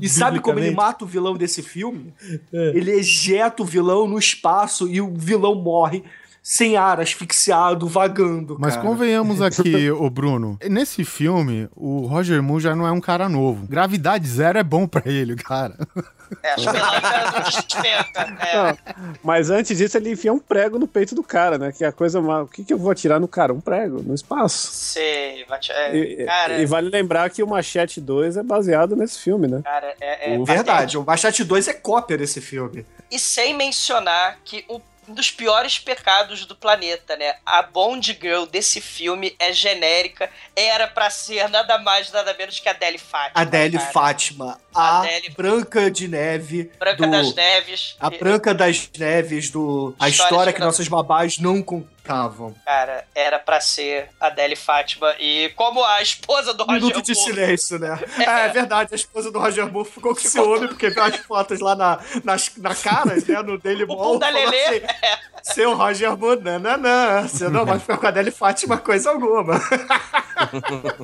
[0.00, 2.14] E sabe como ele mata o vilão desse filme?
[2.52, 6.04] Ele ejeta o vilão no espaço e o vilão morre.
[6.46, 8.86] Sem ar, asfixiado, vagando, Mas cara.
[8.86, 10.58] convenhamos aqui, ô Bruno.
[10.70, 13.66] Nesse filme, o Roger Moore já não é um cara novo.
[13.66, 15.74] Gravidade zero é bom pra ele, cara.
[16.42, 18.36] É, pelancas não despenca.
[18.40, 18.56] É.
[18.56, 18.78] Não,
[19.22, 21.72] mas antes disso, ele enfia um prego no peito do cara, né?
[21.72, 22.44] Que é a coisa mais.
[22.44, 23.52] O que, que eu vou atirar no cara?
[23.54, 24.68] Um prego, no espaço.
[24.72, 29.18] Sei, vai é, E, cara, e vale lembrar que o Machete 2 é baseado nesse
[29.18, 29.60] filme, né?
[29.64, 32.84] cara, é, é Verdade, o Machete 2 é cópia desse filme.
[33.10, 37.34] E sem mencionar que o- um dos piores pecados do planeta, né?
[37.44, 42.68] A Bond Girl desse filme é genérica, era pra ser nada mais, nada menos que
[42.68, 43.40] a Adele Fátima.
[43.40, 43.90] Adele cara.
[43.92, 46.70] Fátima, a Adele- Branca de Neve.
[46.78, 47.96] Branca do- das Neves.
[48.00, 49.94] A Branca das Neves do.
[49.98, 51.62] A História que Fran- nossas babás não
[52.04, 52.54] contavam.
[52.64, 55.14] Cara, era pra ser a Adele Fátima.
[55.18, 57.98] E como a esposa do Um Roger minuto de Moore- silêncio, né?
[58.18, 61.60] É, é verdade, a esposa do Roger Moore ficou com ciúme porque viu as fotos
[61.60, 63.42] lá na, nas, na cara, né?
[63.42, 64.18] No Daily Mall.
[64.18, 64.76] da Lelê.
[64.76, 67.22] assim, Seu Roger Moore, nananã.
[67.26, 69.54] Você não vai ficar com a Adele Fátima coisa alguma.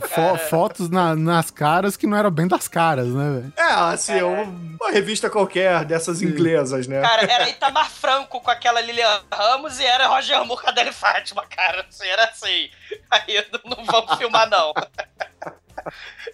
[0.08, 3.52] Fo- fotos na- nas caras que não eram bem das caras, né, velho?
[3.56, 7.00] É, assim, um- uma revista qualquer dessas inglesas, né?
[7.00, 10.89] Cara, era Itamar Franco com aquela Lilian Ramos e era Roger Moore com a Adele
[10.92, 11.86] Fátima, cara.
[11.88, 12.70] Assim, era assim.
[13.10, 14.72] Aí não vamos filmar, não.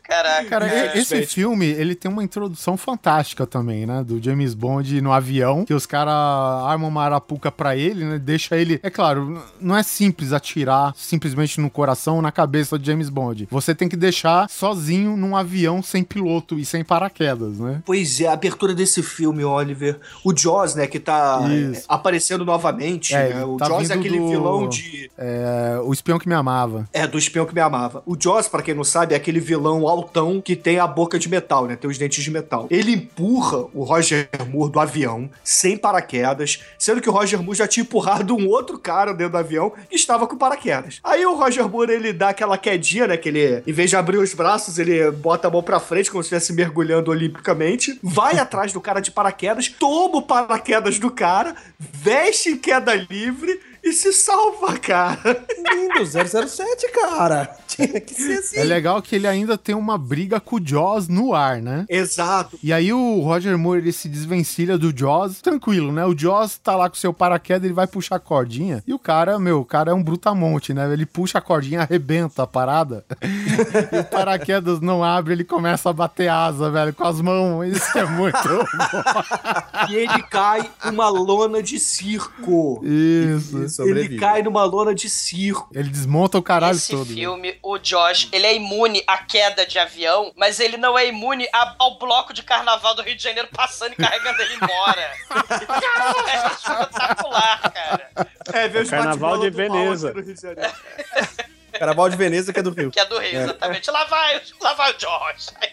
[0.02, 0.48] Caraca.
[0.48, 4.05] Cara, esse filme, ele tem uma introdução fantástica também, né?
[4.05, 8.18] Do James Bond no avião, que os caras armam uma arapuca pra ele, né?
[8.18, 8.78] Deixa ele...
[8.82, 13.48] É claro, não é simples atirar simplesmente no coração ou na cabeça de James Bond.
[13.51, 17.82] Você tem que deixar sozinho num avião sem piloto e sem paraquedas, né?
[17.85, 19.98] Pois é, a abertura desse filme, Oliver.
[20.24, 21.81] O Jaws, né, que tá Isso.
[21.81, 23.14] é, aparecendo novamente.
[23.14, 23.44] É, né?
[23.44, 25.10] O tá Jaws é aquele do- vilão de.
[25.18, 26.89] É, o espião que me amava.
[26.93, 28.02] É, do espião que me amava.
[28.06, 31.28] O Jaws, pra quem não sabe, é aquele vilão altão que tem a boca de
[31.28, 31.76] metal, né?
[31.76, 32.66] Tem os dentes de metal.
[32.70, 37.68] Ele empurra o Roger Moore do avião, sem paraquedas, sendo que o Roger Moore já
[37.68, 41.00] tinha empurrado um outro cara dentro do avião que estava com paraquedas.
[41.04, 43.16] Aí o Roger Moore, ele dá aquela quedinha, né?
[43.16, 46.22] Que ele, em vez de abrir os braços, ele bota a mão pra frente, como
[46.22, 51.54] se estivesse mergulhando olimpicamente, vai atrás do cara de paraquedas, toma o paraquedas do cara,
[51.78, 55.44] veste em queda livre e se salva, cara.
[55.72, 57.56] Lindo, 007, cara.
[57.68, 58.58] Tinha que ser assim.
[58.58, 61.84] É legal que ele ainda tem uma briga com o Jaws no ar, né?
[61.88, 62.58] Exato.
[62.62, 66.04] E aí o Roger Moore, ele se desvencilha do Jaws, tranquilo, né?
[66.04, 69.38] O Jaws tá lá com seu paraquedas, ele vai puxar a cordinha, e o cara,
[69.38, 70.92] meu, o cara é um brutamonte, né?
[70.92, 75.92] Ele puxa a cordinha, arrebenta a parada, e o paraquedas não abre, ele começa a
[75.92, 77.68] bater asa, velho, com as mãos.
[77.68, 78.64] Isso é muito bom.
[79.88, 82.80] E ele cai numa lona de circo.
[82.82, 83.58] Isso.
[83.84, 85.68] Ele cai numa lona de circo.
[85.74, 87.08] Ele desmonta o caralho Esse todo.
[87.08, 87.14] né?
[87.14, 91.46] filme, o Josh, ele é imune à queda de avião, mas ele não é imune
[91.52, 95.10] a- ao bloco de carnaval do Rio de Janeiro passando e carregando ele embora.
[96.28, 98.10] é espetacular, cara.
[98.52, 100.12] É, ver os Carnaval de do Veneza.
[100.12, 100.72] no Rio de Janeiro.
[101.78, 102.90] Carnaval de Veneza, que é do Rio.
[102.90, 103.42] Que é do Rio, É.
[103.44, 103.90] exatamente.
[103.90, 105.52] Lá vai, lá vai o Josh.
[105.60, 105.70] Aí,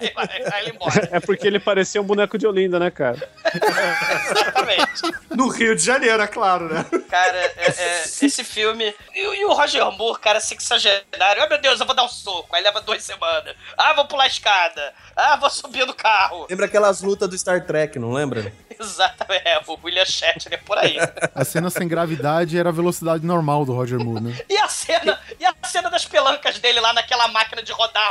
[0.00, 1.08] Aí vai, vai ele embora.
[1.12, 3.28] É porque ele parecia um boneco de Olinda, né, cara?
[3.54, 5.02] Exatamente.
[5.30, 6.84] No Rio de Janeiro, é claro, né?
[7.08, 8.94] Cara, é- é, esse filme.
[9.14, 11.42] E, e o Roger Moore, cara, sexagenário.
[11.42, 12.54] Ai meu Deus, eu vou dar um soco.
[12.54, 13.54] Aí leva duas semanas.
[13.76, 14.92] Ah, vou pular a escada.
[15.16, 16.46] Ah, vou subir no carro.
[16.48, 18.52] Lembra aquelas lutas do Star Trek, não lembra?
[18.78, 19.42] Exatamente.
[19.46, 20.96] É, o William Shatner por aí.
[21.34, 24.38] A cena sem gravidade era a velocidade normal do Roger Moore, né?
[24.48, 28.10] E a cena, e a cena das pelancas dele lá naquela máquina de rodar.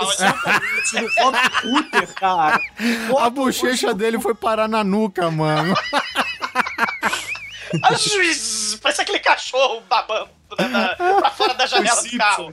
[0.90, 2.60] Tira o Bob Cooper, cara.
[3.20, 5.74] A bochecha dele foi parar na nuca, mano.
[7.84, 10.28] Ah, zzz, Parece aquele cachorro babando
[10.58, 12.50] na- pra fora da janela do carro.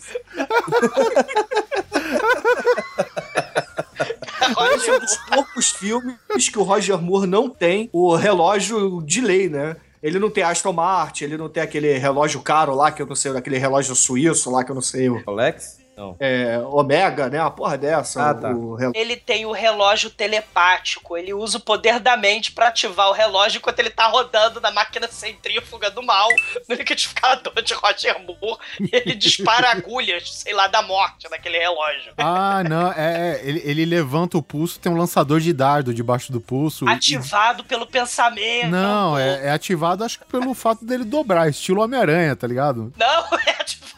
[4.75, 9.21] Esse é um dos poucos filmes que o Roger Moore não tem o relógio de
[9.23, 9.77] lei, né?
[10.07, 13.17] Ele não tem Aston Martin, ele não tem aquele relógio caro lá, que eu não
[13.17, 15.09] sei, aquele relógio suíço lá, que eu não sei.
[15.27, 15.79] Alex?
[15.97, 16.15] Não.
[16.21, 17.41] É, Omega, né?
[17.41, 18.31] Uma porra dessa.
[18.31, 18.51] Ah, tá.
[18.51, 21.17] o rel- Ele tem o relógio telepático.
[21.17, 24.71] Ele usa o poder da mente pra ativar o relógio enquanto ele tá rodando na
[24.71, 26.29] máquina centrífuga do mal,
[26.69, 28.59] no liquidificador de Roger Moore.
[28.81, 32.13] E ele dispara agulhas, sei lá, da morte naquele relógio.
[32.19, 36.31] Ah, não, é, é, ele, ele levanta o pulso, tem um lançador de dardo debaixo
[36.31, 36.85] do pulso.
[36.85, 38.69] e- Ativado pelo pensamento.
[38.69, 42.93] Não, é, é ativado acho que pelo fato dele dobrar, estilo Homem-Aranha, tá ligado?
[42.99, 43.07] Não,
[43.47, 43.96] é ativado.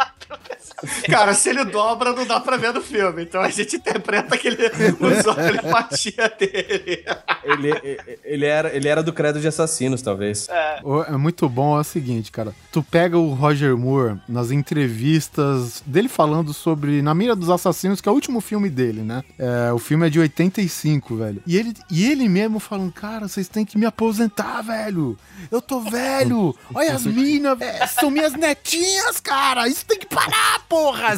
[1.08, 3.22] Cara, se ele dobra, não dá pra ver no filme.
[3.22, 7.04] Então a gente interpreta que ele usou a telepatia dele.
[7.44, 10.48] Ele, ele, era, ele era do credo de assassinos, talvez.
[10.48, 10.80] É.
[11.08, 12.54] É muito bom, é o seguinte, cara.
[12.72, 18.08] Tu pega o Roger Moore nas entrevistas dele falando sobre Na Mira dos Assassinos, que
[18.08, 19.22] é o último filme dele, né?
[19.38, 21.42] É, o filme é de 85, velho.
[21.46, 25.16] E ele, e ele mesmo falando, cara, vocês têm que me aposentar, velho.
[25.50, 26.54] Eu tô velho.
[26.74, 27.88] Olha as minas, velho.
[27.88, 29.68] São minhas netinhas, cara.
[29.68, 31.14] Isso tem que parar, porra.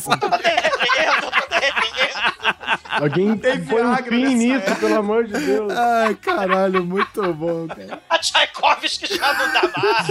[3.01, 5.73] Alguém põe um fim nisso, pelo amor de Deus.
[5.73, 8.03] Ai, caralho, muito bom, cara.
[8.11, 10.09] A Tchaikovsky já não dá mais.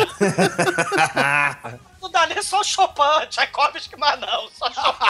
[2.01, 5.05] não dá nem só o Chopin, Tchaikovsky mais não, só Chopin.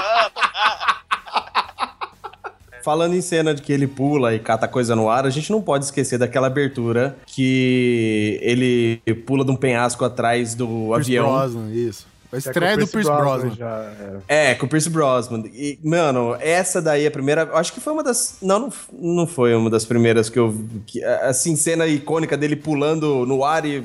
[2.83, 5.61] Falando em cena de que ele pula e cata coisa no ar, a gente não
[5.61, 11.29] pode esquecer daquela abertura que ele pula de um penhasco atrás do Pierce avião.
[11.29, 12.07] Brosnan, isso.
[12.31, 13.55] A estreia do Pierce Brosnan.
[13.55, 14.23] já era.
[14.27, 15.43] É, com o Pierce Brosnan.
[15.47, 17.49] E, mano, essa daí é a primeira.
[17.53, 18.37] Acho que foi uma das.
[18.41, 20.53] Não, não, não foi uma das primeiras que eu.
[20.85, 23.83] Que, assim, cena icônica dele pulando no ar e,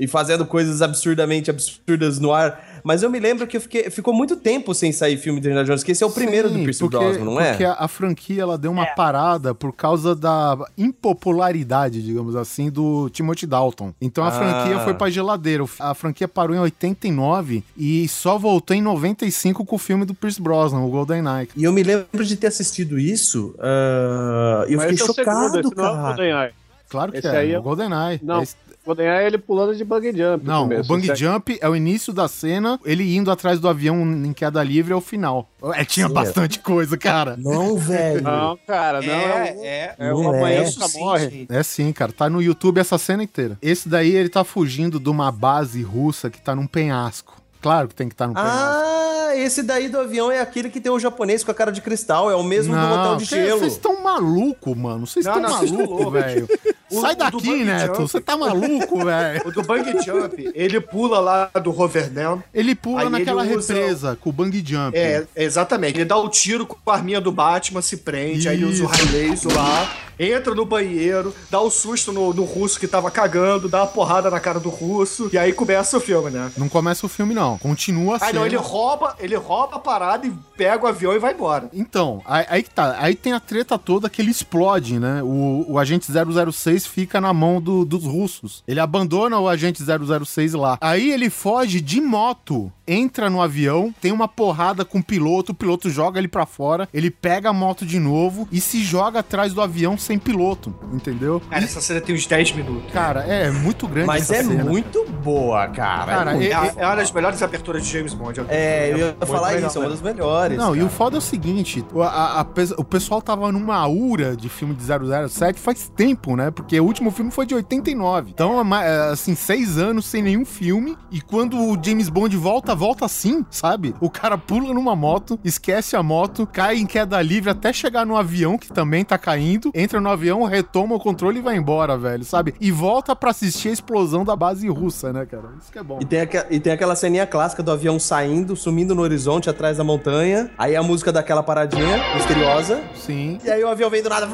[0.00, 2.80] e fazendo coisas absurdamente absurdas no ar.
[2.82, 5.64] Mas eu me lembro que eu fiquei, ficou muito tempo sem sair filme de Indiana
[5.66, 7.50] Jones, que esse é o primeiro do Pierce porque, Brosnan, não é?
[7.50, 13.10] Porque a, a franquia ela deu uma parada por causa da impopularidade, digamos assim, do
[13.10, 13.92] Timothy Dalton.
[14.00, 14.30] Então a Ah.
[14.30, 15.64] franquia foi pra geladeira.
[15.64, 20.14] O A franquia parou em 89 e só voltou em 95 com o filme do
[20.14, 21.52] Pierce Brosnan, o Golden Knight.
[21.56, 25.04] E eu me lembro de ter assistido isso ah, e eu Mas fiquei esse é
[25.10, 26.06] o segundo, chocado, esse não é o cara.
[26.16, 26.50] GoldenEye.
[26.88, 28.24] Claro que Esse é, aí é- o Golden Knight.
[28.24, 28.56] Não, Esse-
[28.90, 30.44] GoldenEye é ele pulando de bug jump.
[30.44, 30.92] Não, começo.
[30.92, 34.62] o bang jump é o início da cena, ele indo atrás do avião em queda
[34.62, 35.48] livre é o final.
[35.74, 37.36] É, tinha Sim, bastante coisa, cara.
[37.36, 38.22] Não, velho.
[38.22, 39.12] Não, cara, não.
[39.12, 39.94] É, é.
[39.98, 40.98] é, Não o amanhã é.
[40.98, 41.46] morre.
[41.48, 42.12] É sim, cara.
[42.12, 43.56] Tá no YouTube essa cena inteira.
[43.62, 47.39] Esse daí ele tá fugindo de uma base russa que tá num penhasco.
[47.60, 48.54] Claro que tem que estar no penhasco.
[48.56, 51.80] Ah, esse daí do avião é aquele que tem o japonês com a cara de
[51.80, 53.60] cristal, é o mesmo do hotel de cê- gelo.
[53.60, 55.06] Vocês estão maluco, mano.
[55.06, 56.48] Vocês Não, estão não, maluco, velho.
[56.90, 57.94] Sai daqui, Neto.
[57.94, 57.98] jump.
[58.10, 59.42] Você tá maluco, velho.
[59.46, 62.42] O do Bang Jump, ele pula lá do Roverdam.
[62.52, 64.96] Ele pula Aí naquela ele usa- represa com o bang jump.
[64.98, 65.96] É, exatamente.
[65.98, 68.86] Ele dá o tiro com a arminha do Batman, se prende, aí ele usa o
[68.86, 69.88] raio laser lá,
[70.18, 74.28] entra no banheiro, dá o susto no, no russo que tava cagando, dá uma porrada
[74.28, 76.50] na cara do russo, e aí começa o filme, né?
[76.56, 77.49] Não começa o filme, não.
[77.58, 81.18] Continua a Aí não, ele rouba, ele rouba a parada e pega o avião e
[81.18, 81.68] vai embora.
[81.72, 82.96] Então, aí, aí que tá.
[82.98, 85.22] Aí tem a treta toda que ele explode, né?
[85.22, 88.62] O, o agente 006 fica na mão do- dos russos.
[88.66, 90.78] Ele abandona o agente 006 lá.
[90.80, 95.54] Aí ele foge de moto, entra no avião, tem uma porrada com o piloto, o
[95.54, 99.52] piloto joga ele pra fora, ele pega a moto de novo e se joga atrás
[99.54, 101.40] do avião sem piloto, entendeu?
[101.48, 102.92] Cara, essa cena tem uns 10 minutos.
[102.92, 104.64] Cara, é muito grande Mas essa é cena.
[104.64, 106.06] muito boa, cara.
[106.12, 108.40] Cara, é, É, a- é uma das melhores aberturas de James Bond.
[108.48, 110.56] é, eu ia falar isso, é uma das melhores.
[110.58, 110.96] Não, e o cara.
[110.96, 114.74] foda é o seguinte, o- a- a pe- o pessoal tava numa aura de filme
[114.74, 116.50] de 007 faz tempo, né?
[116.50, 118.30] Porque o último filme foi de 89.
[118.30, 120.96] Então, é é, assim, seis anos sem nenhum filme.
[121.10, 123.94] E quando o James Bond volta, volta assim, sabe?
[124.00, 128.16] O cara pula numa moto, esquece a moto, cai em queda livre até chegar no
[128.16, 132.24] avião, que também tá caindo, entra no avião, retoma o controle e vai embora, velho,
[132.24, 132.54] sabe?
[132.58, 135.50] E volta pra assistir a explosão da base russa, né, cara?
[135.60, 135.98] Isso que é bom.
[136.00, 139.76] E tem, aque- e tem aquela ceninha clássica do avião saindo, sumindo no horizonte atrás
[139.76, 140.50] da montanha.
[140.56, 142.82] Aí a música daquela paradinha misteriosa.
[142.94, 143.38] Sim.
[143.44, 144.26] E aí o avião vem do nada.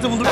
[0.00, 0.24] todo mundo.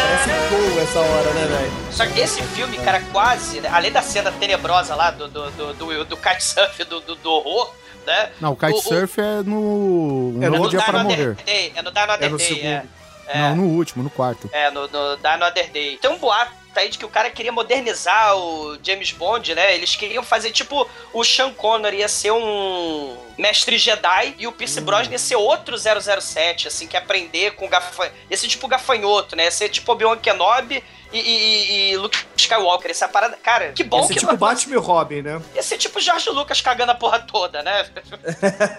[0.00, 1.72] Parece um gol essa hora, né, velho?
[1.92, 5.74] Só que esse filme, cara, quase, né, além da cena tenebrosa lá do, do, do,
[5.74, 7.74] do, do kitesurf, do, do, do horror,
[8.06, 8.30] né?
[8.40, 11.34] Não, o kitesurf é no Um é no Dia para Morrer.
[11.44, 12.64] Day, é no Die Another É no Day, segundo.
[12.66, 12.84] é.
[13.30, 13.38] É.
[13.40, 14.48] Não, no último, no quarto.
[14.52, 15.98] É, no, no Die Another Day.
[15.98, 19.74] Tem um boato aí de que o cara queria modernizar o James Bond, né?
[19.74, 24.80] Eles queriam fazer tipo o Sean Connery ia ser um mestre Jedi e o Pierce
[24.80, 28.14] Brosnan ia ser outro 007, assim, que ia aprender com gafanhoto.
[28.34, 29.50] Ser tipo gafanhoto, né?
[29.50, 30.82] Ser tipo Obi-Wan Kenobi
[31.12, 32.90] e, e, e Luke Skywalker.
[32.90, 33.36] Essa parada.
[33.42, 35.42] Cara, que bom Esse que tipo Batman e Robin, né?
[35.54, 37.86] Ia ser tipo George Lucas cagando a porra toda, né?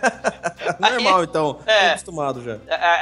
[0.80, 1.60] Normal, então.
[1.66, 1.80] É.
[1.80, 2.58] Tô acostumado já.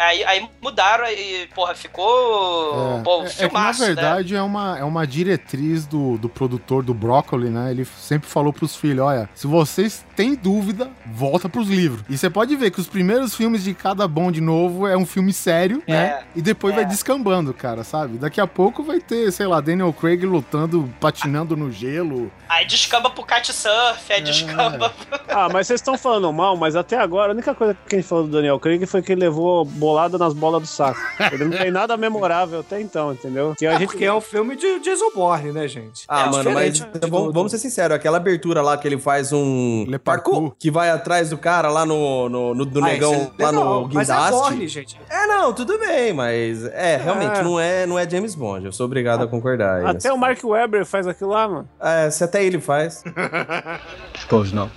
[0.06, 3.02] Aí, aí mudaram e, porra, ficou.
[3.04, 3.88] Pô, É, é que na filmaço, né?
[3.88, 7.72] verdade é, uma, é uma diretriz do, do produtor do Broccoli, né?
[7.72, 12.04] Ele sempre falou pros filhos: olha, se vocês têm dúvida, volta pros livros.
[12.10, 15.32] E você pode ver que os primeiros filmes de cada Bond novo é um filme
[15.34, 16.20] sério, É, né?
[16.36, 18.18] E depois vai descambando, cara, sabe?
[18.18, 22.32] Daqui a pouco vai ter, sei lá, Daniel Craig lutando, patinando no gelo.
[22.50, 24.94] Aí descamba pro kitesurf, aí descamba.
[25.30, 28.08] Ah, mas vocês estão falando mal, mas até agora a única coisa que a gente
[28.08, 31.00] falou do Daniel Craig foi que ele levou bolada nas bolas do saco.
[31.32, 33.54] Ele não tem nada memorável até então, entendeu?
[33.56, 36.06] Que a É gente porque é um filme de Jason Bourne, né, gente?
[36.08, 39.86] Ah, É mano, mas vamos, vamos ser sinceros, aquela abertura lá que ele faz um
[40.04, 43.50] parkour, que vai atrás do cara lá no, no, no- do Ah, negão, é lá
[43.52, 44.32] legal, no mas é guindaste.
[44.40, 45.00] Bourne, gente.
[45.10, 47.44] É, não, tudo bem, mas é, realmente É.
[47.44, 48.66] não é, não é James Bond.
[48.66, 49.76] Eu sou obrigado a concordar.
[49.78, 51.70] aí Até nessa- o Mark Webber faz aquilo lá, mano.
[51.80, 53.04] É, se até ele faz.
[54.30, 54.70] Pois não.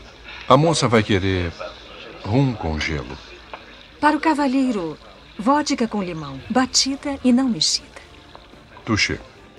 [0.49, 1.53] A moça vai querer
[2.25, 3.17] rum com gelo.
[4.01, 4.97] Para o cavalheiro,
[5.39, 7.87] vodka com limão, batida e não mexida.
[8.85, 9.19] Tuxê.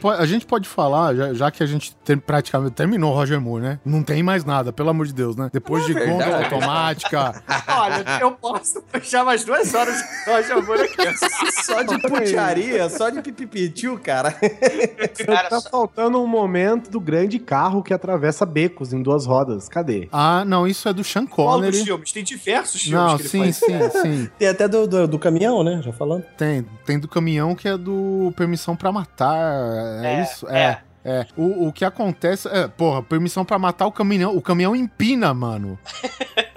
[0.10, 3.62] A gente pode falar, já, já que a gente ter- praticamente terminou o Roger Moore,
[3.64, 3.80] né?
[3.86, 5.50] Não tem mais nada, pelo amor de Deus, né?
[5.54, 6.12] Depois de verdade.
[6.18, 7.44] gôndola automática.
[7.68, 11.12] Olha, eu posso fechar mais duas horas de Roger Moore aqui.
[11.64, 14.32] Só de putiaria, só de pipipitiu, cara.
[15.50, 19.70] tá faltando um momento do grande carro que atravessa becos em duas rodas.
[19.70, 20.10] Cadê?
[20.12, 21.84] Ah, não, isso é do Sean Qual dos Connery.
[21.86, 22.12] filmes?
[22.12, 23.56] Tem diversos filmes Não, que ele sim, faz.
[23.94, 24.30] sim, sim.
[24.38, 25.82] Tem até do, do, do caminhão, né?
[25.84, 26.24] Já falando.
[26.38, 29.42] Tem, tem do caminhão que é do Permissão pra Matar.
[30.04, 30.48] É, É, isso?
[30.48, 30.82] É.
[31.04, 31.26] É.
[31.36, 32.48] O, o que acontece.
[32.48, 34.36] É, porra, permissão pra matar o caminhão.
[34.36, 35.78] O caminhão empina, mano.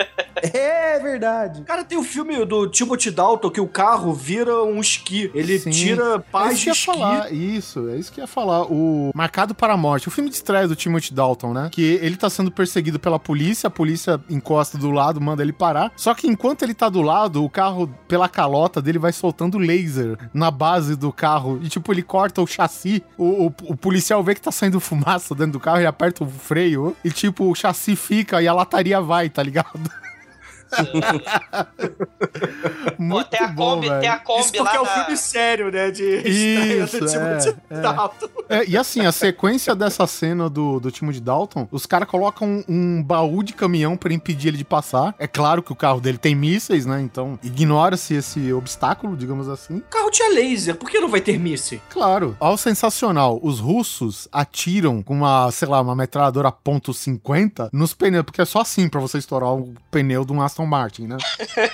[0.55, 1.63] É verdade.
[1.65, 5.31] Cara, tem o filme do Timothy Dalton que o carro vira um esqui.
[5.35, 5.71] Ele Sim.
[5.71, 6.87] tira é paz isso de esqui.
[6.87, 8.63] falar, isso, é isso que ia falar.
[8.65, 11.69] O Marcado para a Morte, o filme de estreia do Timothy Dalton, né?
[11.71, 15.93] Que ele tá sendo perseguido pela polícia, a polícia encosta do lado, manda ele parar.
[15.97, 20.19] Só que enquanto ele tá do lado, o carro, pela calota dele, vai soltando laser
[20.33, 21.59] na base do carro.
[21.63, 23.03] E tipo, ele corta o chassi.
[23.19, 26.29] O, o, o policial vê que tá saindo fumaça dentro do carro e aperta o
[26.29, 26.97] freio.
[27.05, 29.91] E tipo, o chassi fica e a lataria vai, tá ligado?
[32.99, 34.01] Muito tem a bom, Kombi, velho.
[34.01, 35.91] tem a Kombi Isso porque lá é um na- filme sério, né?
[35.91, 37.81] De Isso, do é, é.
[37.81, 38.29] Dalton.
[38.49, 42.65] É, e assim, a sequência dessa cena do, do time de Dalton, os caras colocam
[42.69, 45.15] um, um baú de caminhão pra impedir ele de passar.
[45.19, 47.01] É claro que o carro dele tem mísseis, né?
[47.01, 49.77] Então ignora-se esse obstáculo, digamos assim.
[49.79, 51.81] O carro tinha laser, por que não vai ter míssil?
[51.91, 52.37] Claro.
[52.41, 58.41] Ao sensacional, os russos atiram com uma, sei lá, uma metralhadora .50 nos pneus, porque
[58.41, 61.17] é só assim pra você estourar o pneu de um Aston Martin, né?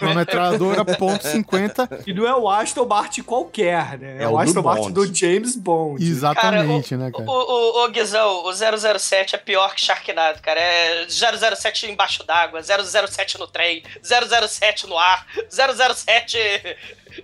[0.01, 4.19] Uma metralhadora .50 E não é o Aston Martin qualquer, né?
[4.19, 6.03] É, É o o do Aston Martin do James Bond.
[6.05, 7.31] Exatamente, né, O, cara?
[7.31, 10.61] o, o Guizão, o 007 é pior que Sharknado, cara.
[10.61, 16.39] É 007 embaixo d'água, 007 no trem, 007 no ar, 007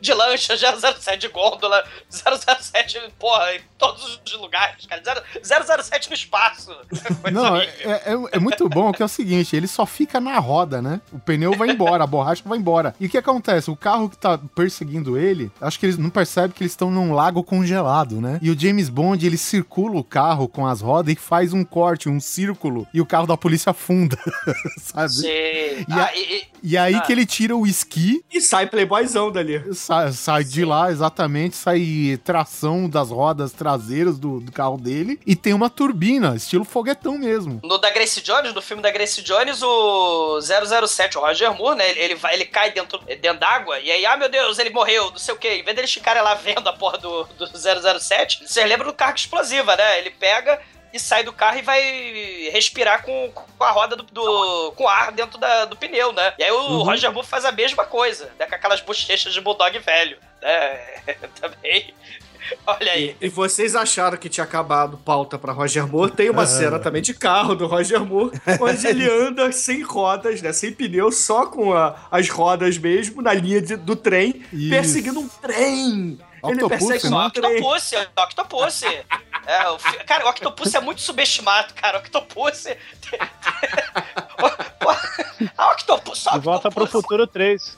[0.01, 5.03] de lancha, 007 de gôndola, 007, porra, em todos os lugares, cara.
[5.43, 6.71] 007 no espaço.
[7.33, 10.81] Não, é, é- é muito bom que é o seguinte, ele só fica na roda,
[10.83, 11.01] né?
[11.13, 12.95] O pneu vai embora, a borracha vai embora.
[13.01, 13.71] E o que acontece?
[13.71, 17.13] O carro que tá perseguindo ele, acho que eles não percebem que eles estão num
[17.13, 18.39] lago congelado, né?
[18.43, 22.09] E o James Bond, ele circula o carro com as rodas e faz um corte,
[22.09, 24.17] um círculo, e o carro da polícia afunda,
[24.79, 25.13] sabe?
[25.13, 25.27] Sim.
[25.29, 27.01] E, Ah, a- e- e- e aí ah.
[27.01, 28.25] que ele tira o esqui.
[28.33, 29.63] E sai playboyzão dali.
[29.87, 35.37] Sai, sai de lá, exatamente, sai tração das rodas traseiras do, do carro dele e
[35.37, 37.61] tem uma turbina, estilo foguetão mesmo.
[37.63, 41.89] No da Grace Jones, no filme da Grace Jones, o 007, o Roger Moore, né?
[41.89, 45.09] Ele, ele vai, ele cai dentro, dentro d'água e aí, ah, meu Deus, ele morreu,
[45.13, 45.61] não sei o quê.
[45.61, 49.21] Em vez dele ficarem lá vendo a porra do, do 007, vocês lembram do carga
[49.21, 50.01] explosiva, né?
[50.01, 50.61] Ele pega
[50.97, 51.81] e sai do carro e vai
[52.53, 56.33] respirar com, com a roda do, do- com ar dentro da- do pneu, né?
[56.39, 56.83] E aí o Uhum.
[56.83, 58.47] Roger Moore faz a mesma coisa, né?
[58.47, 60.81] Com aquelas bochechas de bulldog velho, né?
[61.41, 61.95] Também.
[62.65, 63.17] Olha aí.
[63.21, 66.13] E vocês acharam que tinha acabado pauta pra Roger Moore?
[66.13, 70.53] Tem uma cena também de carro do Roger Moore, onde ele anda sem rodas, né?
[70.53, 74.71] Sem pneu, só com a- as rodas mesmo, na linha de- do trem, Isso.
[74.71, 76.21] perseguindo um trem.
[76.45, 77.17] ele Octopus, persegue né?
[77.17, 77.57] um trem.
[77.61, 78.81] Octopus, Octopus.
[79.47, 81.99] É, o fi- cara, o Octopus é muito subestimado, cara.
[81.99, 82.65] O Octopus.
[85.57, 87.77] A Octopus, só volta pro futuro 3.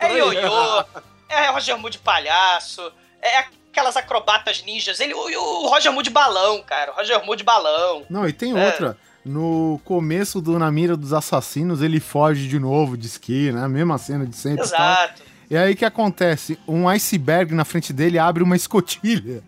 [0.00, 0.84] é ioiô,
[1.28, 5.00] é Roger Moore de palhaço, é aquelas acrobatas ninjas.
[5.00, 5.18] Ele, o,
[5.64, 6.92] o Roger Moore de balão, cara.
[6.92, 8.04] O Roger Moore de balão.
[8.08, 8.66] Não, e tem É.
[8.66, 8.96] outra.
[9.24, 13.64] No começo do Na Mira dos Assassinos, ele foge de novo de esqui, né?
[13.64, 14.64] A mesma cena de sempre.
[14.66, 14.80] e tal.
[14.80, 15.22] Exato.
[15.50, 16.58] E aí o que acontece?
[16.66, 19.42] Um iceberg na frente dele abre uma escotilha.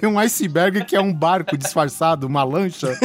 [0.00, 2.98] Tem um iceberg que é um barco disfarçado, uma lancha.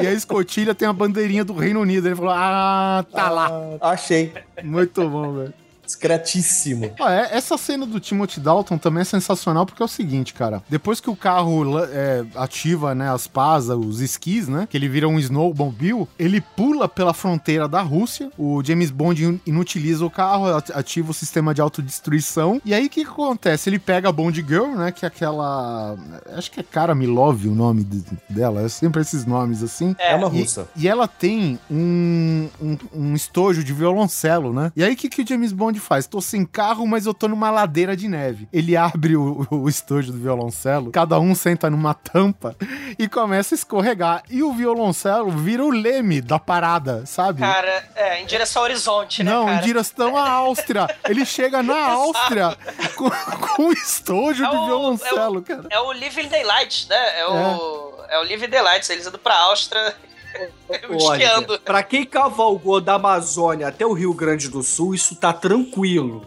[0.00, 2.06] e a escotilha tem a bandeirinha do Reino Unido.
[2.08, 3.50] Ele falou: Ah, tá lá.
[3.80, 4.32] Achei.
[4.62, 5.54] Muito bom, velho.
[5.84, 6.92] Discretíssimo.
[6.98, 10.62] Ó, é- essa cena do Timothy Dalton também é sensacional porque é o seguinte, cara.
[10.68, 15.08] Depois que o carro é, ativa, né, as pás, os esquis, né, que ele vira
[15.08, 18.30] um snowmobile, ele pula pela fronteira da Rússia.
[18.38, 22.60] O James Bond in- inutiliza o carro, at- ativa o sistema de autodestruição.
[22.64, 23.68] E aí o que, que acontece?
[23.68, 25.96] Ele pega a Bond Girl, né, que é aquela...
[26.36, 28.62] Acho que é Cara Milov o nome de- dela.
[28.62, 29.94] É sempre esses nomes assim.
[29.98, 30.68] É uma E- russa.
[30.76, 34.72] e ela tem um, um, um estojo de violoncelo, né?
[34.76, 36.06] E aí o que, que o James Bond faz?
[36.06, 38.48] Tô sem carro, mas eu tô numa ladeira de neve.
[38.52, 42.56] Ele abre o, o estojo do violoncelo, cada um senta numa tampa
[42.98, 44.22] e começa a escorregar.
[44.30, 47.40] E o violoncelo vira o leme da parada, sabe?
[47.40, 49.58] Cara, é, em direção ao horizonte, né, Não, cara?
[49.58, 50.86] em direção à Áustria.
[51.08, 52.56] Ele chega na Áustria
[52.96, 55.64] com, com o estojo É de o- violoncelo, cara.
[55.70, 57.20] É o Living Daylights, né?
[57.20, 58.18] É o, é.
[58.18, 58.88] o Living Daylights.
[58.90, 59.94] Eles indo pra Áustria.
[61.02, 66.22] Olha, pra quem cavalgou da Amazônia até o Rio Grande do Sul, isso tá tranquilo.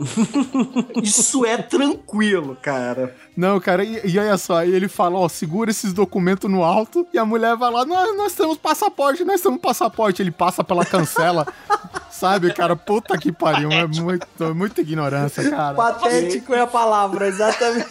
[1.02, 3.16] isso é tranquilo, cara.
[3.36, 7.20] Não, cara, e, e olha só, ele fala, ó, segura esses documentos no alto, e
[7.20, 10.22] a mulher vai lá, nós, nós temos passaporte, nós temos passaporte.
[10.22, 11.46] Ele passa pela cancela,
[12.10, 12.76] sabe, cara?
[12.76, 15.76] Puta que pariu, é muito, muita ignorância, cara.
[15.76, 17.88] Patético é a palavra, exatamente.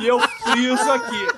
[0.00, 1.28] E eu friso aqui.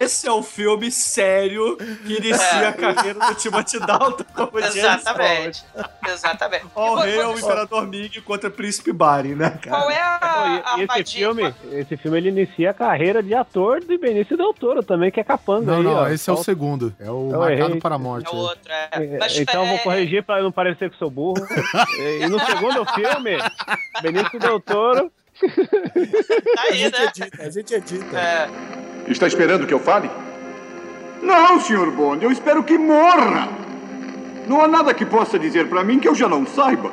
[0.00, 2.66] Esse é o filme sério que inicia É.
[2.68, 5.64] a carreira do Timothy Dalton como Exatamente.
[6.06, 6.64] Exatamente.
[6.74, 9.76] Ó, o rei é o Imperador Ming contra Príncipe Barry, né, cara?
[9.76, 13.80] Qual é a, a E esse filme, esse filme ele inicia a carreira de ator
[13.80, 16.08] do Benício Del Toro também, que é capanga Não, aí, não, ó.
[16.08, 16.94] esse é o segundo.
[17.00, 17.80] É o Eu Marcado errei.
[17.80, 18.26] para a Morte.
[18.26, 18.88] É o outro, é.
[18.92, 21.44] É, Mas, então eu vou é, corrigir pra não parecer que sou burro.
[21.98, 23.36] E- e no segundo filme,
[24.00, 25.10] Benício Del Toro.
[26.56, 27.12] Tá aí, né?
[27.40, 28.18] A gente edita.
[28.18, 28.48] É.
[29.08, 30.10] Está esperando que eu fale?
[31.22, 31.90] Não, Sr.
[31.90, 33.48] Bond, eu espero que morra.
[34.46, 36.92] Não há nada que possa dizer pra mim que eu já não saiba.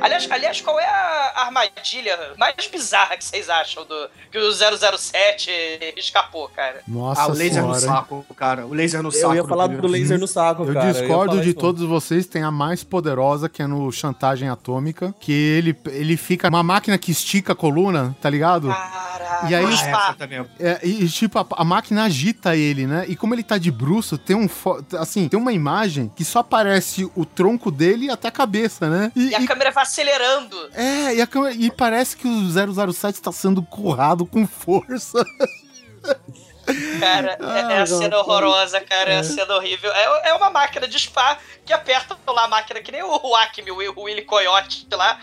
[0.00, 5.50] Aliás, aliás, qual é a armadilha mais bizarra que vocês acham do que o 007
[5.96, 6.80] escapou, cara?
[6.86, 7.96] Nossa Ah, o laser no senhora.
[7.98, 8.66] saco, cara.
[8.66, 9.34] O laser no Eu saco.
[9.34, 10.86] ia falar do laser no saco, Eu cara.
[10.86, 11.58] ia discordo de isso.
[11.58, 16.48] todos vocês, tem a mais poderosa, que é no Chantagem Atômica, que ele, ele fica
[16.48, 18.68] uma máquina que estica a coluna, tá ligado?
[18.68, 19.48] Caraca.
[19.48, 20.44] E aí- Ah, também.
[20.58, 23.04] É, e, tipo, a, a máquina agita ele, né?
[23.08, 24.48] E como ele tá de bruço, tem um.
[24.98, 29.10] Assim, tem uma imagem que só aparece o tronco dele até a cabeça, né?
[29.16, 30.56] E, E a e- câmera vai acelerando.
[30.72, 35.24] é, e, a câmera- e parece que o 007 tá sendo currado com força.
[37.00, 39.12] Cara, é, é a cena horrorosa, cara.
[39.12, 39.90] É a cena horrível.
[39.92, 43.70] É, é uma máquina de spa que aperta lá a máquina, que nem o, Acme,
[43.70, 45.20] o, o Willy Coyote lá.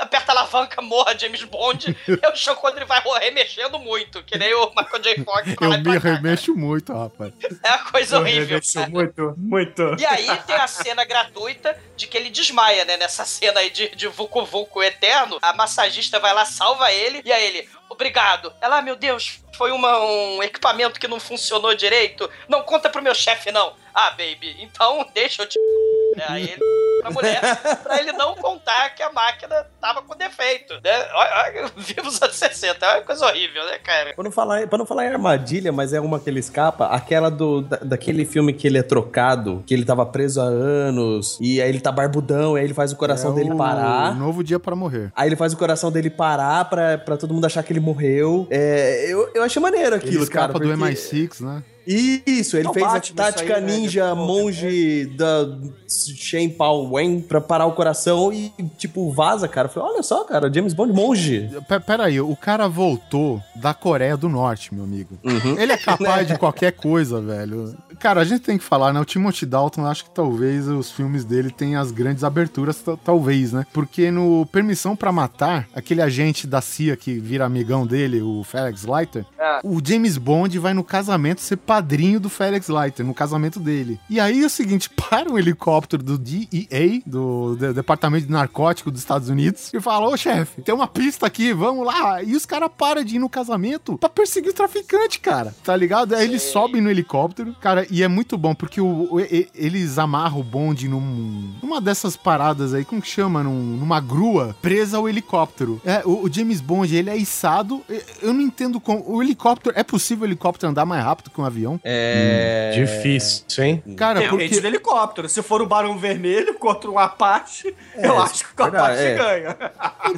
[0.00, 1.96] Aperta a alavanca, morra James Bond.
[2.08, 5.24] e o Sean Connery vai remexendo muito, que nem o Michael J.
[5.24, 5.54] Fox.
[5.60, 7.32] Eu me remexo muito, rapaz.
[7.62, 8.46] É uma coisa horrível.
[8.46, 9.96] Remexeu muito, muito.
[9.98, 12.96] E aí tem a cena gratuita de que ele desmaia, né?
[12.96, 15.38] Nessa cena aí de, de Vucu Vucu eterno.
[15.42, 18.52] A massagista vai lá, salva ele, e aí ele, obrigado.
[18.60, 22.28] Ela, ah, meu Deus, foi uma- um equipamento que não funcionou direito.
[22.48, 23.74] Não conta pro meu chefe, não.
[23.98, 25.58] Ah, baby, então deixa eu te.
[26.28, 26.60] Aí ele
[27.02, 27.40] pra mulher,
[27.82, 31.06] pra ele não contar que a máquina tava com defeito, né?
[31.14, 31.30] Olha,
[31.62, 34.14] olha, Viva os anos 60, é uma coisa horrível, né, cara?
[34.14, 37.30] Pra não, falar, pra não falar em armadilha, mas é uma que ele escapa, aquela
[37.30, 41.60] do, da- daquele filme que ele é trocado, que ele tava preso há anos, e
[41.60, 44.14] aí ele tá barbudão, aí ele faz o coração É dele o parar.
[44.14, 45.12] Novo dia para morrer.
[45.14, 48.46] Aí ele faz o coração dele parar pra, pra todo mundo achar que ele morreu.
[48.50, 50.58] É, eu, eu achei maneiro aquilo, Ele escapa cara.
[50.64, 51.62] do porque- MI6, né?
[51.86, 53.76] Isso, ele É fez Batman, a tática aí, né?
[53.76, 55.46] ninja monge da
[55.88, 59.68] Shen Pao Wen pra parar o coração e, tipo, vaza, cara.
[59.68, 61.48] Eu falei, olha só, cara, James Bond monge.
[61.68, 65.16] P- Pera aí, o cara voltou da Coreia do Norte, meu amigo.
[65.24, 65.58] Uhum.
[65.58, 67.76] Ele é capaz de qualquer coisa, velho.
[67.98, 69.00] Cara, a gente tem que falar, né?
[69.00, 73.52] O Timothy Dalton, acho que talvez os filmes dele tenham as grandes aberturas, ta- talvez,
[73.52, 73.66] né?
[73.72, 78.84] Porque no Permissão pra Matar, aquele agente da CIA que vira amigão dele, o Felix
[78.84, 79.60] Leiter, Ah.
[79.64, 83.98] o James Bond vai no casamento ser padrinho do Felix Leiter, no casamento dele.
[84.10, 88.90] E aí é o seguinte, para um helicóptero do DEA, do De- Departamento de Narcótico
[88.90, 92.22] dos Estados Unidos, e fala, ô chefe, tem uma pista aqui, vamos lá.
[92.22, 95.54] E os caras param de ir no casamento pra perseguir o traficante, cara.
[95.64, 96.14] Tá ligado?
[96.14, 99.20] Aí eles sobem no helicóptero, cara, e é muito bom, porque o, o-
[99.54, 103.42] eles amarram o bonde num, numa dessas paradas aí, como que chama?
[103.42, 105.80] Num- numa grua presa ao helicóptero.
[105.84, 107.82] É, o, o James Bond, ele é içado.
[108.22, 109.04] Eu não entendo como.
[109.06, 109.74] O helicóptero.
[109.78, 111.80] É possível o helicóptero andar mais rápido que um avião?
[111.84, 112.72] É.
[112.74, 113.82] Difícil, hein?
[113.96, 114.60] Cara, Depende porque.
[114.60, 115.28] do helicóptero.
[115.28, 119.14] Se for um Barão Vermelho contra um Apache, eu acho que o verdade, Apache é.
[119.14, 119.56] ganha.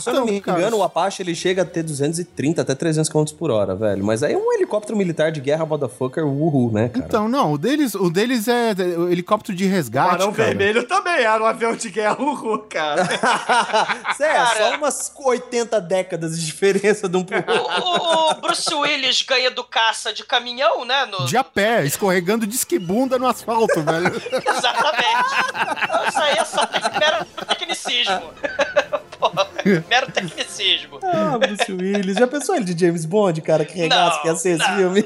[0.00, 2.74] Se eu não me Então, cara, engano, o Apache ele chega a ter 230 até
[2.74, 4.04] 300 km por hora, velho.
[4.04, 7.04] Mas aí é um helicóptero militar de guerra, motherfucker, uhul, né, cara?
[7.06, 10.48] Então, não, o deles, o deles é o helicóptero de resgate, Barão cara.
[10.50, 13.04] Vermelho também era um avião de guerra, uhul, cara.
[14.16, 17.84] Sério, só umas 80 décadas de diferença de um pro outro.
[17.84, 21.04] O, o Bruce Willis ganha do caça de caminhão, né?
[21.06, 21.26] No...
[21.26, 24.06] De a pé, escorregando de esquibunda no asfalto, velho.
[24.56, 26.08] Exatamente.
[26.08, 26.60] Isso aí é só
[27.00, 28.22] mero tecnicismo.
[29.18, 29.48] Porra,
[29.88, 31.00] mero tecnicismo.
[31.02, 32.16] Ah, Bruce Willis.
[32.16, 33.64] Já pensou ele de James Bond, cara?
[33.64, 35.04] Que regaço Não, que ia ser esse filme?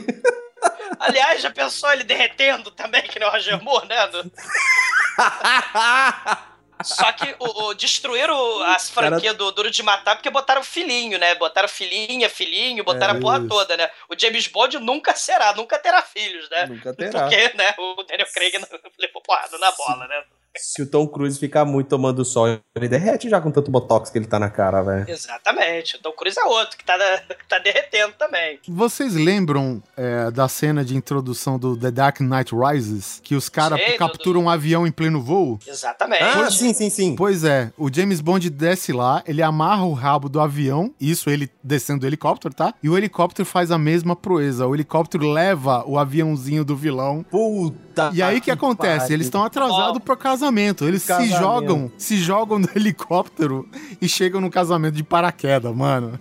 [1.03, 4.07] Aliás, já pensou ele derretendo também, que nem o Roger Moore, né?
[4.07, 4.33] No-
[6.85, 11.33] Só que o, o- destruíram as franquias do Duro de Matar porque botaram filhinho, né?
[11.37, 13.47] Botaram filhinha, filhinho, botaram É, a porra isso.
[13.49, 13.89] toda, né?
[14.09, 16.67] O James Bond nunca será, nunca terá filhos, né?
[16.67, 17.21] Nunca terá.
[17.23, 18.67] Porque, né, o Daniel Craig não
[18.99, 20.25] levou porrada na bola, né?
[20.57, 22.47] Se o Tom Cruise ficar muito tomando sol,
[22.77, 25.09] ele derrete já com tanto botox que ele tá na cara, velho.
[25.09, 25.97] Exatamente.
[25.97, 26.95] O Tom Cruise é outro que tá,
[27.29, 28.59] que tá derretendo também.
[28.69, 33.21] Vocês lembram é, da cena de introdução do The Dark Knight Rises?
[33.25, 35.59] Que os caras Sei, do- capturam um avião em pleno voo?
[35.67, 36.23] Exatamente.
[36.23, 37.17] Ah, sim, sim, sim.
[37.17, 41.51] Pois é, o James Bond desce lá, ele amarra o rabo do avião, isso ele
[41.63, 42.75] descendo do helicóptero, tá?
[42.83, 44.67] E o helicóptero faz a mesma proeza.
[44.67, 47.25] O helicóptero leva o aviãozinho do vilão.
[47.31, 48.11] Puta.
[48.15, 48.99] E aí o que acontece?
[49.01, 49.15] pariu.
[49.15, 50.85] Eles estão atrasados pro casamento.
[50.85, 51.39] Eles se Casamento.
[51.39, 53.69] jogam, se jogam no helicóptero
[54.01, 56.19] e chegam no casamento de paraquedas, mano.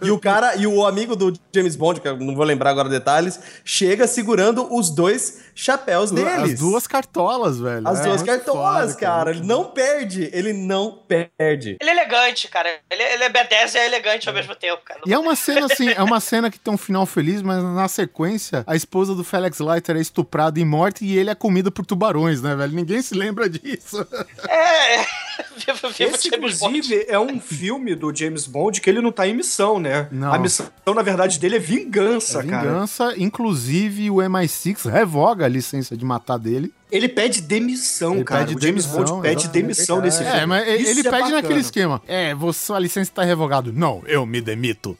[0.00, 2.88] E o cara, e o amigo do James Bond, que eu não vou lembrar agora
[2.88, 6.52] detalhes, chega segurando os dois chapéus deles.
[6.52, 7.86] As duas cartolas, velho.
[7.86, 9.30] As É duas cartolas, foda, cara.
[9.32, 10.30] Ele não perde.
[10.32, 11.76] Ele não perde.
[11.80, 12.68] Ele é elegante, cara.
[12.88, 15.00] Ele, ele é B10 e é elegante ao mesmo tempo, cara.
[15.04, 17.88] E é uma cena assim, é uma cena que tem um final feliz, mas na
[17.88, 21.84] sequência, a esposa do Felix Leiter é estuprada e morta e ele é comido por
[21.84, 22.72] tubarões, né, velho?
[22.72, 24.06] Ninguém se lembra disso.
[24.48, 25.04] É.
[25.56, 29.34] Viva, viva Esse, inclusive, é um filme do James Bond que ele não tá em
[29.34, 30.08] missão, né?
[30.10, 30.32] Não.
[30.32, 32.68] A missão, na verdade, dele é vingança, cara.
[32.68, 36.72] Vingança, inclusive o MI6 revoga a licença de matar dele.
[36.90, 38.40] Ele pede demissão, Ele cara.
[38.46, 40.38] pede o James demissão, Bond pede demissão nesse filme.
[40.40, 41.42] É, mas ele, Isso ele é pede bacana.
[41.42, 42.02] naquele esquema.
[42.08, 43.70] É, você, sua licença tá revogada.
[43.72, 44.96] Não, eu me demito.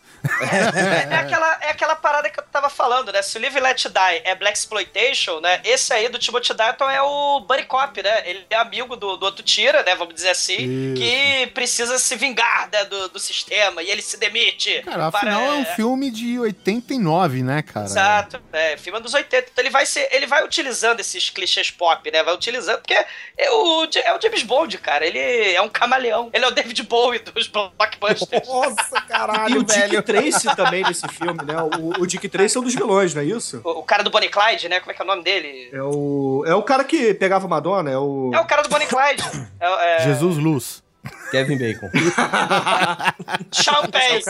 [1.10, 3.22] É aquela, é aquela parada que eu tava falando, né?
[3.22, 5.60] Se o Live Let Die é Black Exploitation, né?
[5.64, 8.28] Esse aí do Timothy Dalton é o Buddy Cop, né?
[8.28, 9.94] Ele é amigo do, do outro tira, né?
[9.94, 11.00] Vamos dizer assim, Isso.
[11.00, 14.82] que precisa se vingar né, do, do sistema e ele se demite.
[14.82, 17.86] Cara, para- afinal é um filme de 89, né, cara?
[17.86, 19.48] Exato, é, filme dos 80.
[19.52, 22.22] Então ele vai ser, ele vai utilizando esses clichês pop, né?
[22.22, 25.06] Vai utilizando, porque é o, é o James Bond, cara.
[25.06, 26.28] Ele é um camaleão.
[26.32, 28.44] Ele é o David Bowie dos blockbusters.
[28.46, 31.56] Nossa, caralho, E o Dick Tracy também nesse filme, né?
[31.62, 33.60] O, o Dick Tracy é um dos vilões, não é isso?
[33.64, 34.80] O, o cara do Bonnie Clyde, né?
[34.80, 35.70] Como é que é o nome dele?
[35.72, 38.30] É o, é o cara que pegava Madonna, é o...
[38.34, 39.22] É o cara do Bonnie Clyde.
[39.60, 40.82] É, é, Jesus Luz.
[41.30, 41.88] Kevin Bacon.
[43.52, 44.20] Sean Penn.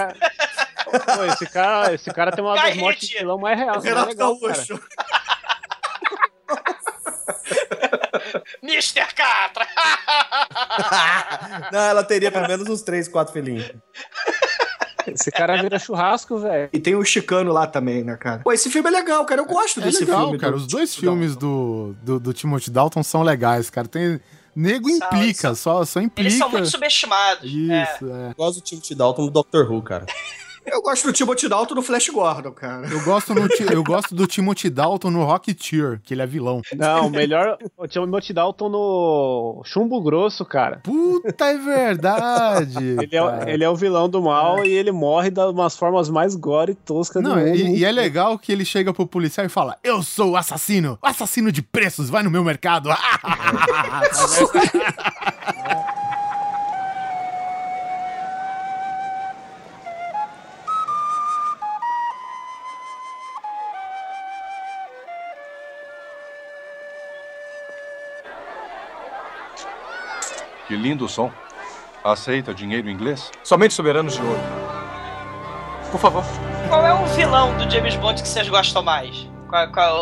[0.90, 3.76] Pô, esse cara, esse cara tem uma Guy das mortes de vilão mais real.
[3.76, 4.64] O Renato mais legal, cara.
[8.62, 9.06] Mr.
[9.14, 9.66] Catra.
[11.72, 13.70] Não, ela teria pelo menos uns 3, 4 filhinhos.
[15.06, 16.68] Esse cara vira churrasco, velho.
[16.72, 18.42] E tem o Chicano lá também, né, cara?
[18.44, 19.40] Pô, esse filme é legal, cara.
[19.40, 20.38] Eu gosto É desse legal, filme.
[20.38, 20.52] cara.
[20.52, 23.88] do- Os dois do- filmes do, do, do Timothy Dalton são legais, cara.
[23.88, 24.20] Tem.
[24.54, 26.28] Nego implica, só, só implica.
[26.28, 27.44] Eles são muito subestimados.
[27.44, 27.46] É.
[27.84, 28.30] Isso, é.
[28.30, 30.04] Eu gosto do Timothy Dalton do Doctor Who, cara.
[30.72, 32.86] Eu gosto do Timothy Dalton no Flash Gordon, cara.
[32.88, 36.60] Eu gosto, no eu gosto do Timothy Dalton no Rocketeer, que ele é vilão.
[36.76, 40.80] Não, melhor o Timothy Dalton no Chumbo Grosso, cara.
[40.84, 42.76] Puta, é verdade.
[43.00, 46.08] Ele é, o- ele é o vilão do mal e ele morre de umas formas
[46.08, 47.56] mais gore e toscas do Não, mundo.
[47.56, 50.98] e, e é legal que ele chega pro policial e fala: Eu sou o assassino,
[51.02, 52.90] assassino de preços, vai no meu mercado.
[70.68, 71.32] Que lindo som.
[72.04, 73.30] Aceita dinheiro inglês?
[73.42, 74.38] Somente soberanos de ouro.
[75.90, 76.22] Por favor.
[76.68, 79.26] Qual é o vilão do James Bond que vocês gostam mais?
[79.48, 80.00] Qual, qual é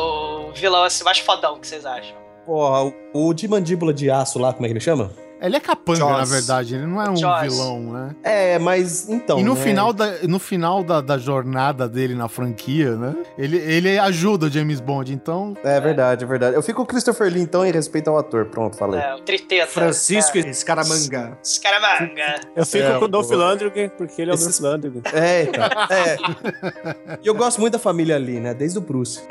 [0.51, 2.17] o vilão assim, mais fodão que vocês acham?
[2.45, 5.13] Porra, o, o de mandíbula de aço lá, como é que ele chama?
[5.41, 6.19] Ele é capanga, Jaws.
[6.19, 7.43] na verdade, ele não é um Jaws.
[7.43, 8.17] vilão, né?
[8.23, 9.39] É, mas então.
[9.39, 9.61] e no né?
[9.63, 13.15] final, da, no final da, da jornada dele na franquia, né?
[13.37, 15.55] Ele, ele ajuda o James Bond, então.
[15.63, 16.57] É verdade, é verdade.
[16.57, 18.47] Eu fico com o Christopher Lee, então, em respeito ao ator.
[18.47, 18.99] Pronto, falei.
[19.01, 19.67] É, o Triteta.
[19.67, 21.39] Francisco É, Scaramanga.
[21.45, 22.41] Scaramanga.
[22.57, 25.03] Eu fico É, com o Dolph Lundgren, porque ele é o Esses- Dolph Lundgren.
[25.13, 25.65] É, então.
[25.91, 27.19] É.
[27.23, 28.55] E eu gosto muito da família Lee, né?
[28.55, 29.21] Desde o Bruce.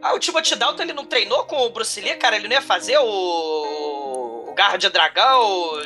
[0.00, 2.36] Ah, o Timothy Dalton ele não treinou com o Bruce Lee, cara?
[2.36, 3.97] Ele não ia fazer o.
[4.58, 5.40] Garra de Dragão,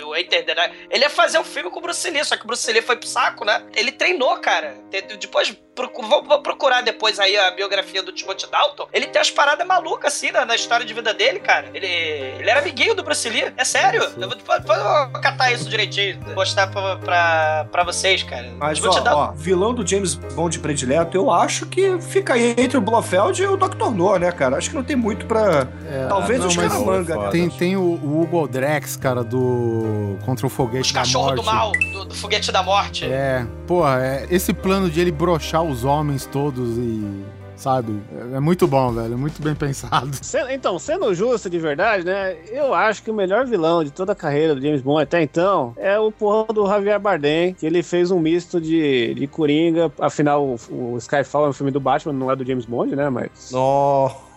[0.07, 0.55] o Enter the.
[0.89, 2.97] Ele ia fazer o filme com o Bruce Lee, só que o Bruce Lee foi
[2.97, 3.63] pro saco, né?
[3.77, 4.75] Ele treinou, cara.
[5.21, 8.87] Depois vou, vou procurar depois aí a biografia do Timothy Dalton.
[8.93, 11.69] Ele tem umas paradas malucas assim na, na história de vida dele, cara.
[11.73, 13.53] Ele, ele era amiguinho do Bruce Lee.
[13.57, 14.03] É sério.
[14.03, 16.21] Eu vou, depois eu vou catar isso direitinho.
[16.35, 18.51] Mostrar pra, pra, pra vocês, cara.
[18.59, 19.11] Mas, ó, Dalton.
[19.11, 23.47] ó, vilão do James Bond predileto, eu acho que fica aí entre o Blofeld e
[23.47, 23.91] o Dr.
[23.93, 24.57] No, né, cara?
[24.57, 25.67] Acho que não tem muito pra...
[26.09, 27.29] Talvez Não, os Caramanga, né?
[27.31, 31.37] Tem, tem o, o Hugo Drex, cara, do Contra o Foguete da Cachorro Morte.
[31.37, 33.05] do mal, do, do foguete da morte.
[33.05, 37.25] É, porra, é, esse plano de ele brochar os homens todos e.
[37.55, 38.03] Sabe?
[38.35, 39.15] É, muito bom, velho.
[39.15, 40.11] É muito bem pensado.
[40.51, 42.37] Então, sendo justo de verdade, né?
[42.51, 45.73] Eu acho que o melhor vilão de toda a carreira do James Bond até então
[45.77, 49.93] é o porra do Javier Bardem, que ele fez um misto de, de Coringa.
[50.01, 53.09] Afinal, o, o Skyfall é um filme do Batman, não é do James Bond, né?
[53.09, 53.51] Mas.
[53.53, 54.32] Nossa,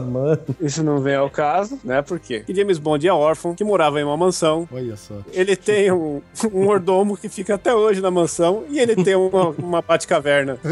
[0.00, 0.40] mano.
[0.60, 2.02] Isso não vem ao caso, né?
[2.02, 2.40] Por quê?
[2.40, 4.68] Que James Bond é órfão, que morava em uma mansão.
[4.72, 5.14] Olha só.
[5.32, 6.20] Ele tem um,
[6.52, 10.58] um mordomo que fica até hoje na mansão e ele tem uma, uma Batcaverna.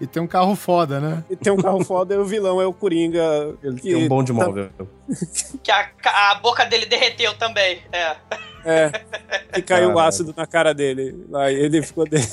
[0.00, 1.22] E tem um carro foda, né?
[1.28, 3.54] E tem um carro foda e o vilão é o Coringa.
[3.62, 4.70] Ele Tem um bom de móvel.
[5.62, 5.90] Que a,
[6.30, 7.82] a boca dele derreteu também.
[7.92, 8.16] É.
[8.64, 8.90] É.
[9.52, 11.26] Que caiu ácido na cara dele.
[11.34, 12.24] Aí ele ficou dele.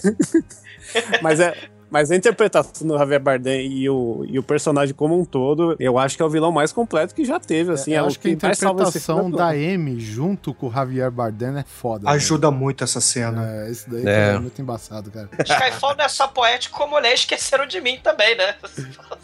[1.21, 1.55] Mas é.
[1.89, 5.97] Mas a interpretação do Javier Bardem e o, e o personagem como um todo, eu
[5.97, 7.93] acho que é o vilão mais completo que já teve, assim.
[7.93, 12.09] eu é acho que a interpretação da Amy junto com o Javier Bardem é foda.
[12.09, 13.47] Ajuda muito essa cena.
[13.49, 14.35] É, isso daí É.
[14.35, 15.29] é muito embaçado, cara.
[15.43, 18.55] Skyfall não é só poético, como ele é Esqueceram de Mim também, né?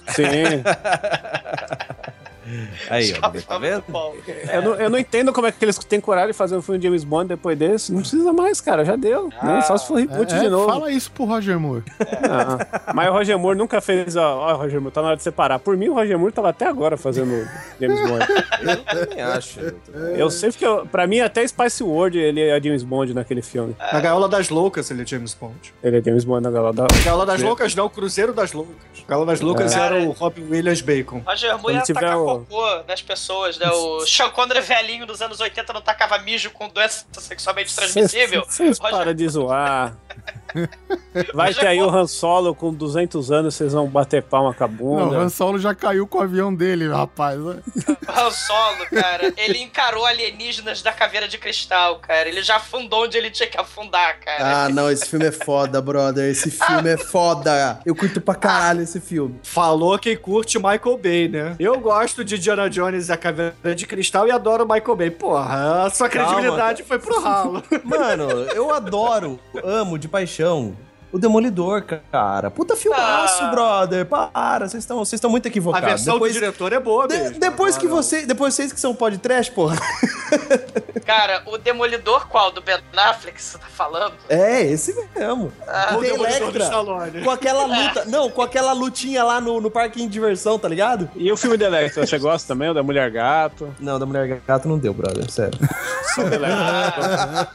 [0.08, 0.64] Sim.
[2.90, 3.84] Aí, ó, tá vendo?
[4.52, 6.80] Eu não, eu não entendo como é que eles têm coragem de fazer um filme
[6.80, 7.92] de James Bond depois desse.
[7.94, 8.84] Não precisa mais, cara.
[8.84, 9.30] Já deu.
[9.42, 9.62] né?
[9.62, 10.66] Só se for reboot É, de novo.
[10.68, 11.84] Fala isso pro Roger Moore.
[12.30, 14.16] Ah, mas o Roger Moore nunca fez.
[14.16, 15.60] Ó, ó, Roger Moore, tá na hora de separar.
[15.60, 17.48] Por mim, o Roger Moore tava até agora fazendo
[17.80, 18.26] James Bond.
[18.62, 19.60] Eu também acho.
[20.18, 23.76] Eu sei que, eu, pra mim, até Spice World ele é James Bond naquele filme.
[23.92, 25.74] Na Gaiola das Loucas ele é James Bond.
[25.84, 26.88] Ele é James Bond na galera da.
[27.04, 28.76] Gaiola das Loucas não, Cruzeiro das Loucas.
[29.08, 29.80] Gaiola das Loucas É.
[29.80, 31.22] era o Robin Williams Bacon.
[31.26, 32.26] Roger Moore ia tiver tacar o-
[32.88, 33.70] nas pessoas, né?
[33.70, 38.44] O Sean Connery velhinho dos anos 80 não tacava mijo com doença sexualmente transmissível.
[38.46, 39.96] Vocês Roger- param de zoar.
[41.34, 44.68] Vai ter aí o Han Solo com 200 anos, vocês vão bater palma com a
[44.68, 45.18] Não, bunda.
[45.18, 47.40] o Han Solo já caiu com o avião dele, rapaz.
[47.40, 47.50] O
[48.10, 52.28] Han Solo, cara, ele encarou alienígenas da caveira de cristal, cara.
[52.28, 54.66] Ele já afundou onde ele tinha que afundar, cara.
[54.66, 56.30] Ah, não, esse filme é foda, brother.
[56.30, 57.80] Esse filme é foda.
[57.86, 59.40] Eu curto pra caralho esse filme.
[59.44, 61.56] Falou quem curte Michael Bay, né?
[61.60, 65.12] Eu gosto de Diana Jones e a Caveira de Cristal e adoro Michael Bay.
[65.12, 66.28] Porra, a sua Calma.
[66.34, 67.64] credibilidade foi pro ralo.
[67.84, 70.76] Mano, eu adoro, amo de paixão chão
[71.14, 72.50] o Demolidor, cara.
[72.50, 73.52] Puta filmaço, Ah.
[73.52, 74.06] brother.
[74.06, 75.88] Para, vocês estão vocês estão muito A equivocados.
[75.88, 77.40] versão depois, do diretor é boa de- mesmo.
[77.40, 79.78] depois que Agora, você, depois vocês que são podcast, porra.
[81.06, 82.52] Cara, o Demolidor qual?
[82.52, 84.14] Do Ben Affleck, que você tá falando?
[84.30, 85.52] É, esse mesmo.
[85.96, 86.64] O Demolidor do Electra.
[86.64, 87.22] Stallone.
[87.24, 91.10] Com aquela luta, não, com aquela lutinha lá no, no parquinho de diversão, tá ligado?
[91.16, 92.70] E o filme da Electra, você gosta também?
[92.70, 93.74] O da Mulher Gato?
[93.80, 95.60] Não, da Mulher Gato não deu, brother, sério.
[96.16, 97.46] Só da Electra.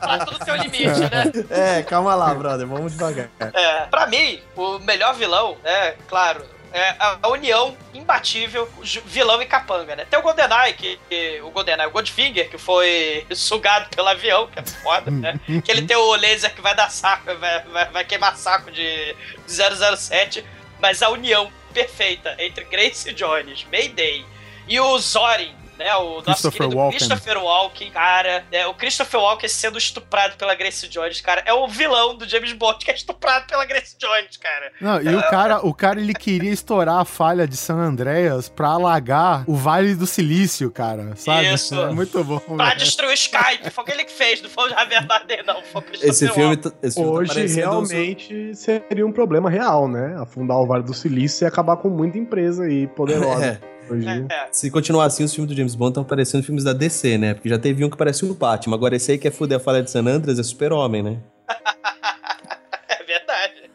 [0.00, 1.32] Tá tudo seu limite, né?
[1.50, 3.30] É, calma lá, brother, vamos devagar.
[3.40, 8.68] É, pra mim, o melhor vilão, é, claro, é a, união imbatível,
[9.06, 10.04] vilão e capanga, né?
[10.10, 14.58] Tem o GoldenEye, que, que- o GoldenEye, o Goldfinger, que foi sugado pelo avião, que
[14.58, 15.40] é foda, né?
[15.64, 19.16] que ele tem o laser que vai dar saco, vai, vai, vai queimar saco de
[19.46, 20.44] 007,
[20.80, 24.24] mas a união perfeita entre Grace Jones, Mayday
[24.68, 25.94] e o Zorin, né?
[25.96, 26.98] O nosso Christopher querido Walken.
[26.98, 31.66] Christopher Walken, cara, é, o Christopher Walken sendo estuprado pela Grace Jones, cara, é o
[31.68, 34.72] vilão do James Bond que é estuprado pela Grace Jones, cara.
[34.80, 38.68] Não, e o cara, o cara ele queria estourar a falha de San Andreas pra
[38.68, 41.14] alagar o Vale do Silício, cara.
[41.16, 41.52] Sabe?
[41.52, 41.74] Isso.
[41.74, 42.38] É muito bom.
[42.40, 42.78] Pra velho.
[42.78, 45.62] destruir o Skype, foi o que ele que fez, não foi o Javier Bardem, não,
[45.62, 46.70] foi o Christopher Esse filme, Walken.
[46.70, 50.16] tá- esse filme tá Hoje parecendo- realmente seria um problema real, né?
[50.20, 53.46] Afundar o Vale do Silício e acabar com muita empresa aí poderosa.
[53.62, 53.75] É.
[53.88, 54.06] Hoje.
[54.08, 57.34] É, Se continuar assim, os filmes do James Bond estão parecendo filmes da DC, né?
[57.34, 58.76] Porque já teve um que parecia o Batman.
[58.76, 61.18] Agora esse aí que é fuder a falha de San Andreas é super-homem, né?
[62.88, 63.70] é verdade.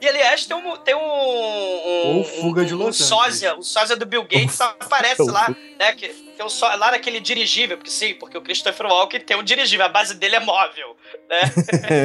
[0.00, 0.76] e aliás, tem um.
[0.78, 4.60] Tem um, um Ou Fuga de um, Los um sósia, um sósia do Bill Gates
[4.60, 5.48] aparece lá,
[5.78, 5.92] né?
[5.92, 9.86] Que um só, lá naquele dirigível, porque sim, porque o Christopher Walken tem um dirigível,
[9.86, 10.96] a base dele é móvel,
[11.28, 11.40] né?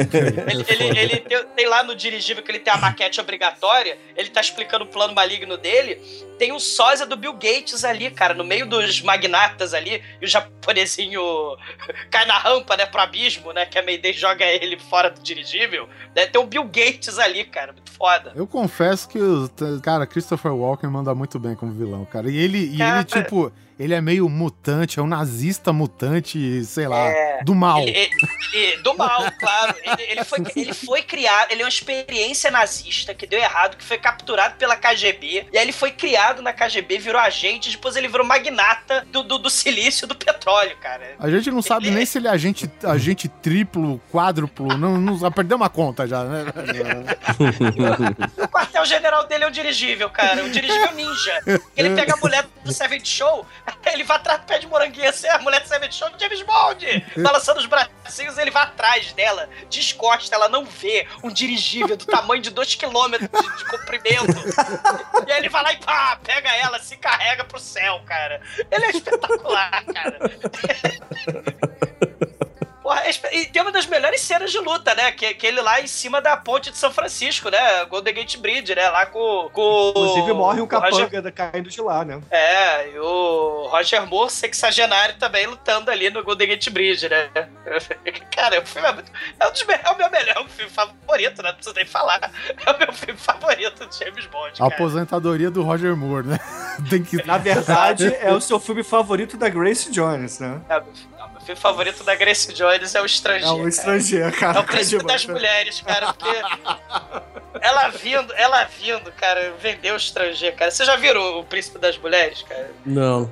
[0.68, 4.30] ele ele, ele tem, tem lá no dirigível que ele tem a maquete obrigatória, ele
[4.30, 5.96] tá explicando o plano maligno dele.
[6.38, 10.28] Tem um sósia do Bill Gates ali, cara, no meio dos magnatas ali, e o
[10.28, 11.20] japonesinho
[12.10, 13.66] cai na rampa, né, pro abismo, né?
[13.66, 15.88] Que a Mayday joga ele fora do dirigível.
[16.14, 18.32] Né, tem o Bill Gates ali, cara, muito foda.
[18.36, 19.50] Eu confesso que, o
[19.82, 22.30] cara, Christopher Walken manda muito bem como vilão, cara.
[22.30, 26.98] E ele, e ele tipo, ele é meio mutante, é um nazista mutante, sei lá,
[27.08, 27.80] É, do mal.
[27.80, 28.10] Ele- ele-
[28.52, 29.74] ele- do mal, claro.
[29.98, 33.98] Ele, foi, ele foi criado, ele é uma experiência nazista que deu errado, que foi
[33.98, 35.46] capturado pela KGB.
[35.52, 39.38] E aí ele foi criado na KGB, virou agente, depois ele virou magnata do, do,
[39.38, 41.14] do silício do petróleo, cara.
[41.18, 45.30] A gente não sabe nem se ele é agente, agente triplo, quádruplo, não, não já
[45.30, 46.44] perdeu uma conta já, né?
[48.38, 50.42] O quartel-general dele é um dirigível, cara.
[50.42, 51.38] Um dirigível ninja.
[51.76, 53.46] Ele pega a mulher do Seven Show,
[53.92, 56.42] ele vai atrás do pé de moranguinho assim, a mulher do Seven Show do James
[56.42, 62.04] Bond, balançando os bracinhos, ele vai atrás dela, descosta, ela não vê um dirigível do
[62.04, 64.38] tamanho de 2km de, de comprimento.
[65.26, 68.40] E aí ele vai lá e pá, pega ela, se carrega pro céu, cara.
[68.70, 70.18] Ele é espetacular, cara.
[72.88, 75.12] Porra, é e tem uma das melhores cenas de luta, né?
[75.12, 77.84] Que, que ele lá em cima da ponte de São Francisco, né?
[77.84, 78.88] Golden Gate Bridge, né?
[78.88, 79.50] Lá com.
[79.52, 82.18] com Inclusive morre um o Roger- capanga caindo de lá, né?
[82.30, 87.28] É, e o Roger Moore, sexagenário, também lutando ali no Golden Gate Bridge, né?
[88.34, 89.12] Cara, o filme é muito.
[89.38, 91.48] É, um dos me- é o meu melhor é o filme favorito, né?
[91.50, 92.18] Não preciso nem falar.
[92.64, 94.52] É o meu filme favorito do James Bond.
[94.54, 94.74] A Cara.
[94.74, 96.40] aposentadoria do Roger Moore, né?
[96.88, 97.24] Tem que...
[97.26, 100.60] Na verdade, é o seu filme favorito da Grace Jones, né?
[100.68, 101.17] É, o meu
[101.48, 103.58] filme favorito da Grace Jones é o Estrangeiro.
[103.60, 103.68] É o.
[103.68, 104.58] Estrangeiro, cara.
[104.58, 105.40] É o príncipe Tá das demais.
[105.40, 106.28] mulheres, cara, porque
[107.60, 110.70] ela vindo, ela vindo, cara, vendeu o estrangeiro, cara.
[110.70, 112.70] Você já viram o príncipe das mulheres, cara?
[112.84, 113.30] Não.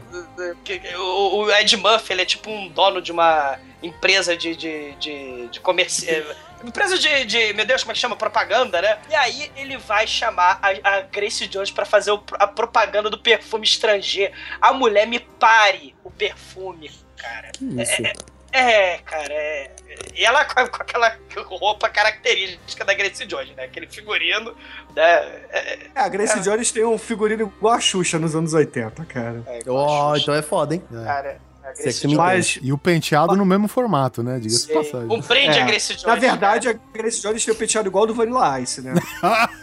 [0.99, 5.49] O, o Ed Murphy, ele é tipo um dono de uma empresa de, de, de,
[5.49, 6.09] de comércio.
[6.11, 6.25] é,
[6.65, 8.17] Empresa de, de, meu Deus, como é que chama?
[8.17, 8.99] Propaganda, né?
[9.11, 13.19] E aí ele vai chamar a, a Grace Jones pra fazer o- a propaganda do
[13.19, 14.33] perfume estrangeiro.
[14.61, 17.51] A mulher me pare o perfume, cara.
[17.61, 18.03] isso?
[18.03, 18.13] É,
[18.53, 19.71] é, cara, é.
[20.15, 23.65] E ela com, com aquela roupa característica da Grace Jones, né?
[23.65, 24.55] Aquele figurino,
[24.95, 25.03] né?
[25.51, 29.43] É, É, a Grace Jones tem um figurino igual a Xuxa nos anos 80, cara.
[29.69, 30.83] Ó, então é foda, hein?
[30.91, 32.59] cara, a Grace Sexy me Jones.
[32.63, 34.39] E o penteado no mesmo formato, né?
[34.39, 35.09] Diga-se passagem.
[35.11, 35.61] Um É.
[35.61, 36.05] a Grace Jones.
[36.05, 38.95] Na verdade, a Grace Jones tem o penteado igual ao do Vanilla Ice, né?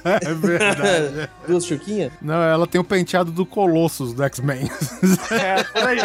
[0.03, 1.29] É verdade.
[1.47, 2.11] Duas chuquinhas?
[2.21, 4.69] Não, ela tem o penteado do Colossus do X-Men.
[5.31, 5.97] É, por aí.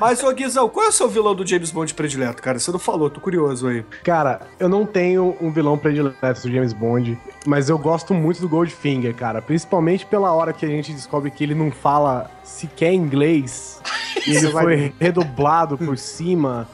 [0.00, 2.58] Mas, ô Guizão, qual é o seu vilão do James Bond predileto, cara?
[2.58, 3.84] Você não falou, tô curioso aí.
[4.02, 8.48] Cara, eu não tenho um vilão predileto do James Bond, mas eu gosto muito do
[8.48, 9.42] Goldfinger, cara.
[9.42, 13.80] Principalmente pela hora que a gente descobre que ele não fala sequer inglês.
[14.26, 16.66] e ele foi redublado por cima.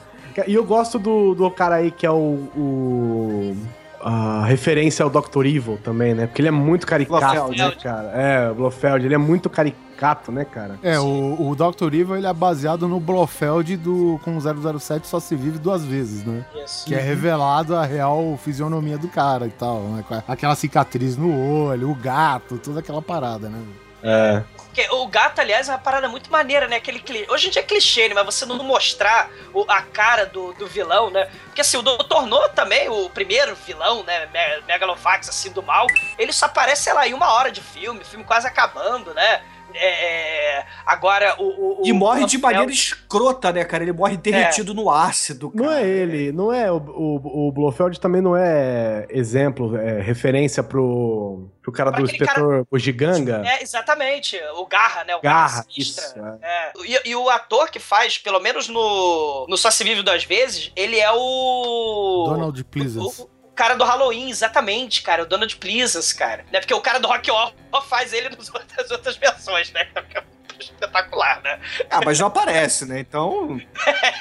[0.46, 2.14] E eu gosto do, do cara aí que é o.
[2.56, 3.56] o-
[4.04, 5.46] a referência ao Dr.
[5.46, 6.26] Evil também, né?
[6.26, 7.56] Porque ele é muito caricato, Blofeld.
[7.56, 8.08] né, cara?
[8.16, 10.76] É, o Blofeld, ele é muito caricato, né, cara?
[10.82, 11.84] É, o, o Dr.
[11.94, 16.44] Evil ele é baseado no Blofeld do com 007 só se vive duas vezes, né?
[16.64, 16.84] Isso.
[16.84, 20.04] Que é revelado a real fisionomia do cara e tal, né?
[20.26, 21.32] Aquela cicatriz no
[21.68, 23.60] olho, o gato, toda aquela parada, né?
[24.02, 24.42] É.
[24.74, 26.76] Porque o gato, aliás, é uma parada muito maneira, né?
[26.76, 27.26] Aquele.
[27.28, 28.14] Hoje em dia é clichê, né?
[28.14, 31.28] Mas você não mostrar o- a cara do, do vilão, né?
[31.44, 32.22] Porque assim, o Dr.
[32.26, 34.26] No também, o primeiro vilão, né?
[34.32, 35.86] Me- Megalovax, assim, do mal,
[36.18, 39.42] ele só aparece, sei lá, em uma hora de filme, filme quase acabando, né?
[39.74, 41.82] É, Agora, o.
[41.82, 43.82] o- E o morre de maneira escrota, né, cara?
[43.84, 45.64] Ele morre derretido no ácido, cara.
[45.64, 46.70] Não é ele, não é.
[46.70, 52.04] O, o, o Blofeld também não é exemplo, é referência pro, pro cara Pra do
[52.04, 53.42] inspetor Bugiganga.
[53.46, 54.38] É, exatamente.
[54.56, 55.14] O Garra, né?
[55.16, 56.04] O Garra, Sinistra.
[56.06, 56.38] isso, é.
[56.42, 56.72] É.
[57.06, 60.72] E, e o ator que faz, pelo menos no, no Só Se Vive Duas Vezes,
[60.76, 62.24] ele é o...
[62.28, 63.26] Donald Pleasance.
[63.54, 65.24] Cara do Halloween, exatamente, cara.
[65.24, 66.44] O Donald Pleasance, cara.
[66.50, 66.60] Né?
[66.60, 67.52] Porque o cara do Rock Horror
[67.88, 69.88] faz ele nas outras, outras versões, né?
[70.14, 70.22] É
[70.58, 71.60] espetacular, né?
[71.90, 73.00] Ah, mas não aparece, né?
[73.00, 73.60] Então.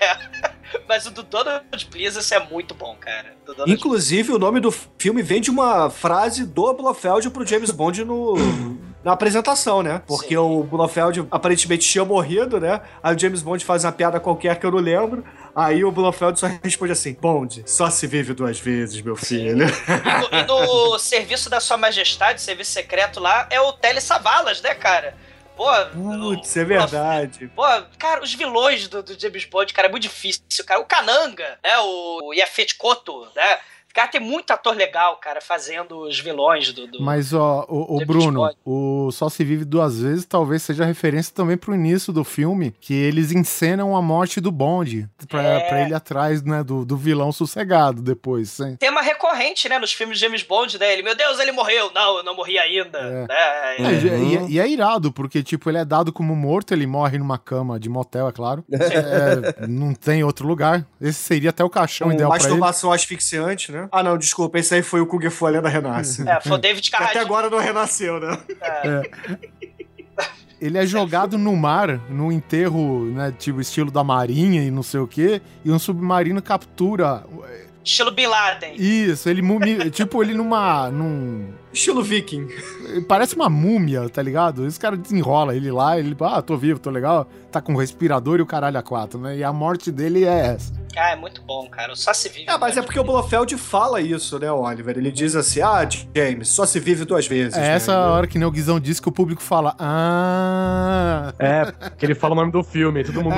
[0.88, 3.36] Mas o do Donald Pleasance é muito bom, cara.
[3.68, 8.36] Inclusive, o nome do filme vem de uma frase do Blofeld pro James Bond no.
[9.04, 10.02] Na apresentação, né?
[10.06, 12.82] Porque o Blofeld aparentemente tinha morrido, né?
[13.02, 15.26] Aí o James Bond faz uma piada qualquer que eu não lembro.
[15.56, 19.66] Aí o Blofeld só responde assim: Bond, só se vive duas vezes, meu filho.
[20.32, 25.16] E no, serviço da Sua Majestade, serviço secreto lá, é o Tele Savalas, né, cara?
[25.56, 27.52] Pô, Putz, é verdade.
[27.56, 27.64] Pô,
[27.98, 30.80] cara, os vilões do, do James Bond, cara, é muito difícil, cara.
[30.80, 31.78] O Kananga, né?
[31.80, 33.60] O Yafet Koto, né?
[33.94, 36.88] Cara, tem muito ator legal, cara, fazendo os vilões do.
[36.88, 41.34] do- Mas, ó, o, o Bruno, o Só Se Vive Duas Vezes talvez seja referência
[41.36, 45.60] também pro início do filme, que eles encenam a morte do Bond, pra, É.
[45.68, 48.76] pra ele atrás, né, do, do vilão sossegado depois, sim.
[48.78, 50.94] Tema recorrente, né, nos filmes de James Bond, né?
[50.94, 51.92] Ele, meu Deus, ele morreu.
[51.94, 52.98] Não, eu não morri ainda.
[52.98, 53.28] É.
[53.28, 53.28] Né?
[53.30, 57.18] É, e, e- e é irado, porque, tipo, ele é dado como morto, ele morre
[57.18, 58.64] numa cama de motel, é claro.
[59.02, 60.86] É, não tem outro lugar.
[61.00, 62.48] Esse seria até o caixão Com ideal pra ele.
[62.48, 63.81] masturbação asfixiante, né?
[63.92, 66.28] Ah, não, desculpa, esse aí foi o Kung Fu, lenda renasce.
[66.28, 67.26] É, foi o David Que até Carradine.
[67.26, 68.38] agora não renasceu, né?
[68.84, 69.02] É.
[70.60, 75.00] ele é jogado no mar, num enterro, né, tipo estilo da marinha e não sei
[75.00, 77.24] o quê, e um submarino captura.
[77.84, 78.76] Estilo Bin Laden.
[78.76, 82.48] Isso, ele mumi, tipo ele numa num Estilo viking.
[83.08, 84.68] Parece uma múmia, tá ligado?
[84.68, 88.42] Esse cara desenrola ele lá, ele, ah, tô vivo, tô legal, tá com respirador e
[88.42, 89.38] o caralho a quatro, né?
[89.38, 90.72] E a morte dele é essa.
[90.98, 91.96] Ah, é muito bom, cara.
[91.96, 92.50] Só se vive.
[92.50, 94.98] É, mas é porque o Blofeld fala isso, né, Oliver?
[94.98, 97.58] Ele diz assim: ah, James, só se vive duas vezes.
[97.58, 97.68] É né?
[97.76, 101.34] essa hora que nem o Guizão disse que o público fala, ah.
[101.40, 103.36] É, que ele fala o nome do filme, e todo mundo.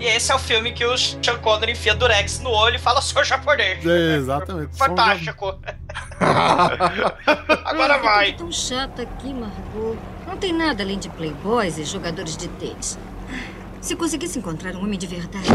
[0.00, 3.00] E esse é o filme que o Sean Connery enfia Durex no olho e fala,
[3.00, 3.86] sou japonês.
[3.86, 4.76] É, exatamente.
[4.76, 5.56] Fantástico.
[7.64, 8.32] Agora vai.
[8.32, 9.96] Tão chata aqui, Margot.
[10.26, 12.98] Não tem nada além de playboys e jogadores de tênis.
[13.82, 15.48] Se conseguisse encontrar um homem de verdade.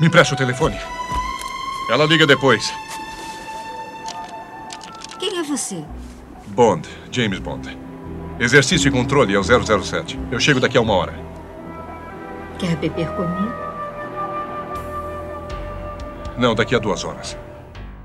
[0.00, 0.76] Me empresta o telefone.
[1.88, 2.74] Ela liga depois.
[5.20, 5.84] Quem é você?
[6.48, 7.78] Bond, James Bond.
[8.40, 10.18] Exercício e controle é o 007.
[10.32, 11.14] Eu chego daqui a uma hora.
[12.58, 13.54] Quer beber comigo?
[16.36, 17.38] Não, daqui a duas horas.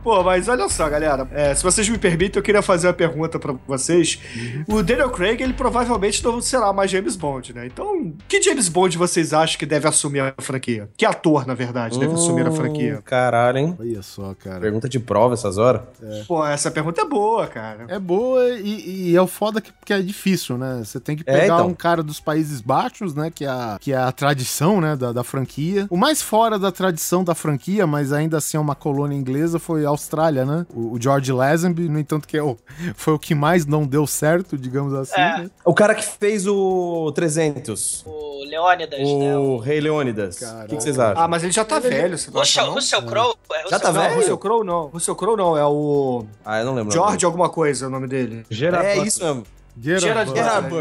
[0.09, 1.27] Pô, mas olha só, galera.
[1.31, 4.19] É, se vocês me permitem, eu queria fazer uma pergunta pra vocês.
[4.67, 7.67] O Daniel Craig, ele provavelmente não será mais James Bond, né?
[7.67, 10.89] Então, que James Bond vocês acham que deve assumir a franquia?
[10.97, 13.03] Que ator, na verdade, deve assumir a franquia?
[13.05, 13.77] Caralho, hein?
[13.79, 14.59] Olha só, cara.
[14.59, 15.81] Pergunta de prova essas horas.
[16.27, 17.85] Pô, essa pergunta é boa, cara.
[17.87, 20.81] É boa e, e é o foda que, que é difícil, né?
[20.83, 21.67] Você tem que É, pegar então.
[21.67, 23.29] um cara dos Países Baixos, né?
[23.29, 24.95] Que é a, que é a tradição, né?
[24.95, 25.85] Da, da franquia.
[25.87, 29.85] O mais fora da tradição da franquia, mas ainda assim é uma colônia inglesa, foi
[29.85, 30.65] a Austrália, né?
[30.73, 32.57] O, o George Lazenby, no entanto, que é o,
[32.95, 35.37] foi o que mais não deu certo, digamos assim, É.
[35.39, 35.49] né?
[35.65, 38.03] O cara que fez o 300.
[38.05, 39.37] O Leônidas, né?
[39.37, 40.41] O Rei Leônidas.
[40.41, 41.21] O que, que vocês acham?
[41.23, 42.77] Ah, mas ele já tá velho, você não O acha, seu, não?
[42.77, 43.35] o seu Crow.
[43.53, 44.15] é, o Já tá velho?
[44.15, 44.87] Russell Crowe não.
[44.87, 46.91] Russell Crowe não, é o Ah, eu não lembro.
[46.93, 48.45] George alguma coisa, é o nome dele.
[48.49, 49.43] Gerard É isso mesmo.
[49.81, 50.73] Gerard Gerard.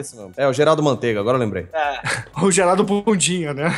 [0.00, 0.32] Esse mesmo.
[0.36, 1.68] É, o Geraldo Manteiga, agora eu lembrei.
[1.72, 1.98] É.
[2.42, 3.76] O Gerardo Bundinha, né?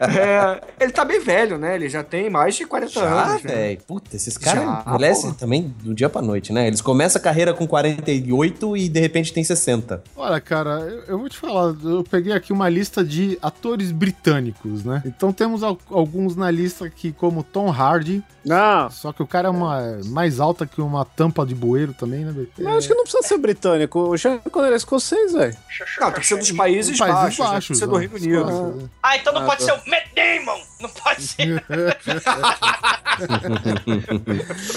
[0.00, 1.74] É, ele tá bem velho, né?
[1.74, 3.00] Ele já tem mais de 40 Já,
[3.30, 3.42] anos.
[3.42, 3.52] né?
[3.54, 3.80] velho.
[3.86, 5.34] Puta, esses caras envelhecem porra.
[5.34, 6.66] também do dia pra noite, né?
[6.66, 10.02] Eles começam a carreira com 48 e de repente tem 60.
[10.16, 14.84] Olha, cara, eu, eu vou te falar, eu peguei aqui uma lista de atores britânicos,
[14.84, 15.02] né?
[15.04, 19.48] Então temos al- alguns na lista aqui, como Tom Hardy, Não, só que o cara
[19.48, 22.34] é uma mais alta que uma tampa de bueiro também, né?
[22.58, 23.98] mas acho que não precisa ser britânico.
[24.00, 25.56] O Sean Connery é escocês, velho.
[26.00, 27.38] Não, tem que ser dos Países, Países Baixos.
[27.38, 27.44] né?
[27.46, 28.06] Baixos, Tem que ser do né?
[28.06, 28.90] Reino Unido.
[29.02, 29.72] Ah, então não Ah, pode tá.
[29.72, 30.60] ser o Matt Damon.
[30.80, 31.64] Não pode ser.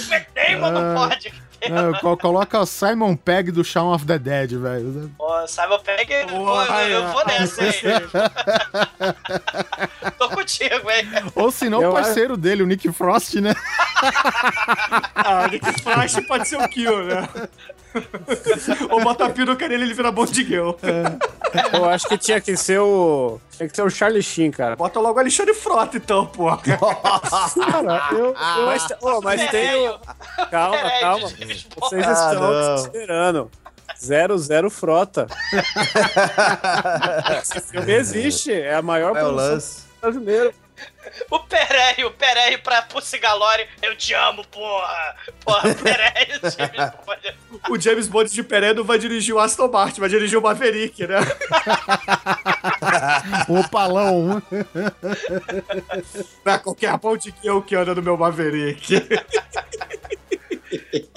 [0.10, 1.34] Matt Damon não pode.
[1.70, 5.12] Não, co- coloca o Simon Pegg do Shaun of the Dead, velho.
[5.18, 7.74] Ô, Simon Pegg, eu vou- eu vou nessa, hein?
[10.20, 11.08] Tô contigo, hein?
[11.36, 13.54] Ou se não, o parceiro dele, o Nick Frost, né?
[15.16, 17.28] Ah, Nick Frost pode ser o Kill, né?
[18.90, 20.72] Ou bota a peruca nele e ele vira Bond Girl.
[21.74, 23.40] Eu acho que tinha que ser o.
[23.56, 24.76] Tinha que ser o Charlie Sheen, cara.
[24.76, 26.58] Bota logo o Alexandre Frota, então, porra.
[26.58, 28.36] Cara, eu.
[28.66, 29.98] mas ô, mas tem o.
[30.52, 31.28] Calma, calma.
[31.30, 32.76] Vocês Ah, estão não.
[32.76, 33.52] desesperando.
[34.00, 35.26] Zero, zero frota.
[37.42, 38.52] Esse filme existe.
[38.52, 39.82] É a maior É o produção lance.
[40.02, 40.52] brasileira.
[41.30, 43.68] O Perey, o Perey pra Pussy Galore.
[43.82, 45.16] Eu te amo, porra.
[45.44, 47.36] Porra, Perey, James Bond.
[47.70, 51.06] O James Bond de Pereira não vai dirigir o Aston Martin, vai dirigir o Maverick,
[51.08, 51.18] né?
[53.48, 54.42] O Opalão.
[56.46, 58.96] Não é qualquer Bond Girl que anda no meu Maverick.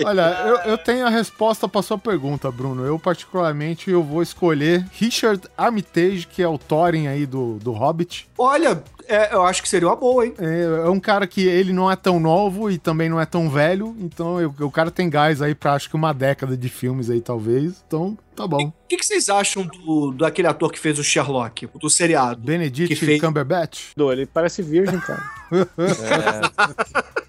[0.05, 2.85] Olha, eu, eu tenho a resposta pra sua pergunta, Bruno.
[2.85, 8.29] Eu, particularmente, eu vou escolher Richard Armitage, que é o Thorin aí do, do Hobbit.
[8.39, 10.35] Olha, é, eu acho que seria uma boa, hein?
[10.39, 13.49] É, é um cara que ele não é tão novo e também não é tão
[13.51, 17.11] velho, então eu- o cara tem gás aí pra acho que uma década de filmes
[17.11, 17.83] aí, talvez.
[17.87, 18.69] Então, tá bom.
[18.69, 22.41] O que, que vocês acham do, do aquele ator que fez o Sherlock, do seriado?
[22.41, 23.91] Benedict Que fez- Cumberbatch.
[23.97, 25.23] Do, Ele parece virgem, cara.
[25.79, 27.20] É,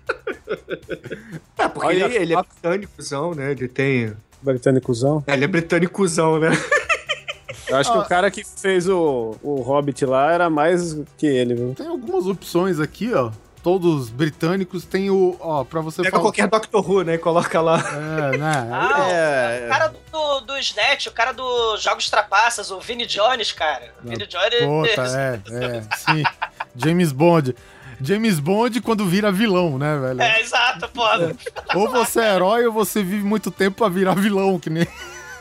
[1.81, 3.51] porque Olha ele, ele é britânicozão, né?
[3.51, 4.13] Ele tem...
[4.41, 5.23] Britânicozão.
[5.27, 6.49] É, ele é britânicozão, né?
[7.67, 11.55] Eu acho que o cara que fez o, o Hobbit lá era mais que ele,
[11.55, 11.73] viu?
[11.73, 13.31] Tem algumas opções aqui, ó.
[13.63, 14.83] Todos britânicos.
[14.83, 15.37] Tem o.
[15.39, 16.23] Ó, pra você Pega falar.
[16.23, 17.13] qualquer Doctor Who, né?
[17.13, 17.79] E coloca lá.
[17.79, 18.69] É, né?
[18.71, 23.51] Ah, É, o cara do, do Snatch, o cara dos Jogos Trapaças, o Vini Jones,
[23.51, 23.93] cara.
[24.03, 24.65] O Vini Jones.
[24.65, 26.23] Puta, é, é, sim.
[26.75, 27.55] James Bond.
[28.03, 30.21] James Bond quando vira vilão, né, velho?
[30.21, 31.03] É, exato, pô.
[31.75, 34.87] Ou você é herói ou você vive muito tempo pra virar vilão, que nem.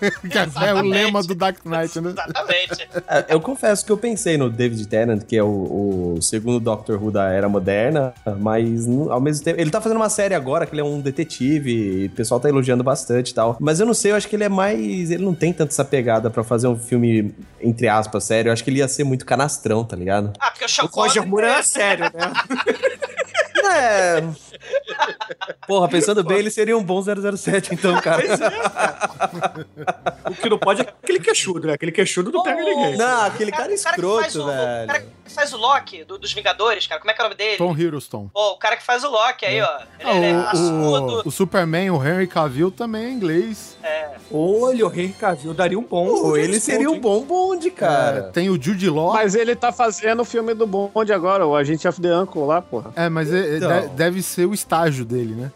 [0.01, 2.11] Que é o lema do Dark Knight, né?
[2.11, 2.89] Exatamente.
[3.07, 7.03] É, Eu confesso que eu pensei no David Tennant, que é o, o segundo Doctor
[7.03, 9.61] Who da era moderna, mas ao mesmo tempo.
[9.61, 12.49] Ele tá fazendo uma série agora, que ele é um detetive, e o pessoal tá
[12.49, 13.57] elogiando bastante e tal.
[13.61, 15.11] Mas eu não sei, eu acho que ele é mais.
[15.11, 18.49] Ele não tem tanto essa pegada pra fazer um filme, entre aspas, sério.
[18.49, 20.33] Eu acho que ele ia ser muito canastrão, tá ligado?
[20.41, 22.33] Ah, porque o Sean O Roger Connery- Moore é sério, né?
[23.73, 24.23] É.
[25.67, 28.23] Porra, pensando bem, ele seria um bom 007, então, cara.
[30.31, 31.75] O que não pode é aquele queixudo, né?
[31.75, 32.97] Aquele queixudo não pega ninguém.
[32.97, 34.87] Não, aquele cara que faz escroto, o, O velho.
[34.87, 37.01] cara que faz o Loki do- dos Vingadores, cara.
[37.01, 37.57] Como é que é o nome dele?
[37.57, 38.29] Tom Hiddleston.
[38.33, 39.79] Pô, o cara que faz o Loki aí, ó.
[40.01, 41.23] Ele, Ah, ele é o, raçudo.
[41.25, 43.77] o, o Superman, o Henry Cavill, também é inglês.
[43.83, 44.11] É.
[44.33, 46.37] Olha, o Henry Cavill daria um bom.
[46.37, 48.23] Ele seria um bom bonde, É, cara.
[48.33, 49.13] tem o Jude Law.
[49.13, 52.61] Mas ele tá fazendo o filme do Bond agora, o Agente of the Uncle lá,
[52.61, 52.93] porra.
[52.97, 53.81] É, mas é- é- Então.
[53.83, 55.53] de- deve ser o estágio dele, né?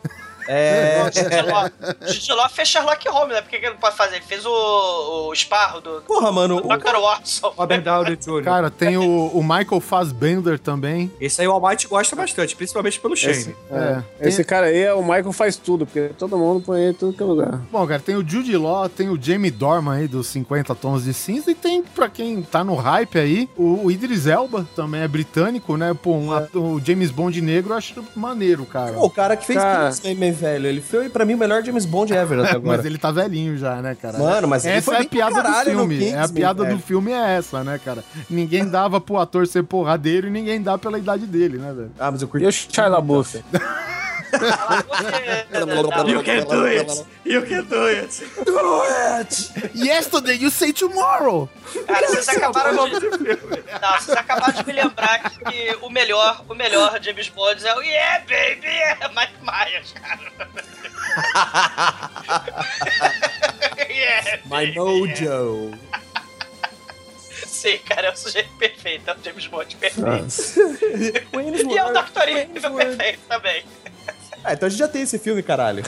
[0.49, 1.11] É.
[2.07, 3.41] Jude Law fez Sherlock Holmes, né?
[3.43, 4.17] Por que que ele não pode fazer?
[4.17, 6.61] Ele fez o, o Sparrow do, Porra, mano.
[6.61, 6.97] do Dr.
[7.01, 7.53] Watson.
[7.57, 8.43] Robert Downey Jr.
[8.45, 11.11] Cara, tem o, o Michael Fassbender também.
[11.21, 13.33] Esse aí o Almighty gosta bastante, principalmente pelo Shane.
[13.33, 14.03] Esse, É.
[14.21, 17.23] esse cara aí, o Michael faz tudo, porque todo mundo põe ele em tudo que
[17.23, 17.61] é lugar.
[17.71, 21.15] Bom, cara, tem o Jude Law, tem o Jamie Dorman aí dos 50 Tons de
[21.15, 25.09] Cinza e tem, pra quem tá no hype aí, o, o Idris Elba, também é
[25.09, 25.95] britânico, né?
[25.95, 28.93] Pô, um ato- o James Bond negro eu acho maneiro, cara.
[28.93, 29.91] Pô, o cara que fez Cara.
[30.35, 30.67] Velho.
[30.67, 32.77] Ele foi, pra mim, o melhor James Bond ever até agora.
[32.77, 34.19] Mas ele tá velhinho já, né, cara?
[34.19, 36.09] Mano, mas ele essa foi é a piada do filme.
[36.09, 36.77] É a piada velho.
[36.77, 38.05] do filme é essa, né, cara?
[38.29, 41.91] Ninguém dava pro ator ser porradeiro e ninguém dá pela idade dele, né, velho?
[41.99, 42.45] Ah, mas eu curti.
[42.45, 43.43] E o Shia LaBeouf?
[46.07, 47.05] You can do it!
[47.25, 48.23] You can do it!
[49.75, 51.49] Yesterday you say tomorrow!
[51.87, 53.01] Cara, vocês acabaram de.
[53.01, 57.81] Não, vocês acabaram de me lembrar que o melhor, o melhor James Bond é o
[57.83, 58.67] Yeah, baby!
[58.67, 60.21] É Mike Myers, cara.
[63.89, 65.73] yeah, My Mojo.
[67.47, 70.05] Sim, cara, é o sujeito perfeito, é o James Bond perfeito.
[71.73, 72.29] e é o Dr.
[72.29, 73.65] Evil perfeito também.
[74.45, 75.83] Ah, então a gente já tem esse filme, caralho.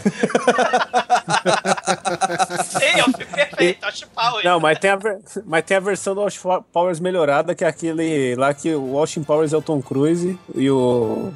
[2.65, 4.43] Sim, é o filme perfeito, o Chipau.
[4.45, 6.41] Não, mas tem, a ver- mas tem a versão do Austin
[6.73, 10.70] Powers melhorada, que é aquele lá que o Austin Powers é o Tom Cruise e
[10.70, 11.33] o.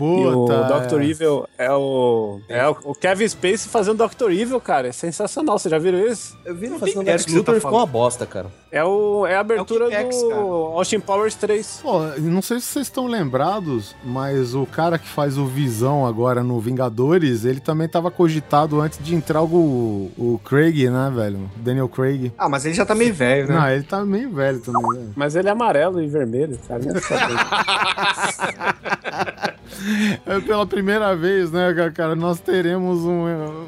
[0.00, 0.88] e o Puta.
[0.88, 1.00] Dr.
[1.00, 1.06] é.
[1.06, 2.40] Evil é o.
[2.48, 4.30] É o, Kevin Spacey fazendo Dr.
[4.30, 4.88] Evil, cara.
[4.88, 5.58] É sensacional.
[5.58, 6.36] Vocês já viram isso?
[6.44, 8.48] Eu vi ele fazendo Lex você tá Luthor e ficou uma bosta, cara.
[8.72, 10.40] É, o, é a abertura Kickass, do cara.
[10.40, 11.80] Austin Powers 3.
[11.82, 16.42] Pô, não sei se vocês estão lembrados, mas o cara que faz o Visão agora
[16.42, 21.50] no Vingadores, ele também tava cogitado antes de entrar o, o Craig, né, velho?
[21.56, 22.32] Daniel Craig.
[22.36, 23.54] Ah, mas ele já tá meio velho, né?
[23.54, 25.12] Não, ele tá meio velho também, né?
[25.14, 26.82] Mas ele é amarelo e vermelho, cara.
[29.84, 30.38] Não é.
[30.38, 33.24] É pela primeira vez, né, ca- cara, nós teremos um,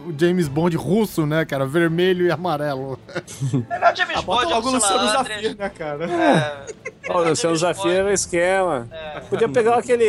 [0.08, 2.98] o James Bond russo, né, cara, vermelho e amarelo.
[3.68, 6.04] Melhor James Ah, Bond é o logo o Luciano Luciano Zafir, né, cara?
[6.06, 6.66] É.
[7.08, 8.88] Ó, o seu desafio era o esquema.
[9.30, 10.04] Podia pegar aquele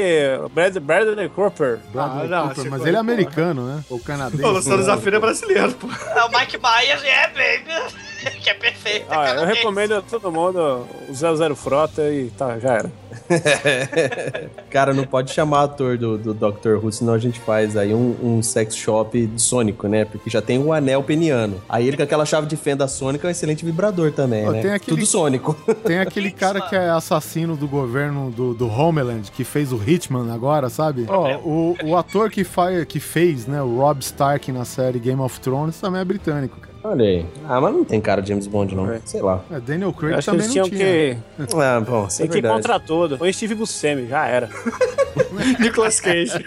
[0.51, 1.77] Brad, Bradley Cooper.
[1.93, 3.83] Bradley não, Cooper, mas ele é americano, né?
[3.87, 4.43] Ou canadense.
[4.43, 5.87] O Luciano Zafir é brasileiro, pô.
[5.87, 7.93] É o Mike Myers, yeah, baby!
[8.41, 9.11] que é perfeito.
[9.11, 12.91] é Ah, eu recomendo a todo mundo o 00 Frota e tá, já era.
[14.69, 16.75] Cara, não pode chamar ator do, do Dr.
[16.83, 20.05] Who, senão a gente faz aí um, um sex shop sônico, né?
[20.05, 21.61] Porque já tem um anel peniano.
[21.67, 24.61] Aí ele com aquela chave de fenda sônica é um excelente vibrador também, Ó, né?
[24.61, 25.55] tem aquele- Tudo sônico.
[25.87, 30.33] Tem aquele cara que é assassino do governo do, do Homeland, que fez o Hitman
[30.33, 31.05] agora, sabe?
[31.07, 35.21] Ó, o, o ator que, faz, que fez, né, o Rob Stark na série Game
[35.21, 36.76] of Thrones também é britânico, cara.
[36.89, 37.25] Olha aí.
[37.47, 38.87] Ah, mas não tem cara de James Bond, não.
[39.03, 39.43] Sei lá.
[39.51, 41.15] É, Daniel Craig Acho que também eles não tinham tinha.
[41.47, 41.57] que.
[41.61, 42.61] Ah, bom, isso é Tem que ir verdade.
[42.63, 43.17] contra todo.
[43.17, 44.49] Põe Steve Buscemi, já era.
[45.59, 46.45] Nicolas Cage.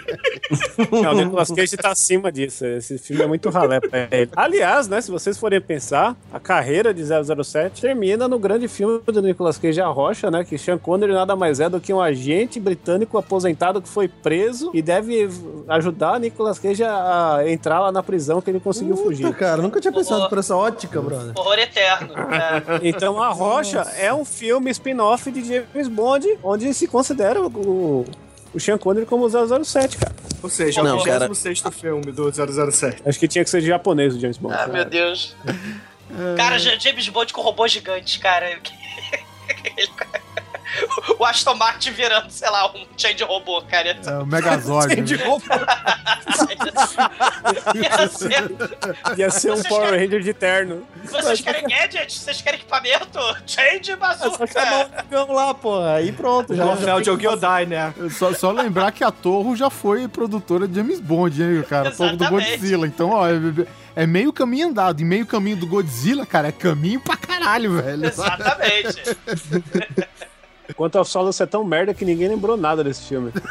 [0.91, 2.65] Não, o Nicolas Cage tá acima disso.
[2.65, 4.29] Esse filme é muito ralé pra ele.
[4.35, 9.21] Aliás, né, se vocês forem pensar, a carreira de 007 termina no grande filme do
[9.21, 12.59] Nicolas Cage A Rocha, né, que Sean Connery nada mais é do que um agente
[12.59, 15.29] britânico aposentado que foi preso e deve
[15.67, 19.25] ajudar Nicolas Cage a entrar lá na prisão que ele conseguiu fugir.
[19.25, 21.33] Puta, cara, nunca tinha pensado por essa ótica, brother.
[21.35, 22.13] Horror eterno.
[22.15, 22.79] É.
[22.87, 28.05] Então, A Rocha é um filme spin-off de James Bond, onde se considera o,
[28.53, 30.15] o Sean Connery como 007, cara.
[30.41, 31.27] Ou seja, Não, é o cara.
[31.27, 33.03] 26 filme do 007.
[33.05, 34.55] Acho que tinha que ser de japonês o James Bond.
[34.57, 35.35] Ah, meu Deus.
[36.37, 38.49] Cara, Ja- James Bond com robôs gigantes, cara.
[39.77, 39.89] Ele-
[41.19, 43.97] O Aston Martin virando, sei lá, um change robô, cara.
[44.05, 44.95] É o Megazord.
[45.01, 45.23] De né?
[45.25, 45.65] roupa.
[47.75, 50.87] Ia ser- Ia ser um Vocês Power querem- Ranger de terno.
[51.03, 52.19] Vocês querem gadget?
[52.19, 53.19] Vocês querem equipamento?
[53.45, 54.85] Change É só chamar bazooka!
[54.85, 55.93] o negão lá, porra.
[55.95, 56.63] Aí pronto, já.
[56.65, 57.93] Troféu de Ogiodai, né?
[58.17, 61.89] Só, só lembrar que a Torro já foi produtora de James Bond, hein, cara?
[61.89, 62.29] A Torro do.
[62.29, 62.87] Godzilla.
[62.87, 63.33] Então, ó, é,
[63.95, 65.01] é meio caminho andado.
[65.01, 68.05] E meio caminho do Godzilla, cara, é caminho pra caralho, velho.
[68.05, 69.01] Exatamente.
[70.75, 73.31] Quanto ao solo, você é tão merda que ninguém lembrou nada desse filme.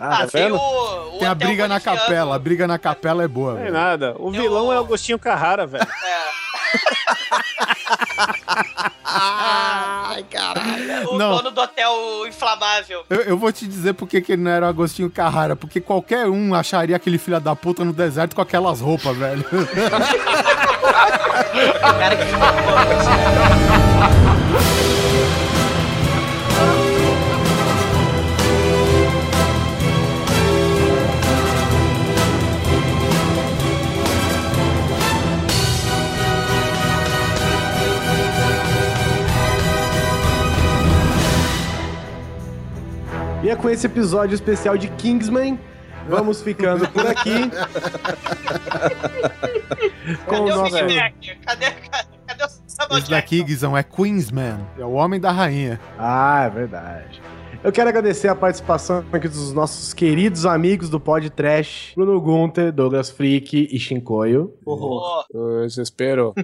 [0.00, 2.34] Ah, Tá tem o, o Tem a briga na capela.
[2.34, 4.14] A briga na capela é boa, Não é nada.
[4.18, 5.86] O vilão é o Agostinho Carrara, velho.
[9.04, 11.10] Ai, caralho.
[11.10, 11.36] O Não.
[11.36, 11.92] dono do hotel
[12.26, 13.04] inflamável.
[13.10, 15.54] Eu, eu vou te dizer por que que ele não era o Agostinho Carrara.
[15.54, 19.44] Porque qualquer um acharia aquele filho da puta no deserto com aquelas roupas, velho.
[21.98, 22.24] cara que
[43.42, 45.58] E é com esse episódio especial de Kingsman.
[46.08, 47.50] Vamos ficando por aqui.
[50.26, 50.72] com o Cadê o nosso.
[50.72, 50.92] Mac?
[50.92, 51.72] Cadê, cadê,
[52.26, 54.58] cadê o Samuel Esse daqui, Guizão, é Queensman.
[54.78, 55.80] É o homem da rainha.
[55.98, 57.20] Ah, é verdade.
[57.64, 62.72] Eu quero agradecer a participação aqui dos nossos queridos amigos do Pod Trash, Bruno Gunter,
[62.72, 64.52] Douglas Freak e Shinkoio.
[64.66, 65.24] Jackson?
[65.64, 66.34] Desespero.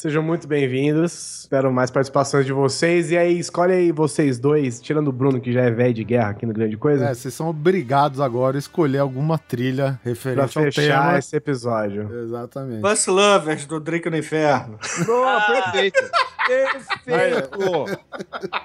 [0.00, 1.40] Sejam muito bem-vindos.
[1.40, 3.10] Espero mais participações de vocês.
[3.10, 6.30] E aí, escolhe aí vocês dois, tirando o Bruno, que já é velho de guerra
[6.30, 10.58] aqui no Grande Coisa, É, vocês são obrigados agora a escolher alguma trilha pra referente
[10.58, 11.18] ao fechar tema.
[11.18, 12.08] esse episódio.
[12.24, 12.80] Exatamente.
[12.80, 14.78] Bus Lovers, do Drake no Inferno.
[15.04, 16.00] Boa, perfeito.
[16.46, 18.00] Perfeito.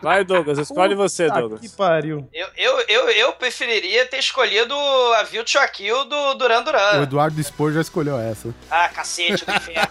[0.01, 1.59] Vai, Douglas, escolhe você, Douglas.
[1.61, 2.27] Que pariu.
[2.33, 4.73] Eu, eu, eu, eu preferiria ter escolhido
[5.19, 7.03] a View to a Kill do Duran O Duran.
[7.03, 8.49] Eduardo Spor já escolheu essa.
[8.71, 9.87] Ah, cacete do inferno.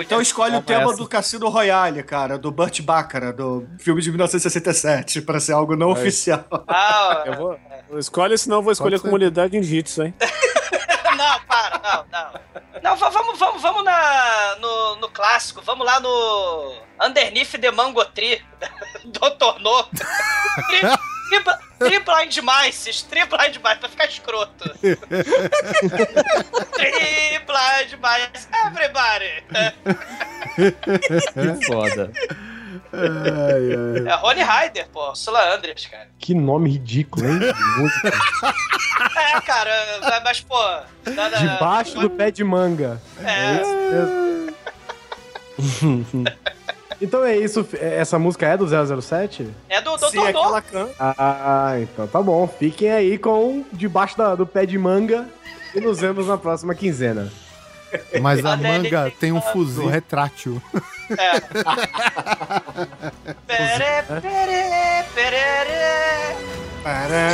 [0.00, 0.96] Então escolhe o tema essa.
[0.96, 5.88] do Cassino Royale, cara, do Burt Baccarat, do filme de 1967, pra ser algo não
[5.88, 5.92] Aí.
[5.94, 6.44] oficial.
[6.68, 7.58] Ah, Eu vou...
[7.98, 9.04] Escolhe, senão eu vou escolher ser.
[9.04, 10.14] comunidade em Jitsu, hein?
[11.16, 12.46] não, para, não, não.
[12.82, 18.04] Não, va- vamos, vamos, vamos na, no, no clássico, vamos lá no Underneath the Mango
[18.06, 18.40] Tree,
[19.06, 19.60] Dr.
[19.60, 19.86] No.
[21.28, 24.68] Tri, tri, tri Blind Mice, Tri Blind Mice, pra ficar escroto.
[24.78, 24.96] tri
[27.46, 29.44] Blind Mice, everybody.
[31.34, 32.10] Que foda.
[32.92, 34.12] Ai, ai.
[34.12, 36.08] É Rony Ryder, pô, Sula Andreas, cara.
[36.18, 37.40] Que nome ridículo, hein?
[37.78, 38.12] Música.
[39.16, 40.56] É, cara, mas, pô...
[41.04, 43.00] Debaixo do pé de manga.
[43.22, 43.60] É,
[47.00, 47.66] Então é isso.
[47.80, 48.66] Essa música é do
[49.02, 49.48] 007?
[49.68, 50.06] é do Dr.
[50.08, 50.88] Sim, é can...
[50.98, 52.46] Ah, então tá bom.
[52.48, 55.26] Fiquem aí com Debaixo da- do pé de manga
[55.74, 57.30] e nos vemos na próxima quinzena.
[58.20, 60.60] Mas a Até manga tem tem um fuzil retrátil.
[61.10, 61.40] É.
[63.46, 66.36] Pere, pere, perere,
[66.82, 67.30] pere.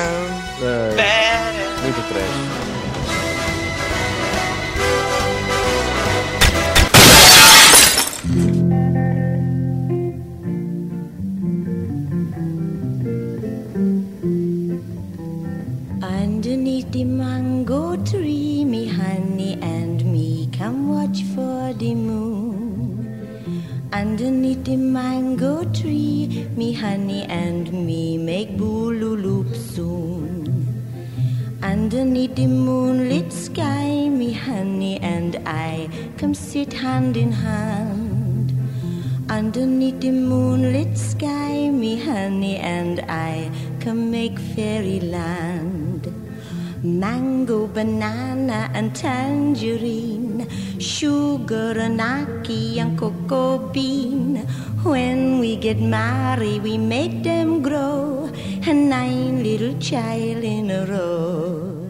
[1.83, 2.62] Muito trash.
[26.73, 30.33] Me honey and me make boolooloop soon.
[31.63, 38.55] Underneath the moonlit sky, me honey and I come sit hand in hand.
[39.29, 43.51] Underneath the moonlit sky, me honey and I
[43.81, 46.09] come make fairyland.
[46.83, 50.49] Mango, banana, and tangerine,
[50.81, 54.47] sugar and and cocoa bean.
[54.85, 58.29] When we get married, we make them grow,
[58.67, 61.89] and nine little child in a row.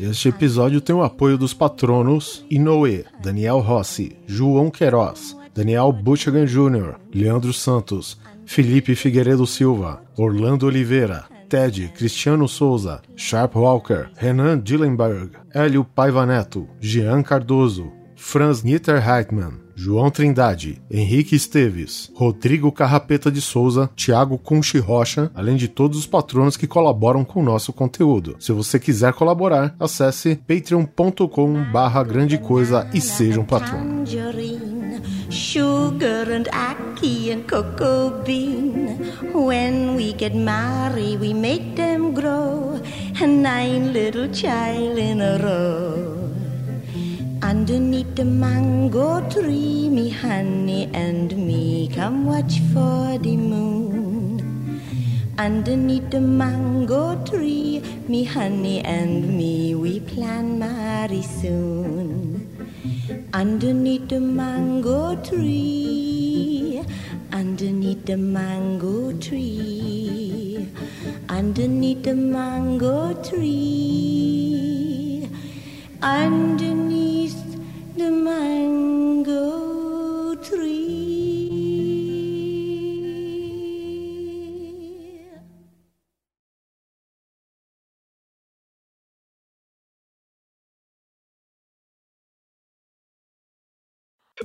[0.00, 6.96] Este episódio tem o apoio dos patronos Inoue, Daniel Rossi, João Queiroz, Daniel Butchagan Jr.,
[7.14, 15.84] Leandro Santos, Felipe Figueiredo Silva, Orlando Oliveira, Ted Cristiano Souza, Sharp Walker, Renan Dillenberg, Hélio
[15.84, 24.38] Paiva Neto, Jean Cardoso, Franz Niederheitmann, João Trindade, Henrique Esteves, Rodrigo Carrapeta de Souza, Thiago
[24.38, 28.36] Conchi Rocha, além de todos os patronos que colaboram com o nosso conteúdo.
[28.40, 34.04] Se você quiser colaborar, acesse patreon.com barra grande coisa e seja um patrono.
[35.28, 38.98] sugar and ackee and cocoa bean.
[39.34, 42.80] When we get married, we make them grow,
[43.20, 46.35] nine little child in a row.
[47.46, 54.42] Underneath the mango tree, me honey and me come watch for the moon.
[55.38, 62.50] Underneath the mango tree, me honey and me, we plan marry soon.
[63.32, 66.82] Underneath the mango tree,
[67.32, 70.68] underneath the mango tree,
[71.28, 75.05] underneath the mango tree,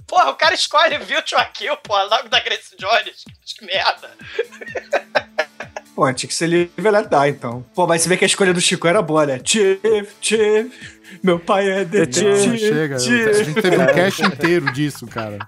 [0.07, 3.23] Porra, o cara escolhe Virtual Kill, porra, logo da Grace Jones.
[3.45, 4.09] Que merda.
[5.93, 7.61] Pô, tinha que ser livre e let die, então.
[7.75, 9.39] Pô, mas você vê que a escolha do Chico era boa, né?
[9.45, 9.79] Chief,
[10.19, 12.57] Chief, meu pai é detetive.
[12.57, 12.95] chega.
[12.95, 12.99] A
[13.43, 15.39] gente teve um cast inteiro disso, cara.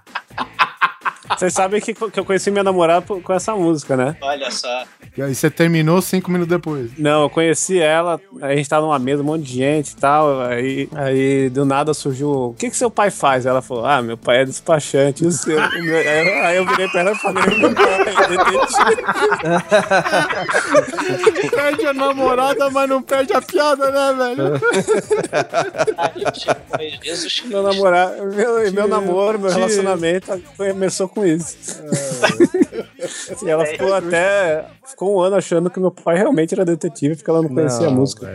[1.28, 4.16] Vocês sabem que, que eu conheci minha namorada por- com essa música, né?
[4.20, 4.84] Olha só.
[5.16, 6.90] E aí você terminou cinco minutos depois.
[6.98, 10.40] Não, eu conheci ela, a gente tava numa mesa, um monte de gente e tal.
[10.42, 12.30] Aí, aí do nada surgiu.
[12.30, 13.46] O que que seu pai faz?
[13.46, 15.24] Ela falou: Ah, meu pai é despachante.
[15.24, 15.56] e o seu?
[15.56, 19.04] O meu- Aí eu- aí eu virei pra ela e falei: Meu pai é detetive.
[21.54, 24.60] perde a namorada, mas não perde a piada, né, velho?
[27.02, 31.56] Jesus Meu namorado, meu, meu namoro, meu relacionamento começou com isso.
[33.44, 34.64] E ela ficou até.
[34.86, 37.90] Ficou um ano achando que meu pai realmente era detetive, porque ela não conhecia a
[37.90, 38.26] Não, música.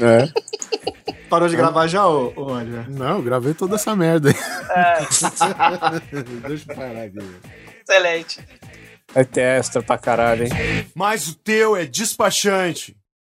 [0.00, 0.28] É.
[1.28, 2.88] Parou de gravar já, ô, ô Oliver?
[2.88, 4.36] Não, eu gravei toda essa merda aí.
[4.70, 4.98] É,
[6.48, 7.18] Deixa eu parar aqui.
[7.82, 8.40] excelente.
[9.32, 10.50] Ter extra pra caralho, hein?
[10.94, 12.96] Mas o teu é despachante.